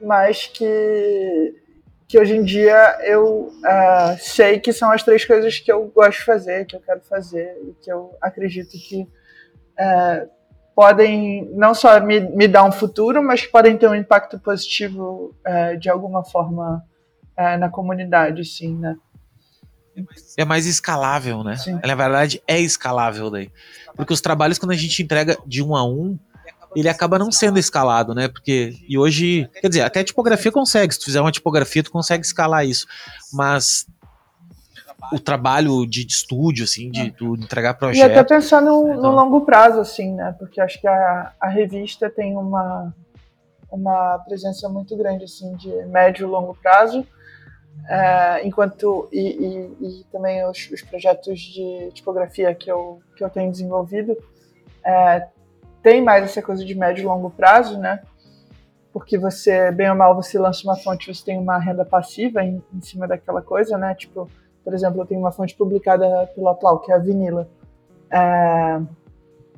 [0.00, 1.54] mas que
[2.06, 6.18] que hoje em dia eu uh, sei que são as três coisas que eu gosto
[6.18, 10.28] de fazer, que eu quero fazer e que eu acredito que uh,
[10.76, 15.34] podem não só me, me dar um futuro, mas que podem ter um impacto positivo
[15.46, 16.84] uh, de alguma forma
[17.58, 18.96] na comunidade, sim, né?
[20.36, 21.56] É mais escalável, né?
[21.56, 21.80] Sim.
[21.84, 23.50] Na verdade, é escalável daí.
[23.96, 26.16] Porque os trabalhos, quando a gente entrega de um a um,
[26.74, 28.28] ele acaba não sendo escalado, né?
[28.28, 31.90] Porque e hoje, quer dizer, até a tipografia consegue, se tu fizer uma tipografia, tu
[31.90, 32.86] consegue escalar isso,
[33.32, 33.86] mas
[35.12, 38.08] o trabalho de, de estúdio, assim, de, de entregar projeto.
[38.08, 40.34] E até pensando no, no, longo prazo, assim, né?
[40.38, 42.94] Porque acho que a, a revista tem uma,
[43.70, 47.06] uma presença muito grande, assim, de médio e longo prazo.
[47.88, 53.28] É, enquanto e, e, e também os, os, projetos de tipografia que eu, que eu
[53.28, 54.16] tenho desenvolvido
[54.84, 55.26] é,
[55.84, 58.00] tem mais essa coisa de médio e longo prazo, né?
[58.90, 62.62] Porque você, bem ou mal, você lança uma fonte, você tem uma renda passiva em,
[62.72, 63.94] em cima daquela coisa, né?
[63.94, 64.28] Tipo,
[64.64, 67.46] por exemplo, eu tenho uma fonte publicada pela Plau, que é a Vinila.
[68.10, 68.80] É,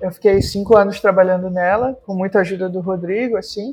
[0.01, 3.73] eu fiquei cinco anos trabalhando nela, com muita ajuda do Rodrigo, assim.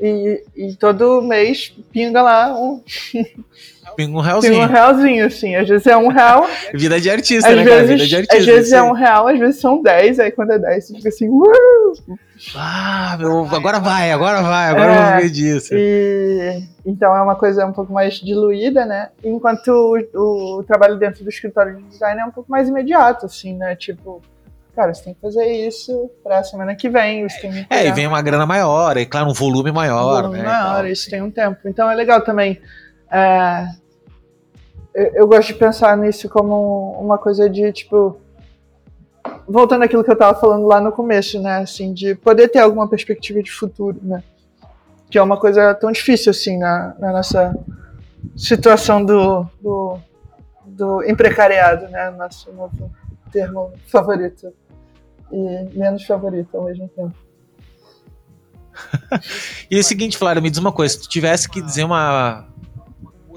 [0.00, 2.82] E, e todo mês pinga lá um.
[3.96, 4.52] Pinga um realzinho.
[4.52, 5.56] Pinga um realzinho, assim.
[5.56, 6.46] Às vezes é um real.
[6.74, 7.86] Vida de artista, às né, vezes, cara?
[7.86, 8.36] Vida de artista.
[8.36, 10.20] Às vezes é um real, às vezes são dez.
[10.20, 11.28] Aí quando é dez, você fica assim.
[11.28, 12.18] Uh!
[12.54, 15.74] Ah, meu, agora vai, agora vai, agora é, eu vou ver disso.
[15.74, 19.08] E, então é uma coisa um pouco mais diluída, né?
[19.24, 19.68] Enquanto
[20.12, 23.74] o, o trabalho dentro do escritório de design é um pouco mais imediato, assim, né?
[23.74, 24.20] Tipo,
[24.76, 27.26] cara, você tem que fazer isso pra semana que vem.
[27.26, 30.18] Você tem que é, e vem uma grana maior, e claro, um volume maior.
[30.18, 31.66] Um volume né, maior, isso tem um tempo.
[31.66, 32.60] Então é legal também.
[33.10, 33.68] É,
[34.94, 38.20] eu, eu, gosto de pensar nisso como uma coisa de, tipo.
[39.48, 41.58] Voltando àquilo que eu tava falando lá no começo, né?
[41.58, 44.22] Assim, de poder ter alguma perspectiva de futuro, né?
[45.10, 47.56] Que é uma coisa tão difícil, assim, na, na nossa
[48.36, 49.98] situação do, do,
[50.66, 52.10] do emprecariado, né?
[52.10, 52.90] Nosso novo
[53.32, 54.52] termo favorito
[55.32, 57.14] e menos favorito ao mesmo tempo.
[59.70, 62.46] e é o seguinte, Flávio, me diz uma coisa, se tu tivesse que dizer uma,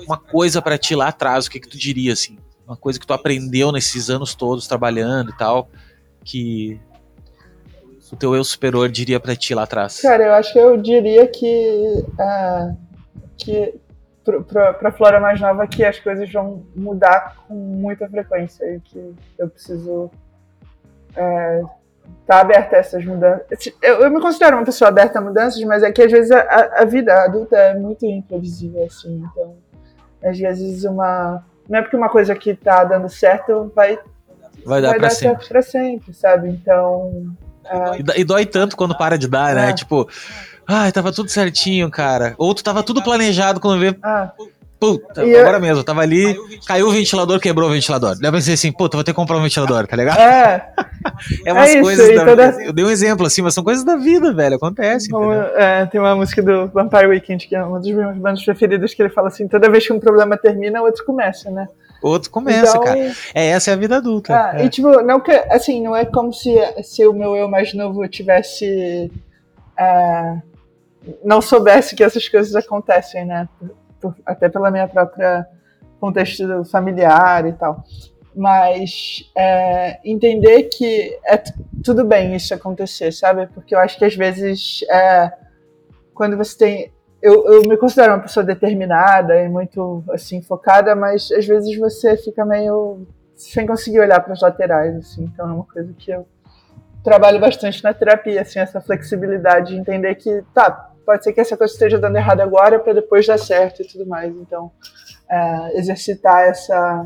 [0.06, 2.38] uma coisa para ti lá atrás, o que, que tu diria, assim?
[2.68, 5.70] Uma coisa que tu aprendeu nesses anos todos trabalhando e tal,
[6.24, 6.80] que
[8.11, 10.02] o teu eu superior diria para ti lá atrás?
[10.02, 12.78] Cara, eu acho que eu diria que, uh,
[13.38, 13.74] que
[14.48, 19.16] para a Flora mais nova que as coisas vão mudar com muita frequência e que
[19.38, 20.11] eu preciso
[21.16, 21.61] é,
[22.26, 23.73] tá aberta a essas mudanças.
[23.81, 26.41] Eu, eu, me considero uma pessoa aberta a mudanças, mas é que às vezes a,
[26.77, 29.23] a vida adulta é muito imprevisível, assim.
[29.31, 29.56] Então,
[30.23, 31.44] às vezes uma.
[31.68, 33.98] Não é porque uma coisa que tá dando certo vai,
[34.65, 36.49] vai dar, vai dar certo pra sempre, sabe?
[36.49, 37.36] Então.
[37.65, 38.19] É...
[38.19, 39.72] E dói tanto quando para de dar, né?
[39.72, 39.73] É.
[39.73, 40.07] Tipo,
[40.68, 42.36] ai, tava tudo certinho, cara.
[42.38, 43.98] Ou tu tava tudo planejado quando vê.
[44.03, 44.31] Ah.
[44.80, 45.61] Puta, e agora eu...
[45.61, 48.15] mesmo, eu tava ali, caiu o ventilador, quebrou o ventilador.
[48.18, 50.18] Daí eu pensei assim, puta, vou ter que comprar um ventilador, tá ligado?
[50.18, 50.72] É.
[51.45, 52.51] é umas é coisas da toda...
[52.51, 52.64] vida.
[52.64, 55.10] Eu dei um exemplo assim, mas são coisas da vida, velho, acontece.
[55.10, 58.93] Como, é, tem uma música do Vampire Weekend, que é uma das minhas bandas preferidas,
[58.93, 61.68] que ele fala assim, toda vez que um problema termina, outro começa, né?
[62.01, 63.11] Outro começa, então, cara.
[63.35, 64.34] É, essa é a vida adulta.
[64.34, 64.65] Ah, é.
[64.65, 68.07] E tipo, não que, assim, não é como se, se o meu eu mais novo
[68.07, 69.11] tivesse...
[69.77, 70.38] É,
[71.23, 73.47] não soubesse que essas coisas acontecem, né?
[74.00, 75.48] Por, até pela minha própria
[76.00, 77.84] contexto familiar e tal.
[78.36, 81.42] Mas é, entender que é
[81.84, 83.48] tudo bem isso acontecer, sabe?
[83.48, 85.32] Porque eu acho que às vezes é,
[86.14, 91.30] quando você tem eu, eu, me considero uma pessoa determinada e muito assim focada, mas
[91.32, 93.06] às vezes você fica meio
[93.36, 95.24] sem conseguir olhar para as laterais, assim.
[95.26, 96.26] Então é uma coisa que eu
[97.04, 101.58] trabalho bastante na terapia, assim, essa flexibilidade de entender que tá, pode ser que essa
[101.58, 104.34] coisa esteja dando errado agora para depois dar certo e tudo mais.
[104.36, 104.72] Então,
[105.30, 107.06] é, exercitar essa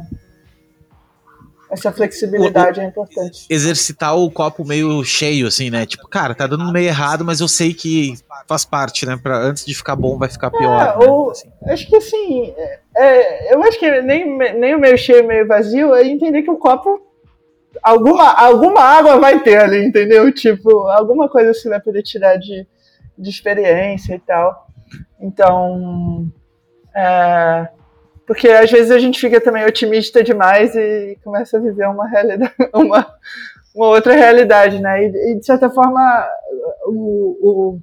[1.74, 3.48] essa flexibilidade o, é importante.
[3.50, 5.86] Exercitar o copo meio cheio, assim, né?
[5.86, 8.14] Tipo, cara, tá dando meio errado, mas eu sei que
[8.48, 9.20] faz parte, né?
[9.22, 10.80] Pra, antes de ficar bom, vai ficar pior.
[10.80, 11.06] É, né?
[11.06, 11.50] ou, assim.
[11.66, 12.54] Acho que assim,
[12.96, 16.58] é, eu acho que nem, nem o meio cheio, meio vazio, é entender que o
[16.58, 17.02] copo.
[17.82, 20.32] Alguma, alguma água vai ter ali, entendeu?
[20.32, 22.68] Tipo, alguma coisa você vai poder tirar de,
[23.18, 24.68] de experiência e tal.
[25.20, 26.32] Então,
[26.96, 27.70] é,
[28.26, 32.54] porque às vezes a gente fica também otimista demais e começa a viver uma realidade,
[32.74, 33.06] uma,
[33.76, 35.06] uma outra realidade, né?
[35.06, 36.28] E, e de certa forma,
[36.86, 37.80] o, o,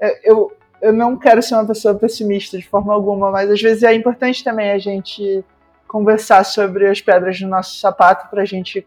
[0.00, 3.82] é, eu, eu não quero ser uma pessoa pessimista de forma alguma, mas às vezes
[3.82, 5.44] é importante também a gente
[5.86, 8.86] conversar sobre as pedras do nosso sapato para a gente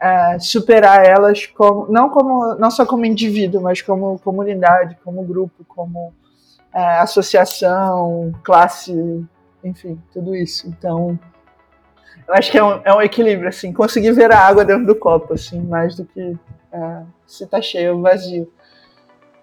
[0.00, 5.64] é, superar elas como não como não só como indivíduo, mas como comunidade, como grupo,
[5.66, 6.12] como
[6.72, 9.26] é, associação, classe,
[9.64, 10.68] enfim, tudo isso.
[10.68, 11.18] Então,
[12.26, 14.94] eu acho que é um, é um equilíbrio, assim, conseguir ver a água dentro do
[14.94, 16.36] copo, assim, mais do que
[16.70, 18.52] é, se tá cheio ou vazio.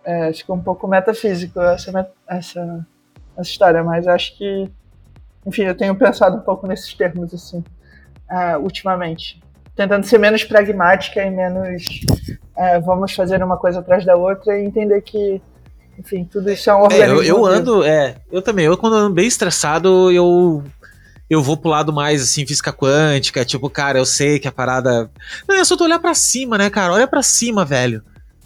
[0.04, 2.88] É, ficou um pouco metafísico essa, essa,
[3.36, 4.70] essa história, mas acho que,
[5.46, 7.64] enfim, eu tenho pensado um pouco nesses termos, assim,
[8.30, 9.42] uh, ultimamente
[9.76, 11.84] tentando ser menos pragmática e menos
[12.58, 15.42] é, vamos fazer uma coisa atrás da outra e entender que,
[16.00, 17.22] enfim, tudo isso é um organismo.
[17.22, 20.64] É, eu, eu ando, é, eu também, eu quando ando bem estressado, eu
[21.30, 25.10] eu vou pro lado mais assim, física quântica, tipo, cara, eu sei que a parada.
[25.48, 26.94] Não, é só tu olhar pra cima, né, cara?
[26.94, 28.04] Olha pra cima, velho.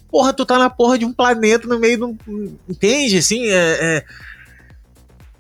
[0.09, 2.17] Porra, tu tá na porra de um planeta no meio de um.
[2.67, 3.17] Entende?
[3.17, 4.03] Assim, é, é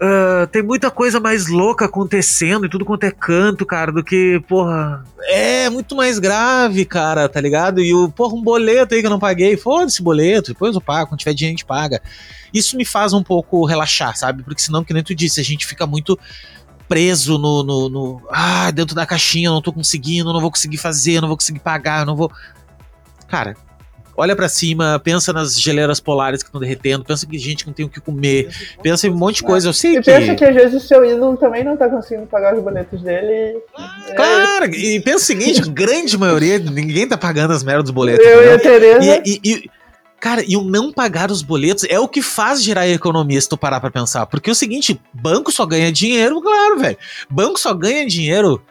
[0.01, 4.41] Uh, tem muita coisa mais louca acontecendo e tudo quanto é canto, cara, do que,
[4.47, 5.03] porra.
[5.23, 7.81] É muito mais grave, cara, tá ligado?
[7.81, 9.57] E o, porra, um boleto aí que eu não paguei.
[9.57, 12.01] Foda-se boleto, depois eu pago, quando tiver dinheiro a gente paga.
[12.53, 14.41] Isso me faz um pouco relaxar, sabe?
[14.41, 16.17] Porque senão, que nem tu disse, a gente fica muito
[16.87, 21.19] preso no, no, no, Ah, dentro da caixinha, não tô conseguindo, não vou conseguir fazer,
[21.19, 22.31] não vou conseguir pagar, não vou.
[23.27, 23.55] Cara,
[24.19, 27.85] olha para cima, pensa nas geleiras polares que estão derretendo, pensa que gente não tem
[27.85, 28.49] o que comer,
[28.81, 29.69] pensa em um monte de coisa.
[29.69, 30.11] Eu sei e que.
[30.11, 33.59] pensa que às vezes o seu ídolo também não tá conseguindo pagar os boletos dele.
[34.15, 34.69] Claro, é...
[34.69, 38.25] e pensa o seguinte: grande maioria, ninguém tá pagando as merdas dos boletos.
[38.25, 39.21] Eu e a Tereza.
[39.25, 39.69] E, e, e,
[40.19, 43.47] Cara, e o não pagar os boletos é o que faz gerar a economia, se
[43.47, 44.25] tu parar pra pensar.
[44.25, 46.97] Porque é o seguinte, banco só ganha dinheiro, claro, velho.
[47.29, 48.61] Banco só ganha dinheiro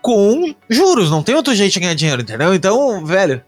[0.00, 2.54] com juros, não tem outro jeito de ganhar dinheiro, entendeu?
[2.54, 3.42] Então, velho,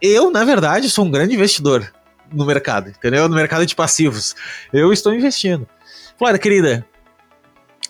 [0.00, 1.92] eu, na verdade, sou um grande investidor
[2.32, 3.28] no mercado, entendeu?
[3.28, 4.34] No mercado de passivos.
[4.72, 5.66] Eu estou investindo.
[6.16, 6.86] Flora, querida,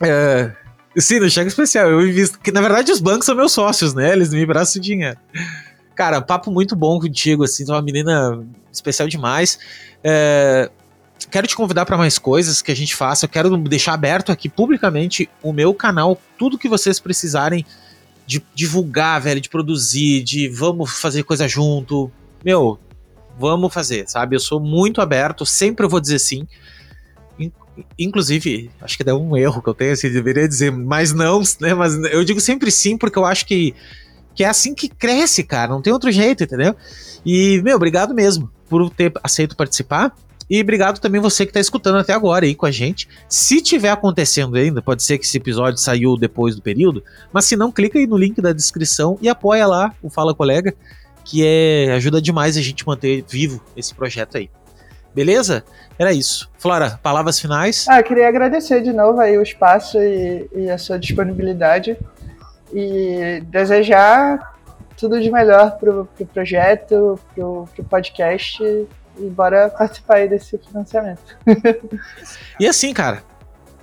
[0.00, 0.52] é,
[0.96, 2.38] sim, no cheque especial, eu invisto.
[2.38, 4.12] Que na verdade os bancos são meus sócios, né?
[4.12, 5.18] Eles me emprestam dinheiro.
[5.94, 8.42] Cara, papo muito bom contigo, assim, tu é uma menina
[8.72, 9.58] especial demais.
[10.02, 10.70] É,
[11.30, 13.26] quero te convidar para mais coisas que a gente faça.
[13.26, 17.66] Eu quero deixar aberto aqui publicamente o meu canal, tudo que vocês precisarem
[18.30, 22.12] de divulgar, velho, de produzir, de vamos fazer coisa junto.
[22.44, 22.78] Meu,
[23.36, 24.36] vamos fazer, sabe?
[24.36, 26.46] Eu sou muito aberto, sempre eu vou dizer sim.
[27.98, 31.74] Inclusive, acho que deu um erro que eu tenho, assim, deveria dizer, mas não, né?
[31.74, 33.74] Mas eu digo sempre sim, porque eu acho que,
[34.32, 35.72] que é assim que cresce, cara.
[35.72, 36.76] Não tem outro jeito, entendeu?
[37.26, 40.14] E, meu, obrigado mesmo por ter aceito participar.
[40.50, 43.08] E obrigado também você que está escutando até agora aí com a gente.
[43.28, 47.56] Se tiver acontecendo ainda, pode ser que esse episódio saiu depois do período, mas se
[47.56, 50.74] não, clica aí no link da descrição e apoia lá o Fala Colega,
[51.24, 54.50] que é ajuda demais a gente manter vivo esse projeto aí.
[55.14, 55.64] Beleza?
[55.96, 56.50] Era isso.
[56.58, 57.86] Flora, palavras finais?
[57.88, 61.96] Ah, queria agradecer de novo aí o espaço e, e a sua disponibilidade
[62.72, 64.56] e desejar
[64.96, 68.62] tudo de melhor pro, pro projeto, pro, pro podcast
[69.20, 71.36] e bora participar aí desse financiamento.
[72.58, 73.22] e assim, cara,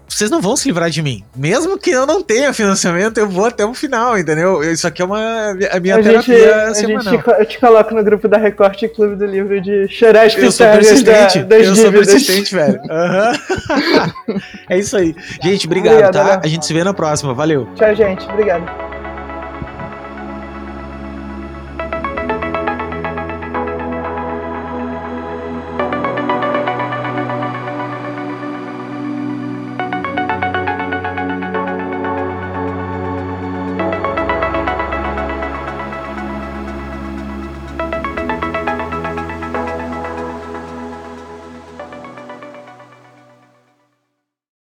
[0.08, 1.24] vocês não vão se livrar de mim.
[1.36, 4.64] Mesmo que eu não tenha financiamento, eu vou até o final, entendeu?
[4.64, 7.14] Isso aqui é uma a minha a terapia gente, semanal.
[7.14, 10.36] A gente, eu te coloco no grupo da Recorte Clube do Livro de chorar as
[10.36, 12.80] Eu sou persistente, da, eu sou persistente, velho.
[12.82, 14.40] Uhum.
[14.70, 15.16] é isso aí.
[15.44, 16.42] Gente, obrigado, obrigado tá?
[16.44, 17.34] A gente se vê na próxima.
[17.34, 17.68] Valeu.
[17.76, 18.26] Tchau, gente.
[18.30, 18.87] Obrigado.